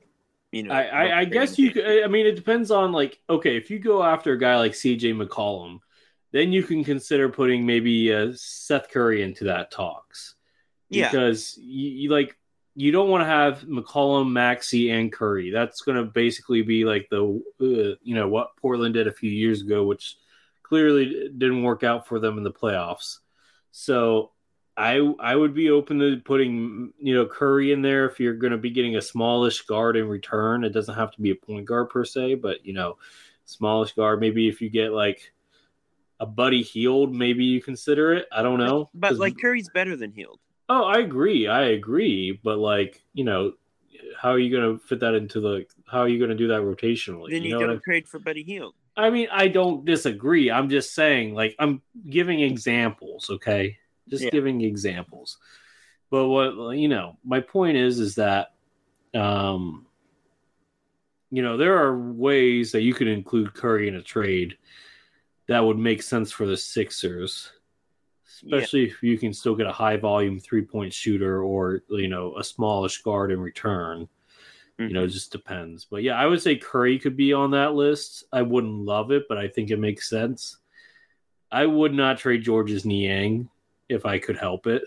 You 0.52 0.64
know, 0.64 0.74
I, 0.74 0.82
I, 0.82 1.18
I 1.20 1.24
guess 1.24 1.58
you 1.58 1.70
could. 1.70 2.04
I 2.04 2.08
mean, 2.08 2.26
it 2.26 2.36
depends 2.36 2.70
on 2.70 2.92
like 2.92 3.18
okay, 3.28 3.56
if 3.56 3.70
you 3.70 3.78
go 3.78 4.02
after 4.02 4.32
a 4.32 4.38
guy 4.38 4.56
like 4.56 4.72
CJ 4.72 5.14
McCollum, 5.14 5.78
then 6.32 6.52
you 6.52 6.62
can 6.62 6.84
consider 6.84 7.28
putting 7.28 7.66
maybe 7.66 8.12
uh, 8.14 8.32
Seth 8.34 8.90
Curry 8.90 9.22
into 9.22 9.44
that 9.44 9.70
talks. 9.70 10.34
Yeah. 10.88 11.10
Because 11.10 11.58
you, 11.60 11.90
you 11.90 12.10
like 12.10 12.36
you 12.74 12.92
don't 12.92 13.10
want 13.10 13.22
to 13.22 13.26
have 13.26 13.62
McCollum, 13.62 14.30
Maxey, 14.30 14.90
and 14.90 15.12
Curry. 15.12 15.50
That's 15.50 15.82
going 15.82 15.98
to 15.98 16.04
basically 16.04 16.62
be 16.62 16.84
like 16.84 17.08
the 17.10 17.42
uh, 17.60 17.96
you 18.02 18.14
know 18.14 18.28
what 18.28 18.56
Portland 18.56 18.94
did 18.94 19.06
a 19.06 19.12
few 19.12 19.30
years 19.30 19.62
ago, 19.62 19.84
which 19.84 20.16
clearly 20.62 21.30
didn't 21.36 21.62
work 21.62 21.82
out 21.82 22.06
for 22.06 22.18
them 22.18 22.38
in 22.38 22.44
the 22.44 22.52
playoffs. 22.52 23.18
So 23.72 24.30
I 24.76 24.98
I 25.20 25.34
would 25.36 25.54
be 25.54 25.70
open 25.70 25.98
to 25.98 26.20
putting 26.24 26.92
you 26.98 27.14
know 27.14 27.26
Curry 27.26 27.72
in 27.72 27.82
there 27.82 28.08
if 28.08 28.20
you're 28.20 28.34
going 28.34 28.52
to 28.52 28.58
be 28.58 28.70
getting 28.70 28.96
a 28.96 29.02
smallish 29.02 29.62
guard 29.62 29.96
in 29.96 30.08
return. 30.08 30.64
It 30.64 30.70
doesn't 30.70 30.94
have 30.94 31.10
to 31.12 31.20
be 31.20 31.30
a 31.30 31.34
point 31.34 31.66
guard 31.66 31.90
per 31.90 32.04
se, 32.04 32.36
but 32.36 32.64
you 32.64 32.72
know, 32.72 32.98
smallish 33.44 33.92
guard. 33.92 34.20
Maybe 34.20 34.48
if 34.48 34.60
you 34.60 34.70
get 34.70 34.92
like 34.92 35.32
a 36.20 36.26
Buddy 36.26 36.62
Hield, 36.62 37.12
maybe 37.14 37.44
you 37.44 37.60
consider 37.60 38.12
it. 38.12 38.26
I 38.30 38.42
don't 38.42 38.58
know. 38.58 38.90
But 38.94 39.16
like 39.16 39.38
Curry's 39.40 39.70
better 39.70 39.96
than 39.96 40.12
Hield. 40.12 40.38
oh, 40.68 40.84
I 40.84 40.98
agree, 40.98 41.48
I 41.48 41.70
agree. 41.70 42.38
But 42.44 42.58
like 42.58 43.02
you 43.14 43.24
know, 43.24 43.54
how 44.20 44.30
are 44.30 44.38
you 44.38 44.50
going 44.50 44.78
to 44.78 44.86
fit 44.86 45.00
that 45.00 45.14
into 45.14 45.40
the? 45.40 45.64
How 45.90 46.00
are 46.00 46.08
you 46.08 46.18
going 46.18 46.30
to 46.30 46.36
do 46.36 46.48
that 46.48 46.60
rotationally? 46.60 47.30
Then 47.30 47.42
you, 47.42 47.50
know 47.50 47.60
what 47.60 47.70
I- 47.70 47.72
don't 47.72 47.82
trade 47.82 48.06
for 48.06 48.18
Buddy 48.18 48.42
Hield. 48.44 48.74
I 48.96 49.08
mean, 49.08 49.28
I 49.32 49.48
don't 49.48 49.84
disagree. 49.86 50.50
I'm 50.50 50.68
just 50.68 50.94
saying, 50.94 51.32
like, 51.32 51.54
I'm 51.58 51.80
giving 52.10 52.40
examples, 52.40 53.30
okay? 53.30 53.78
Just 54.08 54.24
Yeah. 54.24 54.30
giving 54.30 54.60
examples. 54.60 55.38
But 56.10 56.28
what 56.28 56.76
you 56.76 56.88
know, 56.88 57.16
my 57.24 57.40
point 57.40 57.76
is, 57.78 57.98
is 57.98 58.16
that, 58.16 58.52
um, 59.14 59.86
you 61.30 61.42
know, 61.42 61.56
there 61.56 61.78
are 61.78 61.96
ways 61.96 62.72
that 62.72 62.82
you 62.82 62.92
could 62.92 63.06
include 63.08 63.54
Curry 63.54 63.88
in 63.88 63.94
a 63.94 64.02
trade 64.02 64.58
that 65.50 65.64
would 65.64 65.78
make 65.78 66.00
sense 66.00 66.30
for 66.30 66.46
the 66.46 66.56
Sixers, 66.56 67.50
especially 68.24 68.84
if 68.84 69.02
you 69.02 69.18
can 69.18 69.34
still 69.34 69.56
get 69.56 69.66
a 69.66 69.72
high 69.72 69.96
volume 69.96 70.38
three 70.38 70.62
point 70.62 70.92
shooter 70.92 71.42
or 71.42 71.82
you 71.90 72.06
know 72.06 72.36
a 72.38 72.44
smallish 72.44 73.02
guard 73.02 73.32
in 73.32 73.40
return. 73.40 74.08
You 74.78 74.84
mm-hmm. 74.84 74.94
know, 74.94 75.02
it 75.02 75.08
just 75.08 75.32
depends. 75.32 75.84
But 75.84 76.04
yeah, 76.04 76.14
I 76.14 76.26
would 76.26 76.40
say 76.40 76.54
Curry 76.54 77.00
could 77.00 77.16
be 77.16 77.32
on 77.32 77.50
that 77.50 77.74
list. 77.74 78.22
I 78.32 78.42
wouldn't 78.42 78.84
love 78.84 79.10
it, 79.10 79.24
but 79.28 79.38
I 79.38 79.48
think 79.48 79.70
it 79.70 79.80
makes 79.80 80.08
sense. 80.08 80.58
I 81.50 81.66
would 81.66 81.94
not 81.94 82.18
trade 82.18 82.44
Georges 82.44 82.84
Niang 82.84 83.48
if 83.88 84.06
I 84.06 84.20
could 84.20 84.38
help 84.38 84.68
it. 84.68 84.84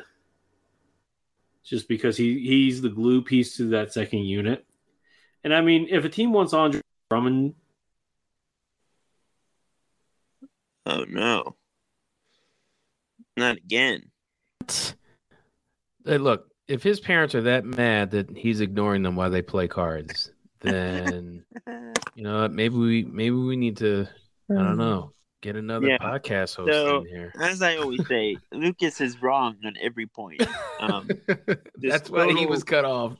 Just 1.66 1.90
because 1.90 2.16
he 2.16 2.40
he's 2.40 2.82
the 2.82 2.88
glue 2.88 3.22
piece 3.22 3.58
to 3.58 3.68
that 3.72 3.92
second 3.92 4.20
unit. 4.20 4.66
And 5.44 5.54
I 5.54 5.60
mean, 5.60 5.88
if 5.90 6.06
a 6.06 6.10
team 6.10 6.32
wants 6.32 6.54
Andre 6.54 6.80
Drummond, 7.10 7.54
Oh 10.86 11.06
no, 11.08 11.56
not 13.38 13.58
again. 13.58 14.12
Hey, 16.06 16.18
look, 16.18 16.48
if 16.68 16.84
his 16.84 17.00
parents 17.00 17.36
are 17.36 17.42
that 17.44 17.66
mad 17.66 18.12
that 18.12 18.36
he's 18.36 18.60
ignoring 18.62 19.04
them 19.04 19.16
while 19.16 19.30
they 19.30 19.42
play 19.42 19.68
cards, 19.68 20.32
then 20.60 21.44
you 22.16 22.24
know 22.24 22.48
maybe 22.48 22.76
we 22.76 23.04
maybe 23.04 23.36
we 23.36 23.56
need 23.56 23.78
to 23.78 24.08
I 24.52 24.56
don't 24.56 24.78
know 24.78 25.12
get 25.42 25.56
another 25.58 25.88
Yeah. 25.88 25.98
podcast 25.98 26.56
host 26.56 26.72
So- 26.72 27.00
in 27.02 27.06
here. 27.08 27.34
As 27.40 27.62
I 27.62 27.76
always 27.78 28.06
say, 28.08 28.38
Lucas 28.54 29.02
is 29.02 29.22
wrong 29.22 29.58
on 29.66 29.76
every 29.82 30.08
point. 30.08 30.42
Um, 30.80 31.10
That's 31.78 32.10
why 32.10 32.32
he 32.34 32.46
was 32.46 32.64
cut 32.64 32.86
off. 32.86 33.18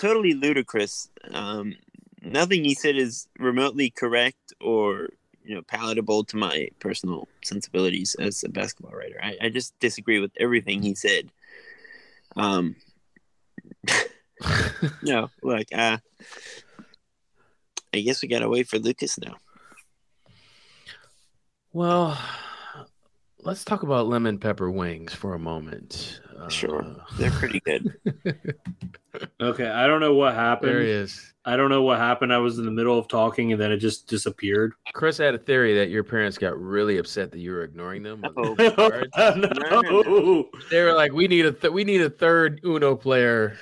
totally 0.00 0.34
ludicrous. 0.34 1.08
Um, 1.32 1.74
nothing 2.22 2.64
he 2.64 2.74
said 2.74 2.96
is 2.96 3.28
remotely 3.38 3.90
correct 3.90 4.52
or 4.60 5.10
you 5.50 5.56
know 5.56 5.62
palatable 5.62 6.22
to 6.22 6.36
my 6.36 6.68
personal 6.78 7.26
sensibilities 7.42 8.14
as 8.20 8.44
a 8.44 8.48
basketball 8.48 8.96
writer. 8.96 9.18
I, 9.20 9.36
I 9.42 9.48
just 9.48 9.76
disagree 9.80 10.20
with 10.20 10.30
everything 10.38 10.80
he 10.80 10.94
said. 10.94 11.28
Um, 12.36 12.76
no, 15.02 15.28
look, 15.42 15.66
uh, 15.74 15.98
I 17.92 18.00
guess 18.00 18.22
we 18.22 18.28
gotta 18.28 18.48
wait 18.48 18.68
for 18.68 18.78
Lucas 18.78 19.18
now. 19.18 19.38
Well, 21.72 22.16
let's 23.42 23.64
talk 23.64 23.82
about 23.82 24.06
lemon 24.06 24.38
pepper 24.38 24.70
wings 24.70 25.14
for 25.14 25.34
a 25.34 25.38
moment. 25.38 26.20
Sure. 26.48 26.82
Uh, 26.82 26.94
They're 27.18 27.30
pretty 27.30 27.60
good. 27.66 27.94
okay, 29.40 29.66
I 29.68 29.86
don't 29.86 30.00
know 30.00 30.14
what 30.14 30.34
happened. 30.34 30.70
there 30.70 30.80
he 30.82 30.88
happened. 30.90 31.04
is. 31.04 31.26
I 31.44 31.56
don't 31.56 31.70
know 31.70 31.82
what 31.82 31.98
happened. 31.98 32.32
I 32.32 32.38
was 32.38 32.58
in 32.58 32.64
the 32.66 32.70
middle 32.70 32.98
of 32.98 33.08
talking 33.08 33.52
and 33.52 33.60
then 33.60 33.72
it 33.72 33.78
just 33.78 34.06
disappeared. 34.06 34.72
Chris 34.92 35.18
had 35.18 35.34
a 35.34 35.38
theory 35.38 35.74
that 35.78 35.88
your 35.88 36.04
parents 36.04 36.36
got 36.38 36.58
really 36.60 36.98
upset 36.98 37.30
that 37.32 37.38
you 37.38 37.50
were 37.52 37.62
ignoring 37.64 38.02
them. 38.02 38.20
with 38.22 38.32
Oh. 38.36 38.54
the 38.54 38.70
cards. 38.72 39.08
No, 39.16 39.34
no, 39.34 40.00
no. 40.02 40.48
They 40.70 40.82
were 40.82 40.92
like, 40.92 41.12
"We 41.12 41.28
need 41.28 41.46
a 41.46 41.52
th- 41.52 41.72
we 41.72 41.84
need 41.84 42.02
a 42.02 42.10
third 42.10 42.60
Uno 42.64 42.94
player 42.94 43.56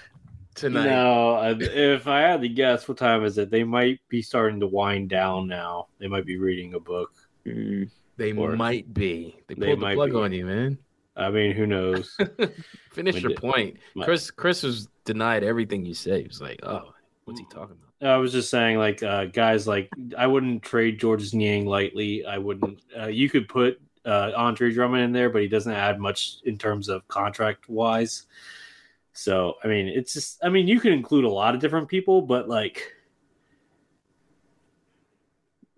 tonight." 0.54 0.86
No, 0.86 1.56
if 1.60 2.06
I 2.08 2.20
had 2.20 2.40
to 2.42 2.48
guess, 2.48 2.86
what 2.88 2.98
time 2.98 3.24
is 3.24 3.38
it? 3.38 3.48
They 3.50 3.62
might 3.64 4.00
be 4.08 4.22
starting 4.22 4.58
to 4.60 4.66
wind 4.66 5.08
down 5.08 5.46
now. 5.46 5.86
They 5.98 6.08
might 6.08 6.26
be 6.26 6.36
reading 6.36 6.74
a 6.74 6.80
book. 6.80 7.12
Mm, 7.46 7.88
They 8.18 8.32
Or- 8.32 8.54
might 8.56 8.92
be. 8.92 9.36
They 9.46 9.54
They 9.54 9.66
pulled 9.68 9.80
the 9.80 9.94
plug 9.94 10.10
be. 10.10 10.16
on 10.16 10.32
you, 10.32 10.44
man. 10.44 10.78
I 11.16 11.30
mean, 11.30 11.52
who 11.52 11.66
knows? 11.66 12.14
Finish 12.92 13.14
When 13.14 13.22
your 13.22 13.28
did- 13.30 13.38
point. 13.40 13.76
My- 13.94 14.04
Chris 14.04 14.30
Chris 14.30 14.62
was 14.62 14.88
denied 15.06 15.42
everything 15.42 15.86
you 15.86 15.94
said. 15.94 16.20
He 16.20 16.28
was 16.28 16.40
like, 16.40 16.60
"Oh, 16.62 16.92
what's 17.24 17.40
he 17.40 17.46
talking 17.46 17.76
about?" 17.76 18.08
I 18.12 18.16
was 18.18 18.30
just 18.30 18.48
saying, 18.50 18.78
like, 18.78 19.02
uh, 19.02 19.24
guys, 19.24 19.66
like, 19.66 19.88
I 20.16 20.28
wouldn't 20.28 20.62
trade 20.62 21.00
Georges 21.00 21.34
Niang 21.34 21.66
lightly. 21.66 22.24
I 22.24 22.38
wouldn't. 22.38 22.80
Uh, 22.96 23.06
you 23.08 23.28
could 23.28 23.48
put 23.48 23.80
uh, 24.04 24.30
Andre 24.36 24.70
Drummond 24.72 25.02
in 25.02 25.12
there, 25.12 25.28
but 25.30 25.42
he 25.42 25.48
doesn't 25.48 25.72
add 25.72 25.98
much 25.98 26.36
in 26.44 26.56
terms 26.58 26.88
of 26.88 27.06
contract 27.08 27.68
wise. 27.68 28.26
So, 29.12 29.54
I 29.64 29.66
mean, 29.66 29.88
it's 29.88 30.12
just, 30.12 30.38
I 30.44 30.48
mean, 30.48 30.68
you 30.68 30.78
can 30.78 30.92
include 30.92 31.24
a 31.24 31.28
lot 31.28 31.54
of 31.56 31.60
different 31.60 31.88
people, 31.88 32.22
but 32.22 32.48
like, 32.48 32.92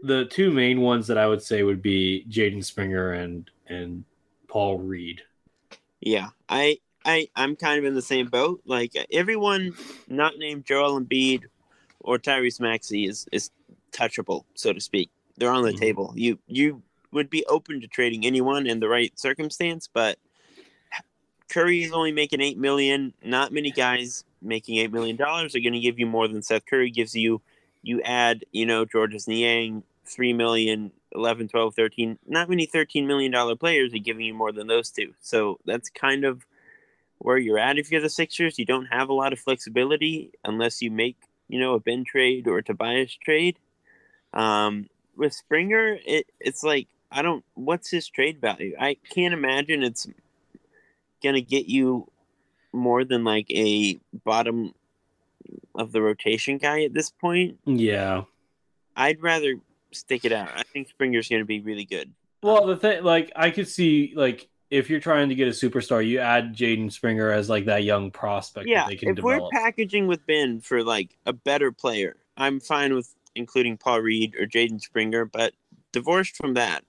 the 0.02 0.24
two 0.26 0.50
main 0.50 0.80
ones 0.80 1.06
that 1.06 1.18
I 1.18 1.26
would 1.26 1.42
say 1.42 1.62
would 1.62 1.82
be 1.82 2.24
Jaden 2.28 2.64
Springer 2.64 3.12
and 3.12 3.50
and 3.66 4.04
Paul 4.48 4.78
Reed. 4.78 5.22
yeah, 6.00 6.30
I, 6.48 6.78
I, 7.04 7.28
I'm 7.36 7.54
kind 7.56 7.78
of 7.78 7.84
in 7.84 7.94
the 7.94 8.02
same 8.02 8.28
boat. 8.28 8.62
Like 8.64 8.92
everyone 9.12 9.74
not 10.08 10.38
named 10.38 10.64
Joel 10.64 11.00
Embiid 11.00 11.44
or 12.00 12.18
Tyrese 12.18 12.60
Maxey 12.60 13.06
is 13.06 13.26
is 13.32 13.50
touchable, 13.92 14.44
so 14.54 14.72
to 14.72 14.80
speak. 14.80 15.10
They're 15.36 15.50
on 15.52 15.62
the 15.62 15.72
Mhm. 15.72 15.78
table. 15.78 16.12
You 16.16 16.38
you 16.46 16.82
would 17.12 17.30
be 17.30 17.44
open 17.46 17.80
to 17.80 17.86
trading 17.88 18.24
anyone 18.24 18.66
in 18.66 18.80
the 18.80 18.88
right 18.88 19.16
circumstance, 19.18 19.88
but 19.92 20.18
Curry 21.48 21.82
is 21.82 21.92
only 21.92 22.12
making 22.12 22.40
eight 22.40 22.58
million. 22.58 23.12
Not 23.24 23.52
many 23.52 23.70
guys 23.70 24.24
making 24.40 24.78
eight 24.78 24.92
million 24.92 25.16
dollars 25.16 25.54
are 25.54 25.60
going 25.60 25.72
to 25.72 25.80
give 25.80 25.98
you 25.98 26.06
more 26.06 26.28
than 26.28 26.42
Seth 26.42 26.64
Curry 26.66 26.90
gives 26.90 27.14
you. 27.14 27.42
You 27.82 28.00
add, 28.02 28.44
you 28.52 28.66
know, 28.66 28.84
Georges 28.84 29.26
Niang, 29.26 29.82
three 30.10 30.32
million, 30.32 30.92
11, 31.14 31.48
12, 31.48 31.74
13. 31.74 32.18
Not 32.26 32.48
many 32.48 32.66
thirteen 32.66 33.06
million 33.06 33.32
dollar 33.32 33.56
players 33.56 33.94
are 33.94 33.98
giving 33.98 34.24
you 34.24 34.34
more 34.34 34.52
than 34.52 34.66
those 34.66 34.90
two. 34.90 35.14
So 35.20 35.58
that's 35.64 35.88
kind 35.90 36.24
of 36.24 36.44
where 37.18 37.38
you're 37.38 37.58
at. 37.58 37.78
If 37.78 37.90
you're 37.90 38.00
the 38.00 38.08
Sixers, 38.10 38.58
you 38.58 38.64
don't 38.64 38.86
have 38.86 39.08
a 39.08 39.14
lot 39.14 39.32
of 39.32 39.38
flexibility 39.38 40.32
unless 40.44 40.82
you 40.82 40.90
make, 40.90 41.16
you 41.48 41.60
know, 41.60 41.74
a 41.74 41.80
Ben 41.80 42.04
trade 42.04 42.48
or 42.48 42.58
a 42.58 42.62
Tobias 42.62 43.14
trade. 43.14 43.58
Um, 44.32 44.88
with 45.16 45.32
Springer, 45.34 45.98
it, 46.06 46.26
it's 46.40 46.62
like 46.62 46.88
I 47.10 47.22
don't. 47.22 47.44
What's 47.54 47.90
his 47.90 48.08
trade 48.08 48.40
value? 48.40 48.74
I 48.78 48.96
can't 49.10 49.34
imagine 49.34 49.82
it's 49.82 50.08
gonna 51.22 51.40
get 51.40 51.66
you 51.66 52.10
more 52.72 53.04
than 53.04 53.24
like 53.24 53.50
a 53.50 54.00
bottom 54.24 54.74
of 55.74 55.92
the 55.92 56.02
rotation 56.02 56.58
guy 56.58 56.84
at 56.84 56.94
this 56.94 57.10
point. 57.10 57.58
Yeah. 57.64 58.22
I'd 58.96 59.22
rather 59.22 59.56
stick 59.92 60.24
it 60.24 60.32
out. 60.32 60.50
I 60.54 60.62
think 60.62 60.88
Springer's 60.88 61.28
gonna 61.28 61.44
be 61.44 61.60
really 61.60 61.84
good. 61.84 62.12
Well, 62.42 62.66
the 62.66 62.76
thing, 62.76 63.04
like, 63.04 63.30
I 63.36 63.50
could 63.50 63.68
see, 63.68 64.12
like, 64.16 64.48
if 64.70 64.88
you're 64.88 65.00
trying 65.00 65.28
to 65.28 65.34
get 65.34 65.48
a 65.48 65.50
superstar, 65.50 66.06
you 66.06 66.20
add 66.20 66.56
Jaden 66.56 66.90
Springer 66.92 67.30
as 67.32 67.48
like 67.50 67.64
that 67.66 67.82
young 67.84 68.10
prospect 68.10 68.68
Yeah, 68.68 68.82
that 68.84 68.88
they 68.88 68.96
can 68.96 69.08
if 69.10 69.16
develop. 69.16 69.42
we're 69.42 69.50
packaging 69.50 70.06
with 70.06 70.24
Ben 70.26 70.60
for 70.60 70.82
like 70.84 71.16
a 71.26 71.32
better 71.32 71.72
player, 71.72 72.16
I'm 72.36 72.60
fine 72.60 72.94
with 72.94 73.12
including 73.34 73.76
Paul 73.76 74.00
Reed 74.00 74.34
or 74.36 74.46
Jaden 74.46 74.80
Springer. 74.80 75.24
But 75.24 75.54
divorced 75.92 76.36
from 76.36 76.54
that, 76.54 76.84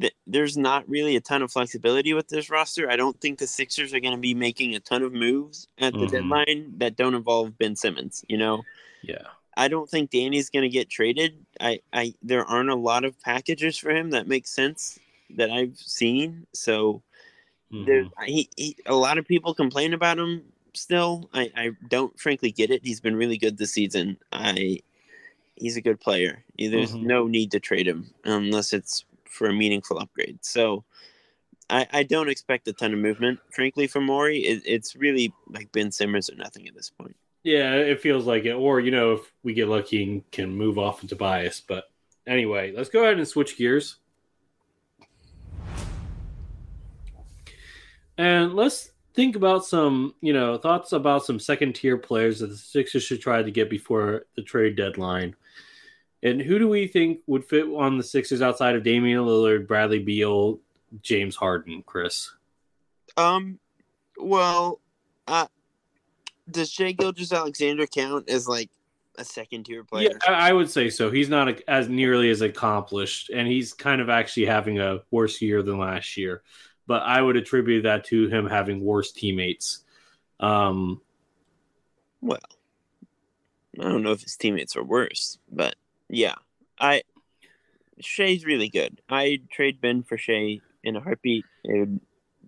th- 0.00 0.14
there's 0.26 0.56
not 0.56 0.88
really 0.88 1.14
a 1.16 1.20
ton 1.20 1.42
of 1.42 1.52
flexibility 1.52 2.14
with 2.14 2.28
this 2.28 2.48
roster. 2.50 2.90
I 2.90 2.96
don't 2.96 3.20
think 3.20 3.38
the 3.38 3.46
Sixers 3.46 3.92
are 3.94 4.00
going 4.00 4.14
to 4.14 4.20
be 4.20 4.34
making 4.34 4.74
a 4.74 4.80
ton 4.80 5.02
of 5.02 5.12
moves 5.12 5.68
at 5.78 5.92
the 5.92 6.00
Mhm. 6.06 6.10
deadline 6.10 6.72
that 6.78 6.96
don't 6.96 7.14
involve 7.14 7.56
Ben 7.58 7.76
Simmons. 7.76 8.24
You 8.28 8.38
know, 8.38 8.62
yeah. 9.02 9.26
I 9.58 9.66
don't 9.68 9.90
think 9.90 10.10
Danny's 10.10 10.50
going 10.50 10.62
to 10.62 10.68
get 10.68 10.88
traded. 10.88 11.44
I, 11.60 11.80
I, 11.92 12.14
there 12.22 12.44
aren't 12.44 12.70
a 12.70 12.74
lot 12.76 13.04
of 13.04 13.20
packages 13.20 13.76
for 13.76 13.90
him 13.90 14.10
that 14.10 14.28
make 14.28 14.46
sense 14.46 14.98
that 15.36 15.50
I've 15.50 15.76
seen. 15.76 16.46
So 16.54 17.02
there, 17.72 18.04
Mhm. 18.04 18.10
he, 18.26 18.48
he, 18.56 18.76
a 18.86 18.94
lot 18.94 19.18
of 19.18 19.26
people 19.26 19.52
complain 19.54 19.92
about 19.94 20.18
him 20.18 20.44
still. 20.74 21.28
I, 21.34 21.50
I 21.56 21.70
don't 21.88 22.18
frankly 22.18 22.52
get 22.52 22.70
it. 22.70 22.82
He's 22.84 23.00
been 23.00 23.16
really 23.16 23.36
good 23.36 23.58
this 23.58 23.72
season. 23.72 24.16
I, 24.32 24.78
he's 25.56 25.76
a 25.76 25.82
good 25.82 26.00
player. 26.00 26.44
There's 26.56 26.94
Mhm. 26.94 27.02
no 27.02 27.26
need 27.26 27.50
to 27.50 27.60
trade 27.60 27.88
him 27.88 28.10
unless 28.24 28.72
it's 28.72 29.04
for 29.24 29.48
a 29.48 29.52
meaningful 29.52 29.98
upgrade. 29.98 30.38
So. 30.44 30.84
I, 31.70 31.86
I 31.92 32.02
don't 32.02 32.30
expect 32.30 32.66
a 32.68 32.72
ton 32.72 32.94
of 32.94 32.98
movement, 32.98 33.40
frankly, 33.50 33.86
from 33.88 34.06
Morey. 34.06 34.38
It, 34.38 34.62
it's 34.64 34.96
really 34.96 35.34
like 35.48 35.70
Ben 35.70 35.92
Simmons 35.92 36.30
or 36.30 36.34
nothing 36.34 36.66
at 36.66 36.74
this 36.74 36.88
point. 36.88 37.14
Yeah, 37.42 37.74
it 37.74 38.00
feels 38.00 38.26
like 38.26 38.44
it. 38.44 38.52
Or, 38.52 38.80
you 38.80 38.90
know, 38.90 39.12
if 39.12 39.32
we 39.42 39.54
get 39.54 39.68
lucky 39.68 40.02
and 40.02 40.30
can 40.30 40.50
move 40.50 40.78
off 40.78 41.02
into 41.02 41.16
bias. 41.16 41.60
But 41.60 41.84
anyway, 42.26 42.72
let's 42.72 42.88
go 42.88 43.04
ahead 43.04 43.18
and 43.18 43.26
switch 43.26 43.56
gears. 43.56 43.96
And 48.16 48.54
let's 48.54 48.90
think 49.14 49.36
about 49.36 49.64
some, 49.64 50.14
you 50.20 50.32
know, 50.32 50.58
thoughts 50.58 50.92
about 50.92 51.24
some 51.24 51.38
second 51.38 51.74
tier 51.74 51.96
players 51.96 52.40
that 52.40 52.48
the 52.48 52.56
Sixers 52.56 53.04
should 53.04 53.20
try 53.20 53.42
to 53.42 53.50
get 53.50 53.70
before 53.70 54.26
the 54.36 54.42
trade 54.42 54.76
deadline. 54.76 55.36
And 56.22 56.42
who 56.42 56.58
do 56.58 56.68
we 56.68 56.88
think 56.88 57.20
would 57.26 57.44
fit 57.44 57.66
on 57.66 57.96
the 57.96 58.02
Sixers 58.02 58.42
outside 58.42 58.74
of 58.74 58.82
Damian 58.82 59.20
Lillard, 59.24 59.68
Bradley 59.68 60.00
Beal, 60.00 60.58
James 61.00 61.36
Harden, 61.36 61.84
Chris? 61.86 62.32
Um, 63.16 63.60
well, 64.16 64.80
uh, 65.28 65.46
does 66.50 66.70
Shai 66.70 66.92
Gilgeous-Alexander 66.92 67.86
count 67.86 68.28
as 68.28 68.48
like 68.48 68.70
a 69.16 69.24
second 69.24 69.64
tier 69.64 69.84
player? 69.84 70.10
Yeah, 70.10 70.32
I 70.32 70.50
I 70.50 70.52
would 70.52 70.70
say 70.70 70.90
so. 70.90 71.10
He's 71.10 71.28
not 71.28 71.48
a, 71.48 71.70
as 71.70 71.88
nearly 71.88 72.30
as 72.30 72.40
accomplished, 72.40 73.30
and 73.30 73.48
he's 73.48 73.72
kind 73.72 74.00
of 74.00 74.08
actually 74.08 74.46
having 74.46 74.78
a 74.78 75.00
worse 75.10 75.42
year 75.42 75.62
than 75.62 75.78
last 75.78 76.16
year. 76.16 76.42
But 76.86 77.02
I 77.02 77.20
would 77.20 77.36
attribute 77.36 77.82
that 77.82 78.04
to 78.06 78.28
him 78.28 78.46
having 78.46 78.80
worse 78.80 79.12
teammates. 79.12 79.84
Um, 80.40 81.00
Well, 82.22 82.38
I 83.78 83.84
don't 83.84 84.02
know 84.02 84.12
if 84.12 84.22
his 84.22 84.36
teammates 84.36 84.76
are 84.76 84.84
worse, 84.84 85.38
but 85.50 85.76
yeah, 86.08 86.34
I 86.80 87.02
Shai's 88.00 88.44
really 88.44 88.68
good. 88.68 89.00
I'd 89.08 89.50
trade 89.50 89.80
Ben 89.80 90.02
for 90.02 90.16
Shai 90.16 90.60
in 90.82 90.96
a 90.96 91.00
heartbeat. 91.00 91.44
It 91.64 91.78
would 91.80 92.00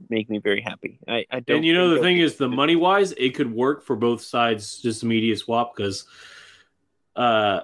make 0.09 0.31
me 0.31 0.39
very 0.39 0.61
happy. 0.61 0.99
I, 1.07 1.27
I 1.31 1.41
don't. 1.41 1.59
and 1.59 1.65
you 1.65 1.75
know 1.75 1.91
the 1.91 2.01
thing 2.01 2.19
is, 2.19 2.37
the 2.37 2.49
money 2.49 2.77
wise, 2.77 3.13
it 3.13 3.35
could 3.35 3.53
work 3.53 3.85
for 3.85 3.97
both 3.97 4.23
sides. 4.23 4.81
Just 4.81 5.05
media 5.05 5.37
swap 5.37 5.77
because 5.77 6.07
uh, 7.17 7.61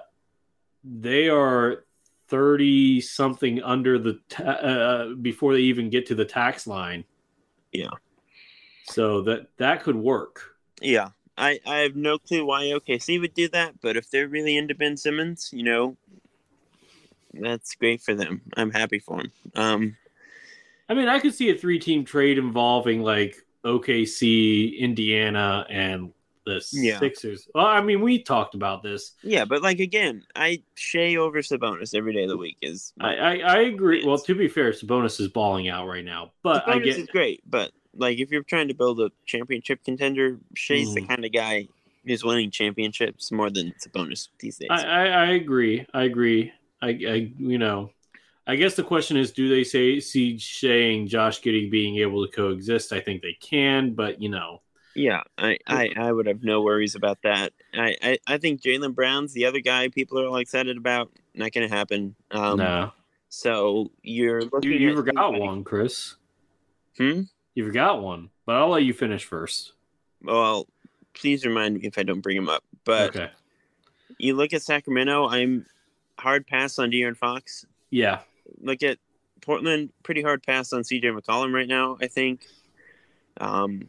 they 0.83 1.29
are 1.29 1.85
thirty 2.27 3.01
something 3.01 3.61
under 3.63 3.97
the 3.97 4.19
ta- 4.29 4.43
uh, 4.43 5.13
before 5.15 5.53
they 5.53 5.61
even 5.61 5.89
get 5.89 6.05
to 6.07 6.15
the 6.15 6.25
tax 6.25 6.67
line. 6.67 7.03
Yeah. 7.71 7.89
So 8.83 9.21
that 9.23 9.47
that 9.57 9.83
could 9.83 9.95
work. 9.95 10.55
Yeah, 10.81 11.09
I, 11.37 11.59
I 11.65 11.77
have 11.77 11.95
no 11.95 12.17
clue 12.17 12.45
why 12.45 12.63
OKC 12.63 13.19
would 13.19 13.33
do 13.33 13.47
that, 13.49 13.79
but 13.81 13.95
if 13.95 14.09
they're 14.09 14.27
really 14.27 14.57
into 14.57 14.73
Ben 14.75 14.97
Simmons, 14.97 15.49
you 15.53 15.63
know, 15.63 15.97
that's 17.33 17.75
great 17.75 18.01
for 18.01 18.15
them. 18.15 18.41
I'm 18.55 18.71
happy 18.71 18.99
for 18.99 19.21
him. 19.21 19.31
Um, 19.55 19.97
I 20.89 20.93
mean, 20.93 21.07
I 21.07 21.19
could 21.19 21.33
see 21.33 21.49
a 21.49 21.57
three-team 21.57 22.05
trade 22.05 22.37
involving 22.37 23.01
like 23.01 23.35
OKC, 23.65 24.77
Indiana, 24.79 25.65
and 25.69 26.11
the 26.45 26.65
Yeah. 26.71 26.99
Sixers. 26.99 27.49
Well, 27.53 27.65
I 27.65 27.81
mean, 27.81 27.99
we 28.01 28.23
talked 28.23 28.55
about 28.55 28.81
this. 28.83 29.13
yeah, 29.21 29.43
but 29.45 29.61
like 29.61 29.79
again, 29.79 30.23
I 30.35 30.63
Shai 30.75 31.15
over 31.15 31.39
Sabonis 31.39 31.93
every 31.93 32.13
day 32.13 32.23
of 32.23 32.29
the 32.29 32.37
week 32.37 32.57
is. 32.61 32.93
I, 33.01 33.15
I, 33.15 33.33
I 33.37 33.57
agree. 33.63 34.05
Well, 34.05 34.17
to 34.19 34.33
be 34.35 34.47
fair, 34.47 34.71
Sabonis 34.71 35.19
is 35.19 35.27
balling 35.27 35.67
out 35.67 35.87
right 35.87 36.05
now, 36.05 36.31
but 36.43 36.67
I 36.67 36.75
Sabonis 36.77 36.83
get 36.85 36.97
is 36.99 37.07
great, 37.07 37.43
but 37.49 37.71
like 37.93 38.19
if 38.19 38.31
you're 38.31 38.43
trying 38.43 38.69
to 38.69 38.73
build 38.73 39.01
a 39.01 39.11
championship 39.25 39.83
contender, 39.83 40.37
Shai's 40.55 40.93
the 40.93 41.01
Mm. 41.01 41.07
kind 41.09 41.25
of 41.25 41.31
guy 41.33 41.67
who's 42.05 42.23
winning 42.23 42.49
championships 42.51 43.29
more 43.33 43.49
than 43.49 43.73
Sabonis 43.85 44.29
these 44.39 44.57
days. 44.57 44.69
I, 44.71 44.83
I, 44.85 45.05
I 45.07 45.25
agree. 45.31 45.85
I 45.93 46.03
agree. 46.03 46.53
I, 46.81 46.89
I, 46.89 47.31
you 47.37 47.57
know, 47.57 47.89
I 48.49 48.55
guess 48.55 48.75
the 48.75 48.83
question 48.83 49.17
is, 49.17 49.31
do 49.33 49.49
they 49.49 49.65
say 49.65 49.99
see 49.99 50.39
and 50.63 51.07
Josh 51.07 51.41
Giddey 51.41 51.69
being 51.69 51.97
able 51.97 52.25
to 52.25 52.31
coexist? 52.31 52.93
I 52.93 53.01
think 53.01 53.21
they 53.21 53.37
can, 53.41 53.93
but 53.93 54.21
you 54.21 54.29
know, 54.29 54.61
yeah, 54.95 55.21
I, 55.37 55.59
I, 55.67 55.91
I 55.95 56.11
would 56.11 56.25
have 56.25 56.43
no 56.43 56.61
worries 56.63 56.95
about 56.95 57.21
that. 57.21 57.53
I, 57.75 57.95
I, 58.01 58.17
I 58.25 58.37
think 58.39 58.61
Jaylen 58.61 58.95
Brown's 58.95 59.31
the 59.31 59.45
other 59.45 59.59
guy 59.59 59.89
people 59.89 60.19
are 60.19 60.25
all 60.25 60.37
excited 60.37 60.75
about. 60.75 61.11
Not 61.35 61.51
going 61.51 61.69
to 61.69 61.75
happen. 61.75 62.15
Um, 62.31 62.57
no. 62.57 62.91
So 63.29 63.91
you're 64.01 64.41
You, 64.63 64.71
you 64.71 64.95
forgot 64.95 65.13
somebody- 65.15 65.43
one, 65.43 65.63
Chris. 65.63 66.15
Hmm? 66.97 67.23
You 67.53 67.65
forgot 67.65 68.01
one, 68.01 68.29
but 68.45 68.55
I'll 68.55 68.69
let 68.69 68.83
you 68.83 68.93
finish 68.93 69.23
first. 69.23 69.73
Well, 70.23 70.67
please 71.13 71.45
remind 71.45 71.75
me 71.75 71.81
if 71.83 71.97
I 71.97 72.03
don't 72.03 72.21
bring 72.21 72.37
him 72.37 72.49
up. 72.49 72.63
But 72.83 73.15
okay. 73.15 73.29
you 74.17 74.35
look 74.35 74.53
at 74.53 74.63
Sacramento, 74.63 75.27
I'm 75.27 75.65
hard 76.17 76.47
pass 76.47 76.79
on 76.79 76.89
De'Aaron 76.89 77.17
Fox. 77.17 77.65
Yeah. 77.91 78.19
Look 78.59 78.83
at 78.83 78.97
Portland, 79.41 79.91
pretty 80.03 80.21
hard 80.21 80.43
pass 80.43 80.73
on 80.73 80.81
CJ 80.81 81.03
McCollum 81.03 81.53
right 81.53 81.67
now, 81.67 81.97
I 82.01 82.07
think. 82.07 82.45
Um, 83.39 83.87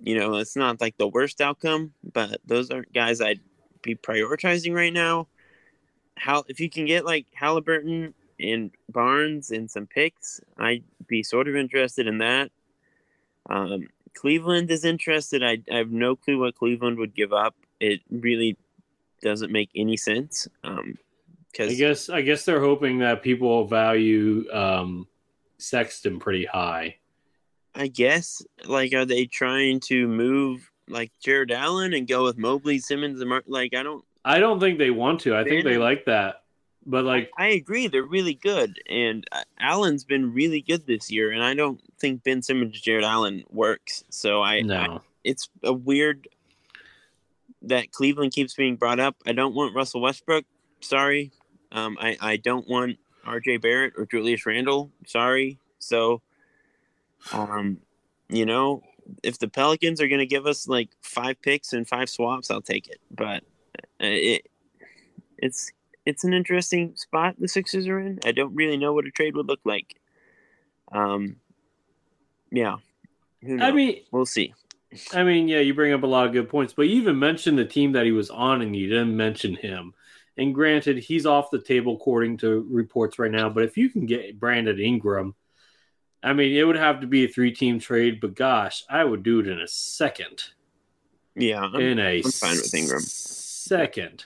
you 0.00 0.18
know, 0.18 0.36
it's 0.36 0.56
not 0.56 0.80
like 0.80 0.96
the 0.96 1.08
worst 1.08 1.40
outcome, 1.40 1.92
but 2.12 2.40
those 2.46 2.70
aren't 2.70 2.92
guys 2.92 3.20
I'd 3.20 3.40
be 3.82 3.94
prioritizing 3.94 4.74
right 4.74 4.92
now. 4.92 5.28
How 6.16 6.44
if 6.48 6.60
you 6.60 6.70
can 6.70 6.86
get 6.86 7.04
like 7.04 7.26
Halliburton 7.32 8.14
and 8.40 8.70
Barnes 8.88 9.50
and 9.50 9.70
some 9.70 9.86
picks, 9.86 10.40
I'd 10.56 10.84
be 11.06 11.22
sort 11.22 11.48
of 11.48 11.56
interested 11.56 12.06
in 12.06 12.18
that. 12.18 12.50
Um, 13.48 13.88
Cleveland 14.14 14.70
is 14.70 14.84
interested. 14.84 15.42
I, 15.42 15.58
I 15.72 15.76
have 15.76 15.90
no 15.90 16.16
clue 16.16 16.40
what 16.40 16.56
Cleveland 16.56 16.98
would 16.98 17.14
give 17.14 17.32
up. 17.32 17.54
It 17.80 18.00
really 18.10 18.56
doesn't 19.22 19.52
make 19.52 19.70
any 19.74 19.96
sense. 19.96 20.48
Um, 20.64 20.98
I 21.58 21.74
guess 21.74 22.08
I 22.08 22.22
guess 22.22 22.44
they're 22.44 22.60
hoping 22.60 22.98
that 22.98 23.22
people 23.22 23.66
value 23.66 24.44
um, 24.52 25.06
Sexton 25.58 26.18
pretty 26.18 26.44
high. 26.44 26.96
I 27.74 27.88
guess 27.88 28.42
like 28.64 28.92
are 28.92 29.04
they 29.04 29.26
trying 29.26 29.80
to 29.80 30.08
move 30.08 30.70
like 30.88 31.12
Jarrett 31.20 31.50
Allen 31.50 31.92
and 31.94 32.08
go 32.08 32.24
with 32.24 32.38
Mobley, 32.38 32.78
Simmons, 32.78 33.20
and 33.20 33.28
Mar- 33.28 33.44
like 33.46 33.74
I 33.74 33.82
don't. 33.82 34.04
I 34.24 34.40
don't 34.40 34.60
think 34.60 34.78
they 34.78 34.90
want 34.90 35.20
to. 35.20 35.36
I 35.36 35.44
think 35.44 35.64
they 35.64 35.78
like 35.78 36.04
that, 36.06 36.42
but 36.84 37.04
like 37.04 37.30
I 37.38 37.48
agree, 37.48 37.86
they're 37.86 38.02
really 38.02 38.34
good, 38.34 38.78
and 38.88 39.26
uh, 39.32 39.42
Allen's 39.58 40.04
been 40.04 40.34
really 40.34 40.60
good 40.60 40.86
this 40.86 41.10
year, 41.10 41.30
and 41.30 41.42
I 41.42 41.54
don't 41.54 41.80
think 41.98 42.24
Ben 42.24 42.42
Simmons, 42.42 42.80
Jarrett 42.80 43.04
Allen 43.04 43.44
works. 43.48 44.04
So 44.10 44.42
I, 44.42 44.62
I 44.70 44.98
it's 45.24 45.48
a 45.62 45.72
weird 45.72 46.28
that 47.62 47.92
Cleveland 47.92 48.32
keeps 48.32 48.54
being 48.54 48.76
brought 48.76 49.00
up. 49.00 49.16
I 49.26 49.32
don't 49.32 49.54
want 49.54 49.74
Russell 49.74 50.00
Westbrook. 50.00 50.44
Sorry. 50.80 51.32
Um, 51.72 51.96
I, 52.00 52.16
I 52.20 52.36
don't 52.36 52.68
want 52.68 52.98
RJ 53.26 53.60
Barrett 53.60 53.94
or 53.96 54.06
Julius 54.06 54.46
Randle. 54.46 54.90
Sorry. 55.06 55.58
So, 55.78 56.22
um, 57.32 57.78
you 58.28 58.46
know, 58.46 58.82
if 59.22 59.38
the 59.38 59.48
Pelicans 59.48 60.00
are 60.00 60.08
going 60.08 60.20
to 60.20 60.26
give 60.26 60.46
us 60.46 60.68
like 60.68 60.90
five 61.02 61.40
picks 61.42 61.72
and 61.72 61.88
five 61.88 62.08
swaps, 62.08 62.50
I'll 62.50 62.62
take 62.62 62.88
it. 62.88 63.00
But 63.10 63.42
uh, 64.00 64.06
it, 64.06 64.48
it's, 65.36 65.72
it's 66.06 66.24
an 66.24 66.32
interesting 66.32 66.96
spot 66.96 67.36
the 67.38 67.48
Sixers 67.48 67.86
are 67.86 67.98
in. 67.98 68.18
I 68.24 68.32
don't 68.32 68.54
really 68.54 68.76
know 68.76 68.92
what 68.92 69.06
a 69.06 69.10
trade 69.10 69.36
would 69.36 69.46
look 69.46 69.60
like. 69.64 69.96
Um, 70.92 71.36
yeah. 72.50 72.76
Who 73.42 73.56
knows? 73.56 73.68
I 73.68 73.72
mean, 73.72 74.02
we'll 74.10 74.26
see. 74.26 74.54
I 75.12 75.22
mean, 75.22 75.48
yeah, 75.48 75.60
you 75.60 75.74
bring 75.74 75.92
up 75.92 76.02
a 76.02 76.06
lot 76.06 76.26
of 76.26 76.32
good 76.32 76.48
points, 76.48 76.72
but 76.72 76.88
you 76.88 77.00
even 77.00 77.18
mentioned 77.18 77.58
the 77.58 77.64
team 77.64 77.92
that 77.92 78.06
he 78.06 78.12
was 78.12 78.30
on, 78.30 78.62
and 78.62 78.74
you 78.74 78.88
didn't 78.88 79.14
mention 79.16 79.54
him. 79.54 79.92
And 80.38 80.54
granted, 80.54 80.98
he's 80.98 81.26
off 81.26 81.50
the 81.50 81.60
table 81.60 81.96
according 81.96 82.38
to 82.38 82.66
reports 82.70 83.18
right 83.18 83.30
now. 83.30 83.50
But 83.50 83.64
if 83.64 83.76
you 83.76 83.90
can 83.90 84.06
get 84.06 84.38
Brandon 84.38 84.78
Ingram, 84.78 85.34
I 86.22 86.32
mean, 86.32 86.56
it 86.56 86.62
would 86.64 86.76
have 86.76 87.00
to 87.00 87.06
be 87.06 87.24
a 87.24 87.28
three-team 87.28 87.80
trade. 87.80 88.20
But 88.20 88.34
gosh, 88.34 88.84
I 88.88 89.04
would 89.04 89.22
do 89.22 89.40
it 89.40 89.48
in 89.48 89.60
a 89.60 89.68
second. 89.68 90.44
Yeah. 91.34 91.62
I'm- 91.62 91.74
in 91.76 91.98
a 91.98 92.22
I'm 92.24 92.30
fine 92.30 92.56
with 92.56 92.74
Ingram. 92.74 93.00
second. 93.00 94.24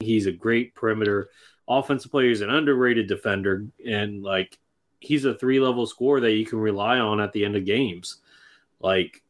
He's 0.00 0.26
a 0.26 0.32
great 0.32 0.74
perimeter 0.74 1.30
offensive 1.68 2.10
player. 2.10 2.28
He's 2.28 2.40
an 2.40 2.50
underrated 2.50 3.06
defender, 3.06 3.66
and 3.86 4.22
like 4.22 4.58
he's 4.98 5.24
a 5.24 5.34
three 5.34 5.60
level 5.60 5.86
scorer 5.86 6.20
that 6.20 6.32
you 6.32 6.44
can 6.44 6.58
rely 6.58 6.98
on 6.98 7.20
at 7.20 7.32
the 7.32 7.44
end 7.44 7.56
of 7.56 7.64
games. 7.64 8.16
Like, 8.80 9.22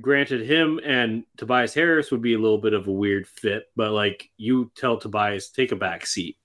granted, 0.00 0.46
him 0.48 0.80
and 0.84 1.24
Tobias 1.36 1.74
Harris 1.74 2.10
would 2.10 2.22
be 2.22 2.34
a 2.34 2.38
little 2.38 2.58
bit 2.58 2.74
of 2.74 2.86
a 2.86 2.92
weird 2.92 3.26
fit, 3.26 3.64
but 3.76 3.92
like 3.92 4.28
you 4.36 4.70
tell 4.76 4.98
Tobias 4.98 5.50
take 5.50 5.72
a 5.72 5.76
back 5.76 6.06
seat. 6.06 6.36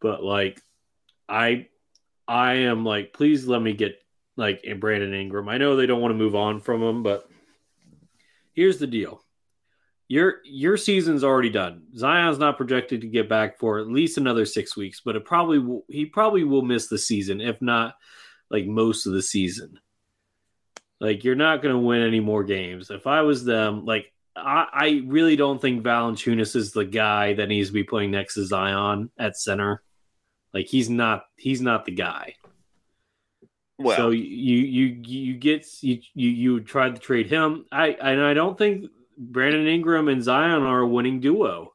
But 0.00 0.22
like, 0.22 0.60
I, 1.28 1.68
I 2.28 2.54
am 2.54 2.84
like, 2.84 3.12
please 3.12 3.46
let 3.46 3.62
me 3.62 3.72
get 3.72 3.98
like 4.36 4.64
Brandon 4.78 5.14
Ingram. 5.14 5.48
I 5.48 5.58
know 5.58 5.76
they 5.76 5.86
don't 5.86 6.00
want 6.00 6.12
to 6.12 6.18
move 6.18 6.34
on 6.34 6.60
from 6.60 6.82
him, 6.82 7.02
but 7.02 7.28
here's 8.52 8.78
the 8.78 8.86
deal. 8.86 9.22
Your 10.08 10.36
your 10.44 10.76
season's 10.76 11.24
already 11.24 11.50
done. 11.50 11.88
Zion's 11.96 12.38
not 12.38 12.56
projected 12.56 13.00
to 13.00 13.08
get 13.08 13.28
back 13.28 13.58
for 13.58 13.80
at 13.80 13.88
least 13.88 14.18
another 14.18 14.44
six 14.44 14.76
weeks, 14.76 15.00
but 15.04 15.16
it 15.16 15.24
probably 15.24 15.58
will, 15.58 15.84
he 15.88 16.06
probably 16.06 16.44
will 16.44 16.62
miss 16.62 16.86
the 16.86 16.98
season, 16.98 17.40
if 17.40 17.60
not 17.60 17.96
like 18.48 18.66
most 18.66 19.06
of 19.06 19.14
the 19.14 19.22
season. 19.22 19.80
Like 21.00 21.24
you're 21.24 21.34
not 21.34 21.62
going 21.62 21.74
to 21.74 21.78
win 21.78 22.02
any 22.02 22.20
more 22.20 22.44
games. 22.44 22.90
If 22.90 23.06
I 23.06 23.22
was 23.22 23.44
them, 23.44 23.84
like 23.84 24.12
I, 24.34 24.66
I 24.72 25.02
really 25.06 25.36
don't 25.36 25.60
think 25.60 25.82
Valanciunas 25.82 26.56
is 26.56 26.72
the 26.72 26.84
guy 26.84 27.34
that 27.34 27.48
needs 27.48 27.68
to 27.68 27.74
be 27.74 27.84
playing 27.84 28.10
next 28.10 28.34
to 28.34 28.44
Zion 28.44 29.10
at 29.18 29.36
center. 29.36 29.82
Like 30.52 30.66
he's 30.66 30.88
not 30.88 31.24
he's 31.36 31.60
not 31.60 31.84
the 31.84 31.92
guy. 31.92 32.34
Well, 33.78 33.96
so 33.96 34.10
you 34.10 34.22
you 34.22 34.86
you 35.04 35.34
get 35.34 35.66
you 35.82 36.00
you 36.14 36.30
you 36.30 36.60
tried 36.60 36.94
to 36.94 37.00
trade 37.00 37.28
him. 37.28 37.66
I 37.70 37.88
and 37.88 38.22
I 38.22 38.32
don't 38.32 38.56
think 38.56 38.90
Brandon 39.18 39.66
Ingram 39.66 40.08
and 40.08 40.22
Zion 40.22 40.62
are 40.62 40.80
a 40.80 40.88
winning 40.88 41.20
duo. 41.20 41.74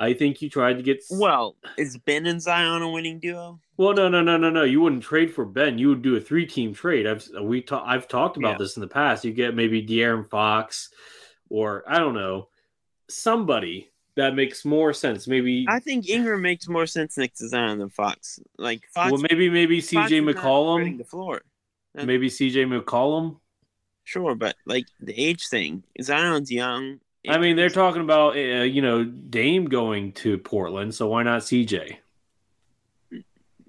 I 0.00 0.14
think 0.14 0.40
you 0.40 0.48
tried 0.48 0.78
to 0.78 0.82
get. 0.82 1.04
well, 1.10 1.56
is 1.76 1.96
Ben 1.98 2.24
and 2.26 2.40
Zion 2.40 2.80
a 2.82 2.88
winning 2.88 3.18
duo? 3.20 3.60
Well, 3.76 3.92
no, 3.92 4.08
no, 4.08 4.22
no, 4.22 4.36
no, 4.38 4.48
no. 4.50 4.64
You 4.64 4.80
wouldn't 4.80 5.02
trade 5.02 5.32
for 5.34 5.44
Ben. 5.44 5.76
You 5.78 5.90
would 5.90 6.00
do 6.02 6.16
a 6.16 6.20
three-team 6.20 6.72
trade. 6.74 7.06
I've 7.06 7.28
we 7.40 7.60
ta- 7.60 7.84
I've 7.86 8.08
talked 8.08 8.36
about 8.38 8.52
Yeah. 8.52 8.58
this 8.58 8.76
in 8.76 8.80
the 8.80 8.88
past. 8.88 9.24
You 9.24 9.32
get 9.32 9.54
maybe 9.54 9.86
De'Aaron 9.86 10.26
Fox, 10.28 10.88
or 11.50 11.84
I 11.86 11.98
don't 11.98 12.14
know, 12.14 12.48
somebody 13.08 13.90
that 14.16 14.34
makes 14.34 14.64
more 14.64 14.92
sense. 14.92 15.28
Maybe 15.28 15.66
I 15.68 15.78
think 15.80 16.08
Ingram 16.08 16.42
makes 16.42 16.68
more 16.68 16.86
sense 16.86 17.16
next 17.16 17.38
to 17.38 17.48
Zion 17.48 17.78
than 17.78 17.90
Fox. 17.90 18.40
Like 18.58 18.86
Fox, 18.94 19.12
well, 19.12 19.22
maybe 19.28 19.50
maybe 19.50 19.80
Fox 19.80 20.10
CJ 20.10 20.18
is 20.18 20.24
not 20.24 20.36
spreading 20.36 20.42
McCollum. 20.94 20.98
the 20.98 21.04
floor. 21.04 21.42
That- 21.94 22.06
Maybe 22.06 22.28
CJ 22.28 22.66
McCollum. 22.66 23.38
Sure, 24.04 24.34
but 24.34 24.56
like 24.66 24.86
the 25.00 25.12
age 25.14 25.46
thing, 25.48 25.82
Zion's 26.00 26.50
young. 26.50 27.00
I 27.28 27.38
mean, 27.38 27.56
they're 27.56 27.68
talking 27.68 28.02
about 28.02 28.36
uh, 28.36 28.62
you 28.62 28.82
know 28.82 29.04
Dame 29.04 29.66
going 29.66 30.12
to 30.12 30.38
Portland, 30.38 30.94
so 30.94 31.08
why 31.08 31.22
not 31.22 31.42
CJ? 31.42 31.96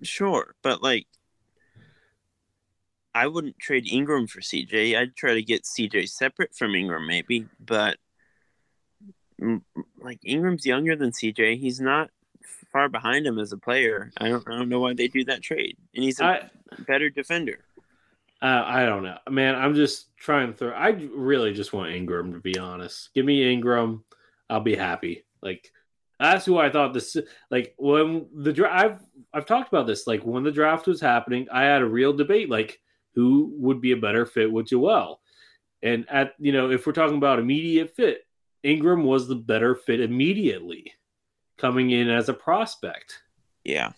Sure, 0.03 0.55
but 0.61 0.81
like, 0.81 1.05
I 3.13 3.27
wouldn't 3.27 3.59
trade 3.59 3.87
Ingram 3.91 4.27
for 4.27 4.39
CJ. 4.39 4.97
I'd 4.97 5.15
try 5.15 5.33
to 5.33 5.43
get 5.43 5.63
CJ 5.63 6.09
separate 6.09 6.55
from 6.55 6.75
Ingram, 6.75 7.05
maybe. 7.05 7.47
But 7.59 7.97
like 10.01 10.19
Ingram's 10.23 10.65
younger 10.65 10.95
than 10.95 11.11
CJ. 11.11 11.59
He's 11.59 11.81
not 11.81 12.09
far 12.71 12.89
behind 12.89 13.25
him 13.25 13.37
as 13.37 13.51
a 13.51 13.57
player. 13.57 14.11
I 14.17 14.29
don't. 14.29 14.47
I 14.47 14.51
don't 14.57 14.69
know 14.69 14.79
why 14.79 14.93
they 14.93 15.07
do 15.07 15.25
that 15.25 15.41
trade. 15.41 15.77
And 15.93 16.03
he's 16.03 16.19
a 16.19 16.25
I 16.25 16.49
better 16.87 17.09
defender. 17.09 17.59
Uh, 18.41 18.63
I 18.65 18.85
don't 18.85 19.03
know, 19.03 19.17
man. 19.29 19.55
I'm 19.55 19.75
just 19.75 20.15
trying 20.17 20.47
to 20.51 20.53
throw. 20.57 20.71
I 20.71 20.89
really 21.15 21.53
just 21.53 21.73
want 21.73 21.93
Ingram 21.93 22.33
to 22.33 22.39
be 22.39 22.57
honest. 22.57 23.13
Give 23.13 23.25
me 23.25 23.51
Ingram, 23.51 24.03
I'll 24.49 24.61
be 24.61 24.75
happy. 24.75 25.25
Like 25.41 25.71
that's 26.19 26.45
who 26.45 26.57
I 26.57 26.69
thought 26.69 26.93
this. 26.93 27.17
Like 27.49 27.73
when 27.77 28.27
the 28.33 28.53
draft, 28.53 28.75
I've 28.83 28.99
I've 29.33 29.45
talked 29.45 29.69
about 29.71 29.87
this. 29.87 30.07
Like 30.07 30.23
when 30.23 30.43
the 30.43 30.51
draft 30.51 30.87
was 30.87 31.01
happening, 31.01 31.47
I 31.51 31.63
had 31.63 31.81
a 31.81 31.87
real 31.87 32.13
debate. 32.13 32.49
Like 32.49 32.79
who 33.15 33.53
would 33.57 33.81
be 33.81 33.91
a 33.91 33.97
better 33.97 34.25
fit 34.25 34.51
with 34.51 34.67
Joel, 34.67 35.19
and 35.83 36.05
at 36.09 36.33
you 36.39 36.51
know 36.51 36.71
if 36.71 36.85
we're 36.87 36.93
talking 36.93 37.17
about 37.17 37.39
immediate 37.39 37.95
fit, 37.95 38.25
Ingram 38.63 39.03
was 39.03 39.27
the 39.27 39.35
better 39.35 39.75
fit 39.75 39.99
immediately, 40.01 40.93
coming 41.57 41.91
in 41.91 42.09
as 42.09 42.29
a 42.29 42.33
prospect. 42.33 43.21
Yeah. 43.63 43.91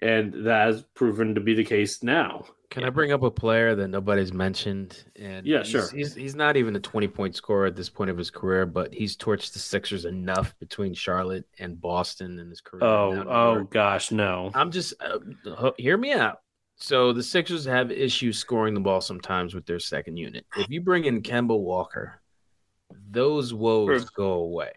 and 0.00 0.46
that 0.46 0.66
has 0.66 0.82
proven 0.94 1.34
to 1.34 1.40
be 1.40 1.54
the 1.54 1.64
case 1.64 2.02
now. 2.02 2.44
Can 2.70 2.84
I 2.84 2.90
bring 2.90 3.12
up 3.12 3.22
a 3.22 3.30
player 3.30 3.74
that 3.74 3.88
nobody's 3.88 4.32
mentioned? 4.32 5.04
And 5.16 5.46
Yeah, 5.46 5.58
he's- 5.58 5.68
sure. 5.68 5.88
He's, 5.96 6.14
he's 6.14 6.34
not 6.34 6.56
even 6.56 6.74
a 6.76 6.80
20 6.80 7.08
point 7.08 7.34
scorer 7.34 7.66
at 7.66 7.76
this 7.76 7.88
point 7.88 8.10
of 8.10 8.18
his 8.18 8.30
career, 8.30 8.66
but 8.66 8.92
he's 8.92 9.16
torched 9.16 9.52
the 9.52 9.58
Sixers 9.58 10.04
enough 10.04 10.54
between 10.58 10.92
Charlotte 10.94 11.46
and 11.58 11.80
Boston 11.80 12.38
in 12.38 12.50
his 12.50 12.60
career. 12.60 12.84
Oh, 12.84 13.24
oh 13.28 13.64
gosh, 13.64 14.10
no. 14.10 14.50
I'm 14.54 14.70
just 14.70 14.94
uh, 15.00 15.70
hear 15.78 15.96
me 15.96 16.12
out. 16.12 16.40
So 16.76 17.12
the 17.12 17.22
Sixers 17.22 17.64
have 17.64 17.90
issues 17.90 18.38
scoring 18.38 18.74
the 18.74 18.80
ball 18.80 19.00
sometimes 19.00 19.54
with 19.54 19.64
their 19.64 19.78
second 19.80 20.16
unit. 20.18 20.44
If 20.56 20.68
you 20.68 20.80
bring 20.82 21.04
in 21.06 21.22
Kemba 21.22 21.58
Walker, 21.58 22.20
those 23.10 23.54
woes 23.54 24.04
For- 24.04 24.10
go 24.16 24.32
away. 24.32 24.72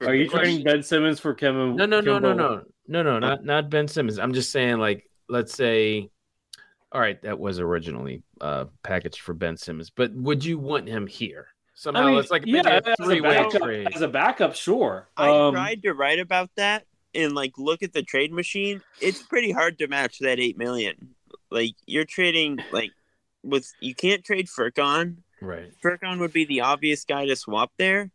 Are 0.00 0.14
you 0.14 0.28
trading 0.28 0.64
Ben 0.64 0.82
Simmons 0.82 1.20
for 1.20 1.32
Kevin? 1.32 1.76
No, 1.76 1.86
no, 1.86 2.00
no, 2.00 2.18
no, 2.18 2.32
no, 2.32 2.62
no, 2.88 3.02
no, 3.04 3.18
not 3.20 3.44
not 3.44 3.70
Ben 3.70 3.86
Simmons. 3.86 4.18
I'm 4.18 4.32
just 4.32 4.50
saying, 4.50 4.78
like, 4.78 5.08
let's 5.28 5.54
say, 5.54 6.10
all 6.92 7.00
right, 7.00 7.20
that 7.22 7.38
was 7.38 7.58
originally 7.58 8.22
uh 8.40 8.66
packaged 8.82 9.20
for 9.20 9.34
Ben 9.34 9.56
Simmons, 9.56 9.90
but 9.90 10.12
would 10.14 10.44
you 10.44 10.58
want 10.58 10.88
him 10.88 11.06
here? 11.06 11.48
Somehow 11.74 12.02
I 12.02 12.10
mean, 12.10 12.18
it's 12.18 12.30
like 12.30 12.44
yeah, 12.46 12.60
a 12.66 12.70
as 12.76 12.86
a, 12.86 13.02
three 13.02 13.20
way 13.20 13.36
backup, 13.36 13.62
trade. 13.62 13.88
as 13.94 14.02
a 14.02 14.08
backup, 14.08 14.54
sure. 14.54 15.08
I 15.16 15.28
Um, 15.28 15.54
tried 15.54 15.82
to 15.82 15.92
write 15.94 16.18
about 16.20 16.50
that 16.56 16.84
and 17.14 17.34
like 17.34 17.52
look 17.58 17.82
at 17.82 17.92
the 17.92 18.02
trade 18.02 18.32
machine. 18.32 18.82
It's 19.00 19.22
pretty 19.22 19.50
hard 19.52 19.78
to 19.78 19.88
match 19.88 20.18
that 20.20 20.38
eight 20.38 20.58
million. 20.58 21.14
Like 21.50 21.74
you're 21.86 22.04
trading 22.04 22.58
like 22.72 22.90
with 23.42 23.72
you 23.80 23.94
can't 23.94 24.24
trade 24.24 24.46
Furkan. 24.48 25.16
Right. 25.40 25.72
Furkan 25.82 26.20
would 26.20 26.32
be 26.32 26.44
the 26.44 26.60
obvious 26.60 27.04
guy 27.04 27.26
to 27.26 27.34
swap 27.36 27.72
there, 27.78 28.10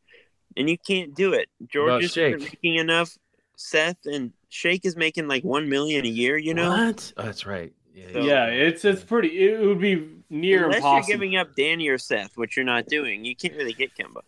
and 0.55 0.69
you 0.69 0.77
can't 0.77 1.13
do 1.13 1.33
it. 1.33 1.49
George 1.67 2.05
is 2.05 2.15
making 2.15 2.75
enough. 2.75 3.17
Seth 3.57 3.97
and 4.05 4.31
Shake 4.49 4.85
is 4.85 4.95
making 4.95 5.27
like 5.27 5.43
one 5.43 5.67
million 5.67 6.05
a 6.05 6.09
year. 6.09 6.37
You 6.37 6.53
know, 6.53 6.69
What? 6.69 7.11
Oh, 7.17 7.23
that's 7.23 7.45
right. 7.45 7.73
Yeah, 7.97 8.13
So- 8.13 8.19
yeah, 8.21 8.45
it's 8.45 8.85
it's 8.85 9.03
pretty. 9.03 9.29
It 9.49 9.59
would 9.65 9.79
be 9.81 10.07
near 10.29 10.65
unless 10.65 10.77
impossible. 10.77 11.09
you're 11.09 11.17
giving 11.17 11.35
up 11.37 11.55
Danny 11.55 11.87
or 11.87 11.97
Seth, 11.97 12.37
which 12.37 12.55
you're 12.55 12.65
not 12.65 12.85
doing, 12.85 13.25
you 13.25 13.35
can't 13.35 13.55
really 13.55 13.73
get 13.73 13.95
Kemba. 13.95 14.21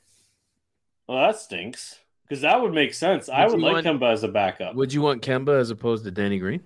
well, 1.08 1.20
that 1.28 1.38
stinks 1.38 2.00
because 2.24 2.42
that 2.42 2.60
would 2.62 2.74
make 2.74 2.94
sense. 2.96 3.30
I 3.30 3.46
Would 3.46 3.54
would 3.54 3.62
like 3.62 3.86
want- 3.86 3.86
Kemba 4.02 4.12
as 4.12 4.24
a 4.24 4.28
backup. 4.28 4.74
Would 4.76 4.92
you 4.94 5.02
want 5.04 5.22
Kemba 5.22 5.60
as 5.60 5.70
opposed 5.70 6.04
to 6.06 6.12
Danny 6.12 6.40
Green? 6.40 6.62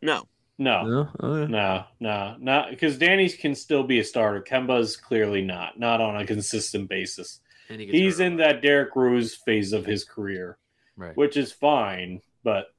No, 0.00 0.26
No, 0.58 0.84
No. 0.84 1.08
Okay. 1.22 1.50
no, 1.52 1.84
no, 2.00 2.36
not 2.38 2.70
because 2.70 2.96
Danny's 2.98 3.34
can 3.36 3.54
still 3.54 3.82
be 3.82 3.98
a 3.98 4.04
starter. 4.04 4.40
Kemba's 4.42 4.96
clearly 4.96 5.42
not, 5.42 5.78
not 5.78 6.00
on 6.00 6.16
a 6.16 6.26
consistent 6.26 6.88
basis. 6.88 7.40
And 7.68 7.80
he 7.80 7.86
He's 7.88 8.18
hurt. 8.18 8.24
in 8.24 8.36
that 8.36 8.62
Derrick 8.62 8.94
Rose 8.96 9.34
phase 9.34 9.72
of 9.74 9.84
his 9.86 10.04
career. 10.04 10.56
right. 10.96 11.16
which 11.16 11.36
is 11.36 11.50
fine, 11.52 12.20
but 12.42 12.72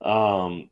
um 0.00 0.68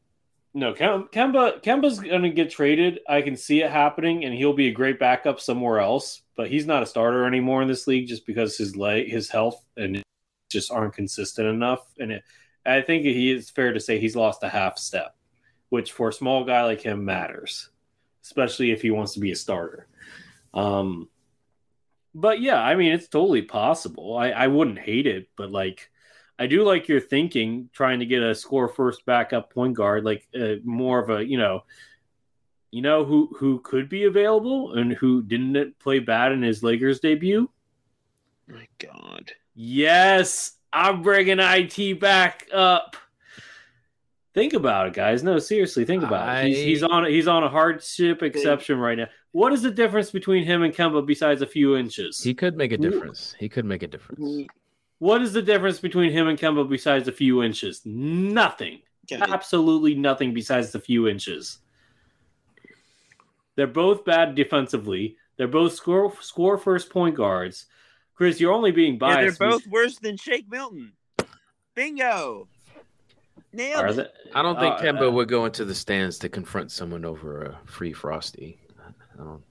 no, 0.57 0.73
Kemba 0.73 1.63
Kemba's 1.63 2.01
going 2.01 2.23
to 2.23 2.31
get 2.31 2.49
traded. 2.49 3.01
I 3.07 3.21
can 3.21 3.37
see 3.37 3.61
it 3.61 3.71
happening 3.71 4.25
and 4.25 4.35
he'll 4.35 4.55
be 4.55 4.69
a 4.69 4.73
great 4.73 4.99
backup 4.99 5.39
somewhere 5.39 5.81
else, 5.81 6.23
but 6.35 6.49
he's 6.49 6.65
not 6.65 6.83
a 6.83 6.87
starter 6.87 7.27
anymore 7.27 7.61
in 7.61 7.69
this 7.69 7.87
league 7.87 8.09
just 8.09 8.25
because 8.25 8.57
his 8.57 8.75
leg, 8.75 9.11
his 9.11 9.29
health 9.29 9.63
and 9.77 10.03
just 10.51 10.73
aren't 10.73 10.95
consistent 10.95 11.47
enough 11.47 11.87
and 11.99 12.11
it, 12.11 12.25
I 12.65 12.81
think 12.81 13.05
he 13.05 13.31
is 13.31 13.51
fair 13.51 13.75
to 13.75 13.81
say 13.81 13.99
he's 13.99 14.17
lost 14.17 14.43
a 14.45 14.49
half 14.49 14.79
step, 14.79 15.15
which 15.69 15.93
for 15.93 16.09
a 16.09 16.13
small 16.13 16.43
guy 16.45 16.65
like 16.65 16.81
him 16.81 17.05
matters, 17.05 17.69
especially 18.25 18.71
if 18.71 18.81
he 18.81 18.91
wants 18.91 19.13
to 19.13 19.21
be 19.21 19.33
a 19.33 19.37
starter. 19.37 19.87
Um 20.55 21.11
but 22.15 22.41
yeah, 22.41 22.63
I 22.63 22.77
mean, 22.77 22.93
it's 22.93 23.09
totally 23.09 23.43
possible. 23.43 24.17
I, 24.17 24.31
I 24.31 24.47
wouldn't 24.47 24.79
hate 24.79 25.07
it, 25.07 25.29
but 25.37 25.51
like, 25.51 25.91
I 26.39 26.47
do 26.47 26.65
like 26.65 26.87
your 26.89 27.01
thinking, 27.01 27.71
trying 27.73 28.01
to 28.01 28.07
get 28.07 28.23
a 28.23 28.35
score 28.35 28.69
first 28.69 29.07
backup 29.07 29.53
point 29.53 29.75
guard, 29.75 30.05
like 30.05 30.27
uh, 30.39 30.57
more 30.65 30.99
of 30.99 31.09
a 31.11 31.25
you 31.27 31.39
know, 31.39 31.65
you 32.71 32.83
know 32.83 33.05
who 33.05 33.35
who 33.39 33.61
could 33.61 33.89
be 33.89 34.05
available 34.05 34.75
and 34.75 34.93
who 34.93 35.23
didn't 35.23 35.79
play 35.79 35.99
bad 35.99 36.33
in 36.33 36.43
his 36.43 36.63
Lakers 36.63 37.01
debut. 37.01 37.49
my 38.49 38.67
God. 38.79 39.33
Yes, 39.55 40.53
I'm 40.73 41.01
bringing 41.03 41.39
it 41.41 42.01
back 42.01 42.47
up. 42.53 42.97
Think 44.35 44.53
about 44.53 44.89
it, 44.89 44.93
guys. 44.93 45.23
No, 45.23 45.39
seriously, 45.39 45.87
think 45.87 46.03
about 46.03 46.45
it. 46.45 46.49
He's, 46.49 46.59
I- 46.59 46.61
he's 46.61 46.83
on 46.83 47.05
he's 47.07 47.29
on 47.29 47.43
a 47.45 47.49
hardship 47.49 48.23
exception 48.23 48.79
right 48.79 48.99
now. 48.99 49.07
What 49.33 49.55
is 49.55 49.63
the 49.63 49.71
difference 49.71 50.11
between 50.11 50.45
him 50.45 50.63
and 50.63 50.75
Kemba 50.75 51.07
besides 51.07 51.41
a 51.41 51.47
few 51.47 51.77
inches? 51.77 52.23
He 52.23 52.35
could 52.35 52.57
make 52.57 52.73
a 52.73 52.77
difference. 52.77 53.35
He 53.39 53.49
could 53.49 53.65
make 53.65 53.83
a 53.83 53.87
difference. 53.87 54.47
What 54.99 55.21
is 55.23 55.33
the 55.33 55.43
difference 55.43 55.79
between 55.79 56.11
him 56.13 56.27
and 56.29 56.39
Kemba 56.39 56.69
besides 56.69 57.07
a 57.09 57.13
few 57.13 57.43
inches? 57.43 57.83
Nothing. 57.85 58.81
Okay. 59.11 59.23
Absolutely 59.23 59.95
nothing 59.95 60.33
besides 60.35 60.73
the 60.73 60.81
few 60.81 61.07
inches. 61.07 61.59
They're 63.55 63.67
both 63.67 64.05
bad 64.05 64.35
defensively. 64.35 65.17
They're 65.37 65.49
both 65.49 65.75
score 65.75 66.13
score 66.21 66.59
first 66.59 66.91
point 66.91 67.15
guards. 67.15 67.67
Chris, 68.15 68.41
you're 68.41 68.53
only 68.53 68.71
being 68.73 68.95
Yeah, 69.01 69.17
they're 69.17 69.33
biased. 69.33 69.39
both 69.39 69.67
worse 69.67 69.99
than 69.99 70.17
Shake 70.17 70.51
Milton. 70.51 70.93
Bingo. 71.75 72.49
Nailed 73.53 73.99
it. 73.99 74.13
I 74.35 74.43
don't 74.43 74.59
think 74.59 74.75
Uh, 74.77 74.81
Kemba 74.83 75.09
uh, 75.09 75.13
would 75.13 75.29
go 75.29 75.45
into 75.45 75.65
the 75.65 75.75
stands 75.75 76.19
to 76.21 76.29
confront 76.29 76.71
someone 76.73 77.05
over 77.05 77.43
a 77.43 77.59
free 77.67 77.93
frosty. 77.93 78.59
I 79.15 79.23
don't. 79.23 79.43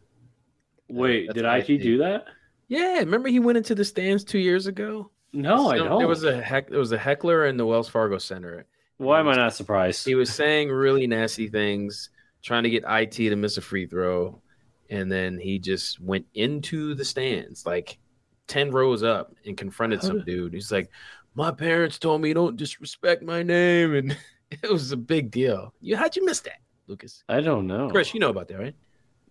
Wait, 0.90 1.28
That's 1.28 1.36
did 1.36 1.46
what 1.46 1.54
I 1.54 1.58
IT 1.60 1.78
do 1.82 1.98
that? 2.00 2.26
Yeah, 2.68 3.00
remember 3.00 3.30
he 3.30 3.40
went 3.40 3.58
into 3.58 3.74
the 3.74 3.86
stands 3.86 4.24
two 4.24 4.40
years 4.40 4.68
ago. 4.68 5.10
No, 5.36 5.70
I 5.70 5.78
don't. 5.78 6.00
There 6.00 6.08
was 6.08 6.24
a 6.24 6.42
heck. 6.42 6.70
There 6.70 6.80
was 6.80 6.92
a 6.92 6.98
heckler 6.98 7.46
in 7.46 7.58
the 7.58 7.66
Wells 7.66 7.90
Fargo 7.90 8.18
Center. 8.18 8.66
Why 8.98 9.20
am 9.20 9.28
I 9.28 9.36
not 9.36 9.54
surprised? 9.54 10.06
He 10.06 10.16
was 10.16 10.34
saying 10.34 10.70
really 10.70 11.06
nasty 11.06 11.48
things, 11.50 12.10
trying 12.42 12.64
to 12.64 12.70
get 12.70 12.84
IT 12.88 13.12
to 13.12 13.36
miss 13.36 13.58
a 13.58 13.62
free 13.62 13.86
throw, 13.86 14.42
and 14.90 15.12
then 15.12 15.38
he 15.38 15.60
just 15.60 16.00
went 16.00 16.26
into 16.34 16.96
the 16.96 17.04
stands 17.04 17.66
like 17.66 17.98
ten 18.48 18.72
rows 18.72 19.04
up 19.04 19.34
and 19.46 19.58
confronted 19.58 20.00
How 20.02 20.08
some 20.08 20.18
did- 20.20 20.26
dude. 20.26 20.54
He's 20.54 20.72
like, 20.72 20.90
"My 21.34 21.52
parents 21.52 22.00
told 22.00 22.22
me 22.22 22.34
don't 22.34 22.56
disrespect 22.56 23.22
my 23.22 23.44
name," 23.44 23.94
and 23.94 24.18
it 24.52 24.72
was 24.72 24.92
a 24.94 24.98
big 24.98 25.32
deal. 25.32 25.74
You 25.82 25.98
how'd 25.98 26.16
you 26.16 26.24
miss 26.26 26.40
that, 26.42 26.60
Lucas? 26.88 27.24
I 27.28 27.42
don't 27.42 27.68
know. 27.68 27.90
Chris, 27.90 28.14
you 28.14 28.22
know 28.22 28.30
about 28.30 28.48
that, 28.48 28.60
right? 28.60 28.76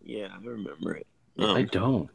Yeah, 0.02 0.28
I 0.30 0.44
remember 0.44 0.96
it. 0.96 1.07
I 1.38 1.61
Um, 1.62 1.66
don't. 1.72 2.11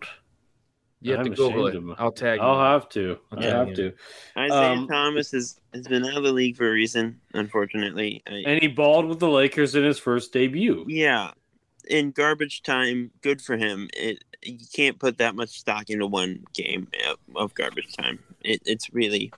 You 1.02 1.12
have 1.14 1.22
I'm 1.26 1.32
to 1.32 1.36
Google 1.38 1.68
it. 1.68 1.70
ashamed 1.70 1.76
of 1.78 1.84
my- 1.84 1.96
I'll 2.04 2.12
tag 2.12 2.40
you. 2.40 2.46
I'll 2.46 2.74
have 2.74 2.90
to. 2.90 3.18
I'll 3.32 3.40
I 3.40 3.42
tag 3.42 3.54
have 3.68 3.74
to. 3.76 3.94
Isaiah 4.38 4.72
Um, 4.72 4.88
Thomas 4.88 5.32
has, 5.32 5.60
has 5.74 5.88
been 5.88 6.04
out 6.06 6.18
of 6.18 6.24
the 6.24 6.32
league 6.34 6.58
for 6.58 6.68
a 6.68 6.72
reason, 6.72 7.20
unfortunately. 7.34 8.22
I, 8.28 8.44
And 8.46 8.62
he 8.62 8.68
balled 8.68 9.08
with 9.08 9.20
the 9.20 9.30
Lakers 9.30 9.76
in 9.76 9.84
his 9.86 9.98
first 9.98 10.34
debut. 10.34 10.86
yeah, 10.90 11.32
in 11.88 12.12
garbage 12.12 12.62
time, 12.64 13.12
good 13.22 13.42
for 13.42 13.56
him. 13.58 13.90
It 13.94 14.24
you 14.44 14.58
can't 14.74 14.98
put 15.00 15.18
that 15.18 15.36
much 15.36 15.50
stock 15.60 15.90
into 15.90 16.06
one 16.08 16.44
game 16.54 16.88
of, 17.10 17.18
of 17.36 17.54
garbage 17.56 17.96
time. 17.98 18.20
It, 18.42 18.62
it's 18.66 18.94
really 18.94 19.32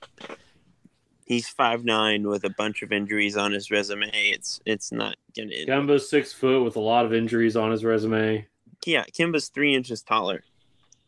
he's 1.25 1.47
five 1.47 1.83
nine 1.85 2.27
with 2.27 2.43
a 2.43 2.49
bunch 2.49 2.81
of 2.81 2.91
injuries 2.91 3.37
on 3.37 3.51
his 3.51 3.71
resume. 3.71 4.09
It's 4.13 4.59
it's 4.65 4.91
not 4.91 5.15
gonna. 5.35 5.51
Kemba's 5.67 6.09
six 6.09 6.33
foot 6.33 6.63
with 6.63 6.75
a 6.75 6.79
lot 6.79 7.05
of 7.05 7.13
injuries 7.13 7.55
on 7.55 7.71
his 7.71 7.83
resume. 7.85 8.45
Yeah, 8.85 9.03
Kemba's 9.17 9.47
three 9.49 9.73
inches 9.75 10.01
taller, 10.01 10.43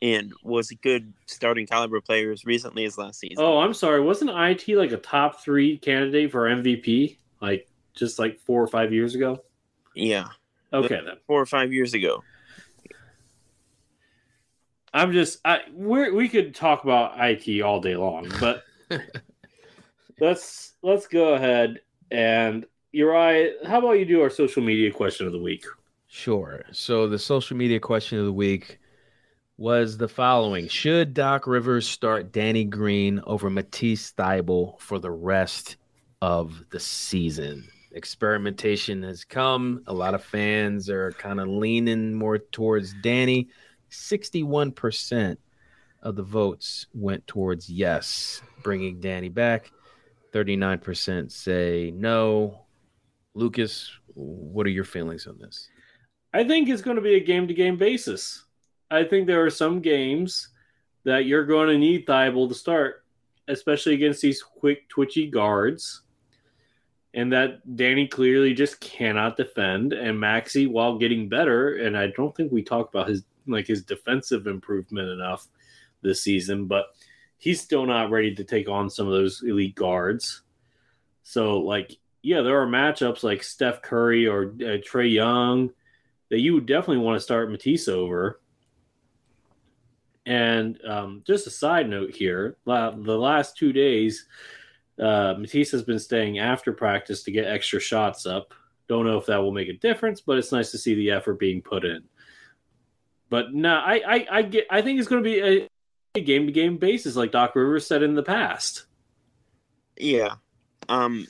and 0.03 0.33
was 0.43 0.69
a 0.69 0.75
good 0.75 1.13
starting 1.27 1.65
caliber 1.65 2.01
player 2.01 2.33
as 2.33 2.43
recently 2.43 2.83
as 2.83 2.97
last 2.97 3.21
season. 3.21 3.37
Oh, 3.39 3.59
I'm 3.59 3.73
sorry. 3.73 4.01
Wasn't 4.01 4.29
IT 4.29 4.75
like 4.75 4.91
a 4.91 4.97
top 4.97 5.41
three 5.41 5.77
candidate 5.77 6.29
for 6.29 6.41
MVP? 6.49 7.15
Like 7.41 7.69
just 7.95 8.19
like 8.19 8.37
four 8.41 8.61
or 8.61 8.67
five 8.67 8.91
years 8.91 9.15
ago? 9.15 9.41
yeah, 9.95 10.27
Okay, 10.73 10.99
then. 11.05 11.15
four 11.25 11.39
or 11.39 11.45
five 11.45 11.71
years 11.71 11.93
ago. 11.93 12.21
I'm 14.93 15.13
just 15.13 15.39
I 15.45 15.61
we 15.73 16.11
we 16.11 16.27
could 16.27 16.53
talk 16.53 16.83
about 16.83 17.13
IT 17.17 17.61
all 17.61 17.79
day 17.79 17.95
long, 17.95 18.29
but 18.41 18.63
let's 20.19 20.73
let's 20.83 21.07
go 21.07 21.33
ahead 21.33 21.79
and 22.11 22.65
Uri, 22.91 23.53
how 23.65 23.79
about 23.79 23.93
you 23.93 24.05
do 24.05 24.21
our 24.21 24.29
social 24.29 24.61
media 24.61 24.91
question 24.91 25.25
of 25.25 25.31
the 25.33 25.39
week? 25.39 25.65
Sure. 26.07 26.63
So 26.73 27.07
the 27.07 27.17
social 27.17 27.57
media 27.57 27.79
question 27.79 28.19
of 28.19 28.25
the 28.25 28.33
week 28.33 28.79
was 29.57 29.97
the 29.97 30.07
following: 30.07 30.67
Should 30.67 31.13
Doc 31.13 31.47
Rivers 31.47 31.87
start 31.87 32.31
Danny 32.31 32.63
Green 32.63 33.21
over 33.25 33.49
Matisse 33.49 34.11
Thybulle 34.13 34.79
for 34.79 34.99
the 34.99 35.11
rest 35.11 35.77
of 36.21 36.63
the 36.71 36.79
season? 36.79 37.67
Experimentation 37.91 39.03
has 39.03 39.23
come. 39.23 39.83
A 39.87 39.93
lot 39.93 40.15
of 40.15 40.23
fans 40.23 40.89
are 40.89 41.11
kind 41.11 41.39
of 41.39 41.47
leaning 41.47 42.13
more 42.13 42.39
towards 42.39 42.93
Danny. 43.03 43.49
Sixty-one 43.89 44.71
percent 44.71 45.39
of 46.01 46.15
the 46.15 46.23
votes 46.23 46.87
went 46.93 47.25
towards 47.27 47.69
yes, 47.69 48.41
bringing 48.63 48.99
Danny 48.99 49.29
back. 49.29 49.71
Thirty-nine 50.31 50.79
percent 50.79 51.31
say 51.31 51.91
no. 51.95 52.65
Lucas, 53.35 53.91
what 54.15 54.65
are 54.65 54.71
your 54.71 54.83
feelings 54.83 55.27
on 55.27 55.37
this? 55.39 55.69
I 56.33 56.43
think 56.43 56.69
it's 56.69 56.81
going 56.81 56.95
to 56.95 57.01
be 57.01 57.15
a 57.15 57.19
game 57.19 57.47
to 57.47 57.53
game 57.53 57.77
basis. 57.77 58.43
I 58.93 59.03
think 59.03 59.25
there 59.25 59.43
are 59.43 59.49
some 59.49 59.81
games 59.81 60.49
that 61.03 61.25
you're 61.25 61.45
going 61.45 61.69
to 61.69 61.77
need 61.77 62.05
Thybulle 62.05 62.49
to 62.49 62.55
start, 62.55 63.03
especially 63.47 63.95
against 63.95 64.21
these 64.21 64.41
quick, 64.41 64.87
twitchy 64.87 65.27
guards. 65.29 66.03
And 67.15 67.31
that 67.33 67.75
Danny 67.75 68.07
clearly 68.07 68.53
just 68.53 68.79
cannot 68.79 69.37
defend. 69.37 69.93
And 69.93 70.19
Maxey, 70.19 70.67
while 70.67 70.97
getting 70.97 71.27
better, 71.27 71.75
and 71.77 71.97
I 71.97 72.07
don't 72.15 72.35
think 72.35 72.51
we 72.51 72.63
talk 72.63 72.89
about 72.89 73.09
his 73.09 73.23
like 73.47 73.67
his 73.67 73.83
defensive 73.83 74.47
improvement 74.47 75.09
enough 75.09 75.47
this 76.01 76.21
season, 76.21 76.65
but 76.65 76.85
he's 77.37 77.61
still 77.61 77.85
not 77.85 78.09
ready 78.09 78.33
to 78.35 78.43
take 78.43 78.69
on 78.69 78.89
some 78.89 79.05
of 79.07 79.13
those 79.13 79.43
elite 79.43 79.75
guards. 79.75 80.43
So, 81.23 81.59
like, 81.59 81.97
yeah, 82.21 82.41
there 82.41 82.61
are 82.61 82.67
matchups 82.67 83.23
like 83.23 83.43
Steph 83.43 83.81
Curry 83.81 84.27
or 84.27 84.43
uh, 84.43 84.79
Trae 84.79 85.11
Young 85.11 85.71
that 86.29 86.39
you 86.39 86.53
would 86.53 86.65
definitely 86.65 87.03
want 87.03 87.17
to 87.17 87.23
start 87.23 87.51
Matisse 87.51 87.87
over. 87.87 88.39
And 90.25 90.79
um, 90.85 91.21
just 91.25 91.47
a 91.47 91.49
side 91.49 91.89
note 91.89 92.15
here, 92.15 92.57
la- 92.65 92.91
the 92.91 93.17
last 93.17 93.57
two 93.57 93.73
days, 93.73 94.25
uh, 94.99 95.35
Matisse 95.37 95.71
has 95.71 95.83
been 95.83 95.99
staying 95.99 96.39
after 96.39 96.71
practice 96.71 97.23
to 97.23 97.31
get 97.31 97.45
extra 97.45 97.79
shots 97.79 98.25
up. 98.25 98.53
Don't 98.87 99.05
know 99.05 99.17
if 99.17 99.25
that 99.25 99.41
will 99.41 99.51
make 99.51 99.69
a 99.69 99.73
difference, 99.73 100.21
but 100.21 100.37
it's 100.37 100.51
nice 100.51 100.71
to 100.71 100.77
see 100.77 100.95
the 100.95 101.11
effort 101.11 101.39
being 101.39 101.61
put 101.61 101.83
in. 101.83 102.03
But 103.29 103.53
no, 103.53 103.75
I, 103.75 104.01
I, 104.05 104.27
I 104.31 104.41
get. 104.43 104.67
I 104.69 104.81
think 104.81 104.99
it's 104.99 105.07
going 105.07 105.23
to 105.23 105.29
be 105.29 105.67
a 106.15 106.21
game 106.21 106.45
to 106.45 106.51
game 106.51 106.77
basis, 106.77 107.15
like 107.15 107.31
Doc 107.31 107.55
Rivers 107.55 107.87
said 107.87 108.03
in 108.03 108.13
the 108.13 108.23
past. 108.23 108.85
Yeah. 109.97 110.35
Um 110.89 111.27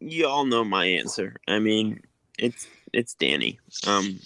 you 0.00 0.26
all 0.26 0.44
know 0.44 0.64
my 0.64 0.84
answer. 0.86 1.36
I 1.48 1.58
mean, 1.58 2.00
it's 2.38 2.66
it's 2.92 3.14
Danny. 3.14 3.58
Um 3.86 4.20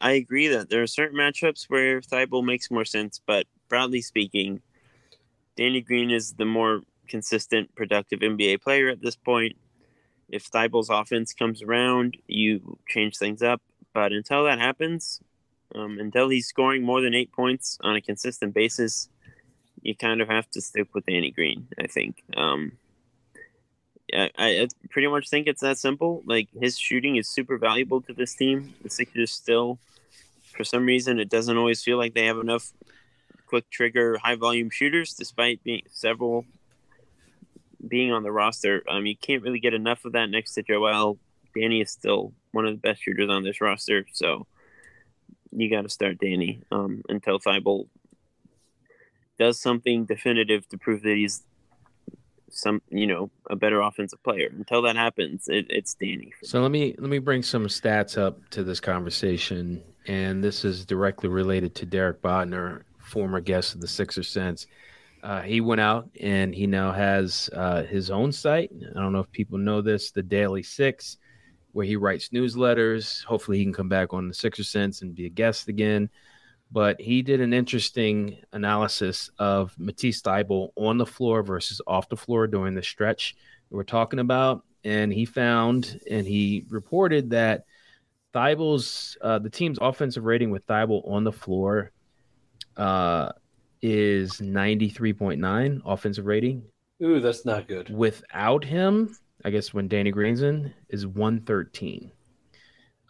I 0.00 0.12
agree 0.12 0.48
that 0.48 0.70
there 0.70 0.82
are 0.82 0.86
certain 0.86 1.18
matchups 1.18 1.64
where 1.68 2.00
Thybulle 2.00 2.44
makes 2.44 2.70
more 2.70 2.84
sense, 2.84 3.20
but 3.26 3.46
broadly 3.68 4.00
speaking, 4.00 4.62
Danny 5.56 5.80
Green 5.80 6.10
is 6.10 6.34
the 6.34 6.44
more 6.44 6.82
consistent, 7.08 7.74
productive 7.74 8.20
NBA 8.20 8.62
player 8.62 8.88
at 8.88 9.00
this 9.00 9.16
point. 9.16 9.56
If 10.28 10.50
Thybulle's 10.50 10.90
offense 10.90 11.32
comes 11.32 11.62
around, 11.62 12.16
you 12.26 12.78
change 12.88 13.16
things 13.16 13.42
up. 13.42 13.60
But 13.92 14.12
until 14.12 14.44
that 14.44 14.60
happens, 14.60 15.20
um, 15.74 15.98
until 15.98 16.28
he's 16.28 16.46
scoring 16.46 16.84
more 16.84 17.00
than 17.00 17.14
eight 17.14 17.32
points 17.32 17.78
on 17.80 17.96
a 17.96 18.00
consistent 18.00 18.54
basis, 18.54 19.08
you 19.82 19.96
kind 19.96 20.20
of 20.20 20.28
have 20.28 20.48
to 20.50 20.60
stick 20.60 20.94
with 20.94 21.06
Danny 21.06 21.30
Green. 21.30 21.68
I 21.82 21.86
think. 21.86 22.22
Um, 22.36 22.72
I, 24.12 24.30
I 24.38 24.68
pretty 24.90 25.08
much 25.08 25.28
think 25.28 25.46
it's 25.46 25.60
that 25.60 25.78
simple. 25.78 26.22
Like 26.24 26.48
his 26.60 26.78
shooting 26.78 27.16
is 27.16 27.28
super 27.28 27.58
valuable 27.58 28.00
to 28.02 28.12
this 28.12 28.34
team. 28.34 28.74
The 28.82 28.90
Sixers 28.90 29.32
still, 29.32 29.78
for 30.56 30.64
some 30.64 30.86
reason, 30.86 31.18
it 31.18 31.28
doesn't 31.28 31.56
always 31.56 31.82
feel 31.82 31.98
like 31.98 32.14
they 32.14 32.26
have 32.26 32.38
enough 32.38 32.72
quick 33.46 33.68
trigger, 33.70 34.18
high 34.22 34.36
volume 34.36 34.70
shooters, 34.70 35.14
despite 35.14 35.62
being 35.64 35.82
several 35.90 36.44
being 37.86 38.12
on 38.12 38.22
the 38.22 38.32
roster. 38.32 38.82
Um, 38.88 39.06
you 39.06 39.16
can't 39.16 39.42
really 39.42 39.60
get 39.60 39.74
enough 39.74 40.04
of 40.04 40.12
that 40.12 40.30
next 40.30 40.54
to 40.54 40.62
Joel. 40.62 41.18
Danny 41.54 41.80
is 41.80 41.90
still 41.90 42.32
one 42.52 42.66
of 42.66 42.72
the 42.72 42.80
best 42.80 43.02
shooters 43.02 43.30
on 43.30 43.44
this 43.44 43.60
roster, 43.60 44.06
so 44.12 44.46
you 45.52 45.70
got 45.70 45.82
to 45.82 45.88
start 45.88 46.18
Danny 46.18 46.62
um, 46.70 47.02
until 47.08 47.38
Thybulle 47.38 47.88
does 49.38 49.60
something 49.60 50.04
definitive 50.04 50.68
to 50.68 50.78
prove 50.78 51.02
that 51.02 51.16
he's 51.16 51.42
some 52.50 52.82
you 52.90 53.06
know 53.06 53.30
a 53.50 53.56
better 53.56 53.80
offensive 53.80 54.22
player. 54.22 54.48
Until 54.56 54.82
that 54.82 54.96
happens, 54.96 55.48
it, 55.48 55.66
it's 55.70 55.94
Danny. 55.94 56.32
So 56.42 56.60
let 56.60 56.70
me 56.70 56.94
let 56.98 57.10
me 57.10 57.18
bring 57.18 57.42
some 57.42 57.66
stats 57.66 58.18
up 58.18 58.48
to 58.50 58.62
this 58.62 58.80
conversation, 58.80 59.82
and 60.06 60.42
this 60.42 60.64
is 60.64 60.84
directly 60.84 61.28
related 61.28 61.74
to 61.76 61.86
Derek 61.86 62.22
Bodner, 62.22 62.82
former 62.98 63.40
guest 63.40 63.74
of 63.74 63.80
the 63.80 63.88
Sixer 63.88 64.22
Sense. 64.22 64.66
Uh, 65.22 65.42
he 65.42 65.60
went 65.60 65.80
out 65.80 66.08
and 66.20 66.54
he 66.54 66.66
now 66.66 66.92
has 66.92 67.50
uh, 67.52 67.82
his 67.82 68.10
own 68.10 68.30
site. 68.30 68.70
I 68.94 69.00
don't 69.00 69.12
know 69.12 69.20
if 69.20 69.32
people 69.32 69.58
know 69.58 69.80
this, 69.80 70.12
the 70.12 70.22
Daily 70.22 70.62
Six, 70.62 71.16
where 71.72 71.86
he 71.86 71.96
writes 71.96 72.28
newsletters. 72.28 73.24
Hopefully, 73.24 73.58
he 73.58 73.64
can 73.64 73.72
come 73.72 73.88
back 73.88 74.12
on 74.12 74.28
the 74.28 74.34
Sixer 74.34 74.64
Sense 74.64 75.02
and 75.02 75.14
be 75.14 75.26
a 75.26 75.30
guest 75.30 75.68
again. 75.68 76.08
But 76.70 77.00
he 77.00 77.22
did 77.22 77.40
an 77.40 77.54
interesting 77.54 78.38
analysis 78.52 79.30
of 79.38 79.74
Matisse 79.78 80.20
Thybulle 80.20 80.70
on 80.76 80.98
the 80.98 81.06
floor 81.06 81.42
versus 81.42 81.80
off 81.86 82.08
the 82.08 82.16
floor 82.16 82.46
during 82.46 82.74
the 82.74 82.82
stretch 82.82 83.36
we're 83.70 83.84
talking 83.84 84.18
about. 84.18 84.64
And 84.84 85.12
he 85.12 85.24
found 85.24 86.00
and 86.10 86.26
he 86.26 86.64
reported 86.68 87.30
that 87.30 87.64
Thybulle's, 88.34 89.16
uh, 89.22 89.38
the 89.38 89.50
team's 89.50 89.78
offensive 89.80 90.24
rating 90.24 90.50
with 90.50 90.66
Thybulle 90.66 91.08
on 91.08 91.24
the 91.24 91.32
floor 91.32 91.90
uh, 92.76 93.32
is 93.82 94.34
93.9 94.34 95.80
offensive 95.84 96.26
rating. 96.26 96.62
Ooh, 97.02 97.20
that's 97.20 97.44
not 97.44 97.68
good. 97.68 97.90
Without 97.90 98.64
him, 98.64 99.16
I 99.44 99.50
guess 99.50 99.72
when 99.72 99.88
Danny 99.88 100.10
Green's 100.10 100.42
in, 100.42 100.72
is 100.88 101.06
113. 101.06 102.10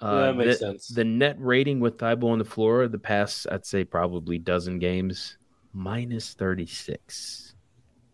Uh, 0.01 0.27
that 0.27 0.37
makes 0.37 0.61
the, 0.61 0.67
sense. 0.67 0.89
the 0.89 1.05
net 1.05 1.37
rating 1.39 1.81
with 1.81 1.99
Thybulle 1.99 2.31
on 2.31 2.39
the 2.39 2.45
floor, 2.45 2.87
the 2.89 2.99
past, 2.99 3.47
I'd 3.51 3.67
say 3.67 3.85
probably 3.85 4.39
dozen 4.39 4.79
games, 4.79 5.39
minus 5.73 6.35
36. 6.35 7.55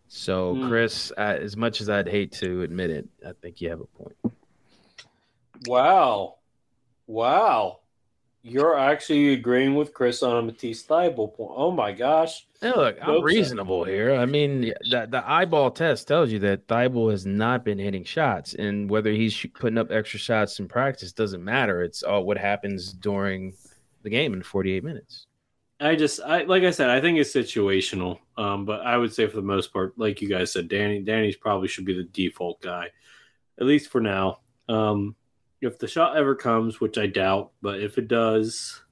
So, 0.09 0.55
Hmm. 0.55 0.69
Chris, 0.69 1.13
uh, 1.19 1.37
as 1.41 1.57
much 1.57 1.81
as 1.81 1.91
I'd 1.91 2.09
hate 2.09 2.33
to 2.33 2.63
admit 2.63 2.91
it, 2.91 3.09
I 3.27 3.33
think 3.33 3.61
you 3.61 3.69
have 3.71 3.81
a 3.81 3.87
point. 3.87 4.17
Wow. 5.67 6.37
Wow. 7.07 7.81
You're 8.47 8.79
actually 8.79 9.33
agreeing 9.33 9.75
with 9.75 9.95
Chris 9.95 10.23
on 10.23 10.37
a 10.37 10.43
Matisse 10.43 10.85
Thybulle 10.85 11.35
point. 11.35 11.53
Oh 11.55 11.71
my 11.71 11.93
gosh. 11.93 12.47
Hey, 12.61 12.73
look, 12.77 12.99
I'm 13.01 13.09
Nope, 13.09 13.21
sir. 13.23 13.25
reasonable 13.25 13.85
here. 13.85 14.15
I 14.15 14.27
mean, 14.27 14.61
the, 14.61 15.09
the 15.11 15.23
eyeball 15.27 15.71
test 15.71 16.07
tells 16.07 16.31
you 16.31 16.39
that 16.41 16.69
Thybulle 16.69 17.11
has 17.11 17.25
not 17.25 17.65
been 17.65 17.79
hitting 17.79 18.05
shots, 18.05 18.53
and 18.53 18.91
whether 18.91 19.11
he's 19.13 19.47
putting 19.55 19.79
up 19.79 19.91
extra 19.91 20.21
shots 20.21 20.61
in 20.61 20.69
practice 20.69 21.13
doesn't 21.13 21.43
matter. 21.43 21.83
It's 21.83 22.03
all 22.03 22.25
what 22.25 22.37
happens 22.37 22.93
during 22.93 23.55
the 24.03 24.11
game 24.11 24.35
in 24.35 24.43
48 24.43 24.85
minutes. 24.85 25.27
I 25.81 25.97
just 25.97 26.21
I 26.21 26.43
like 26.43 26.65
I 26.65 26.71
said, 26.71 26.91
I 26.91 27.01
think 27.01 27.19
it's 27.19 27.33
situational. 27.35 28.19
Um, 28.37 28.67
but 28.67 28.83
I 28.83 28.99
would 28.99 29.13
say 29.15 29.27
for 29.27 29.37
the 29.37 29.43
most 29.43 29.73
part, 29.73 29.99
like 29.99 30.21
you 30.21 30.29
guys 30.29 30.53
said, 30.53 30.69
Danny 30.69 31.01
Danny's 31.01 31.37
probably 31.37 31.69
should 31.69 31.87
be 31.87 31.97
the 31.97 32.05
default 32.05 32.61
guy. 32.61 32.91
At 33.59 33.67
least 33.67 33.91
for 33.91 34.03
now. 34.03 34.41
Um 34.69 35.17
if 35.65 35.79
the 35.79 35.89
shot 35.89 36.17
ever 36.17 36.35
comes, 36.35 36.81
which 36.81 36.99
I 36.99 37.07
doubt, 37.07 37.53
but 37.63 37.81
if 37.81 37.99
it 37.99 38.09
does, 38.09 38.83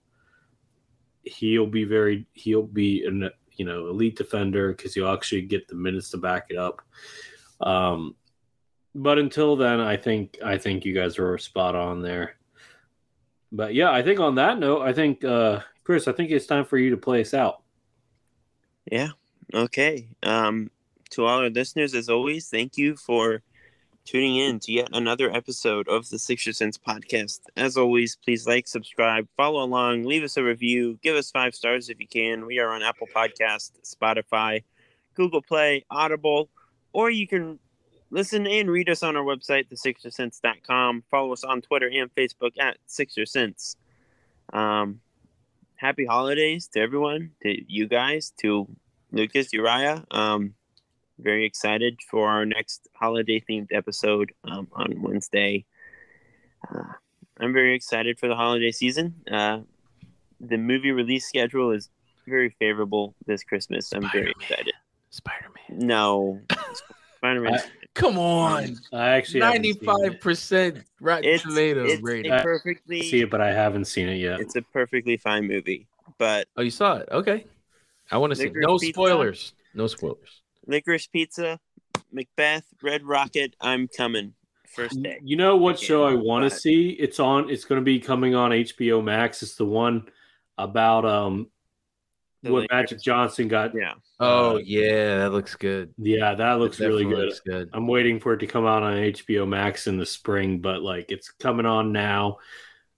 he'll 1.24 1.66
be 1.66 1.84
very 1.84 2.26
he'll 2.32 2.62
be 2.62 3.04
an 3.04 3.30
you 3.56 3.64
know 3.64 3.88
elite 3.88 4.16
defender 4.16 4.72
because 4.72 4.94
he'll 4.94 5.12
actually 5.12 5.42
get 5.42 5.68
the 5.68 5.74
minutes 5.74 6.10
to 6.10 6.16
back 6.16 6.46
it 6.50 6.56
up. 6.56 6.82
Um, 7.60 8.14
but 8.94 9.18
until 9.18 9.56
then, 9.56 9.80
I 9.80 9.96
think 9.96 10.38
I 10.44 10.58
think 10.58 10.84
you 10.84 10.94
guys 10.94 11.18
are 11.18 11.38
spot 11.38 11.74
on 11.74 12.02
there. 12.02 12.36
But 13.50 13.74
yeah, 13.74 13.90
I 13.90 14.02
think 14.02 14.18
on 14.20 14.36
that 14.36 14.58
note, 14.58 14.82
I 14.82 14.92
think 14.92 15.24
uh, 15.24 15.60
Chris, 15.84 16.08
I 16.08 16.12
think 16.12 16.30
it's 16.30 16.46
time 16.46 16.64
for 16.64 16.78
you 16.78 16.90
to 16.90 16.96
play 16.96 17.20
us 17.20 17.34
out. 17.34 17.62
Yeah. 18.90 19.10
Okay. 19.54 20.08
Um, 20.22 20.70
to 21.10 21.24
all 21.24 21.40
our 21.40 21.50
listeners, 21.50 21.94
as 21.94 22.08
always, 22.08 22.48
thank 22.48 22.78
you 22.78 22.96
for 22.96 23.42
tuning 24.04 24.36
in 24.36 24.58
to 24.60 24.72
yet 24.72 24.88
another 24.92 25.30
episode 25.30 25.88
of 25.88 26.08
the 26.08 26.18
Sixer 26.18 26.52
Sense 26.52 26.76
podcast. 26.78 27.40
As 27.56 27.76
always, 27.76 28.16
please 28.16 28.46
like, 28.46 28.66
subscribe, 28.66 29.28
follow 29.36 29.62
along, 29.62 30.04
leave 30.04 30.24
us 30.24 30.36
a 30.36 30.42
review, 30.42 30.98
give 31.02 31.16
us 31.16 31.30
five 31.30 31.54
stars 31.54 31.88
if 31.88 32.00
you 32.00 32.08
can. 32.08 32.46
We 32.46 32.58
are 32.58 32.70
on 32.70 32.82
Apple 32.82 33.08
Podcast, 33.14 33.72
Spotify, 33.84 34.64
Google 35.14 35.42
Play, 35.42 35.84
Audible, 35.90 36.50
or 36.92 37.10
you 37.10 37.26
can 37.26 37.58
listen 38.10 38.46
and 38.46 38.70
read 38.70 38.88
us 38.88 39.02
on 39.02 39.16
our 39.16 39.24
website, 39.24 39.68
thesixersense.com. 39.70 41.04
Follow 41.10 41.32
us 41.32 41.44
on 41.44 41.62
Twitter 41.62 41.88
and 41.92 42.14
Facebook 42.14 42.52
at 42.60 42.76
Sixer 42.86 43.26
Sense. 43.26 43.76
Um, 44.52 45.00
happy 45.76 46.04
holidays 46.04 46.68
to 46.68 46.80
everyone, 46.80 47.30
to 47.42 47.72
you 47.72 47.86
guys, 47.86 48.32
to 48.40 48.68
Lucas, 49.12 49.52
Uriah. 49.52 50.04
Um, 50.10 50.54
very 51.18 51.44
excited 51.44 51.98
for 52.10 52.28
our 52.28 52.44
next 52.46 52.88
holiday 52.94 53.42
themed 53.48 53.68
episode 53.72 54.32
um, 54.44 54.68
on 54.72 55.00
Wednesday. 55.02 55.64
Uh, 56.68 56.84
I'm 57.40 57.52
very 57.52 57.74
excited 57.74 58.18
for 58.18 58.28
the 58.28 58.36
holiday 58.36 58.70
season. 58.72 59.14
Uh, 59.30 59.60
the 60.40 60.56
movie 60.56 60.90
release 60.92 61.26
schedule 61.26 61.70
is 61.72 61.88
very 62.26 62.50
favorable 62.58 63.14
this 63.26 63.42
Christmas. 63.44 63.92
I'm 63.92 64.02
very 64.12 64.32
Spider-Man. 64.32 64.34
excited. 64.40 64.74
Spider 65.10 65.46
Man. 65.68 65.86
No, 65.86 66.40
Spider-Man. 67.18 67.58
Come 67.94 68.18
on. 68.18 68.76
I 68.92 69.08
actually 69.10 69.40
haven't 69.40 69.64
seen 69.64 69.74
it. 69.82 70.20
95% 70.20 70.82
Rotten 71.00 71.24
It's, 71.28 71.42
Tomatoes 71.42 71.90
it's 71.92 72.02
rating. 72.02 72.32
a 72.32 72.40
perfectly 72.42 73.02
see 73.02 73.20
it, 73.20 73.30
but 73.30 73.40
I 73.42 73.52
haven't 73.52 73.84
seen 73.84 74.08
it 74.08 74.16
yet. 74.16 74.40
it's 74.40 74.56
a 74.56 74.62
perfectly 74.62 75.18
fine 75.18 75.46
movie. 75.46 75.86
But 76.18 76.48
Oh, 76.56 76.62
you 76.62 76.70
saw 76.70 76.96
it? 76.96 77.08
Okay. 77.12 77.44
I 78.10 78.16
want 78.18 78.30
to 78.32 78.36
see. 78.36 78.44
Licorice 78.48 78.62
No 78.66 78.78
Pizza? 78.78 78.92
spoilers. 78.94 79.52
No 79.74 79.86
spoilers. 79.86 80.40
Licorice 80.66 81.06
Pizza, 81.08 81.58
Macbeth, 82.12 82.64
Red 82.82 83.04
Rocket, 83.04 83.54
I'm 83.60 83.88
coming 83.88 84.34
first 84.74 85.02
day. 85.02 85.18
You 85.22 85.36
know 85.36 85.56
what 85.56 85.76
Okay, 85.76 85.86
show 85.86 86.04
I 86.04 86.14
want 86.14 86.50
to 86.50 86.56
see? 86.56 86.90
It's 86.90 87.20
on. 87.20 87.50
It's 87.50 87.64
going 87.64 87.80
to 87.80 87.84
be 87.84 87.98
coming 88.00 88.34
on 88.34 88.50
HBO 88.50 89.02
Max. 89.02 89.42
It's 89.42 89.56
the 89.56 89.64
one 89.66 90.08
about 90.58 91.04
um 91.04 91.48
The 92.42 92.52
what 92.52 92.60
Lakers. 92.62 92.74
Magic 92.74 93.02
Johnson 93.02 93.48
got. 93.48 93.74
Yeah. 93.74 93.94
Oh, 94.20 94.56
Uh, 94.56 94.58
yeah. 94.58 95.18
That 95.18 95.32
looks 95.32 95.54
good. 95.54 95.92
Yeah, 95.98 96.34
that 96.34 96.54
looks 96.58 96.80
It 96.80 96.86
really 96.86 97.04
good. 97.04 97.26
Looks 97.26 97.40
good. 97.40 97.70
I'm 97.72 97.86
waiting 97.86 98.20
for 98.20 98.34
it 98.34 98.38
to 98.38 98.46
come 98.46 98.66
out 98.66 98.82
on 98.82 98.94
HBO 98.94 99.46
Max 99.48 99.86
in 99.86 99.96
the 99.98 100.06
spring, 100.06 100.60
but 100.60 100.82
like 100.82 101.10
it's 101.10 101.30
coming 101.30 101.66
on 101.66 101.92
now. 101.92 102.38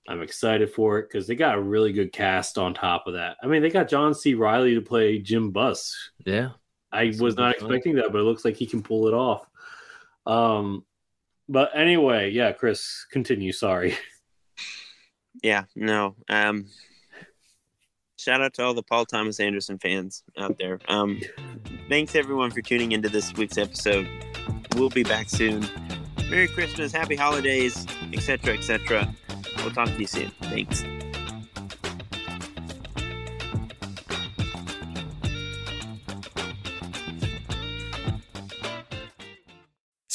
I'm 0.07 0.21
excited 0.21 0.71
for 0.71 0.99
it 0.99 1.09
because 1.09 1.27
they 1.27 1.35
got 1.35 1.55
a 1.55 1.61
really 1.61 1.91
good 1.93 2.12
cast 2.12 2.59
on 2.59 2.75
top 2.75 3.07
of 3.07 3.15
that. 3.15 3.39
I 3.43 3.47
mean, 3.47 3.62
they 3.62 3.71
got 3.71 3.89
John 3.89 4.12
C. 4.15 4.35
Reilly 4.35 4.75
to 4.75 4.83
play 4.83 5.19
Jim 5.19 5.51
Buss. 5.51 6.11
Yeah. 6.27 6.51
I 6.95 7.11
Some 7.11 7.25
was 7.25 7.35
good 7.35 7.43
not 7.43 7.57
fun. 7.57 7.67
expecting 7.67 7.95
that, 7.97 8.13
but 8.13 8.19
it 8.21 8.25
looks 8.25 8.45
like 8.45 8.57
he 8.57 8.67
can 8.67 8.83
pull 8.83 9.09
it 9.09 9.15
off. 9.15 9.47
Um, 10.27 10.85
but 11.49 11.71
anyway, 11.75 12.31
yeah, 12.31 12.53
Chris, 12.53 13.07
continue. 13.11 13.53
Sorry. 13.53 13.97
Yeah, 15.43 15.65
no. 15.75 16.15
Um 16.29 16.67
shout 18.19 18.41
out 18.41 18.55
to 18.55 18.63
all 18.63 18.73
the 18.73 18.85
Paul 18.85 19.05
Thomas 19.05 19.41
Anderson 19.41 19.79
fans 19.79 20.23
out 20.39 20.57
there. 20.59 20.79
Um 20.89 21.21
thanks 21.89 22.15
everyone 22.15 22.53
for 22.53 22.63
tuning 22.63 22.93
into 22.93 23.09
this 23.09 23.35
week's 23.35 23.59
episode. 23.59 24.09
We'll 24.77 24.91
be 24.91 25.03
back 25.03 25.29
soon. 25.29 25.67
Merry 26.31 26.47
Christmas, 26.49 26.93
happy 26.93 27.17
holidays, 27.17 27.85
etc. 28.13 28.55
etc. 28.55 29.13
We'll 29.59 29.73
talk 29.73 29.89
to 29.89 29.99
you 30.01 30.07
soon. 30.07 30.31
Thanks. 30.43 30.85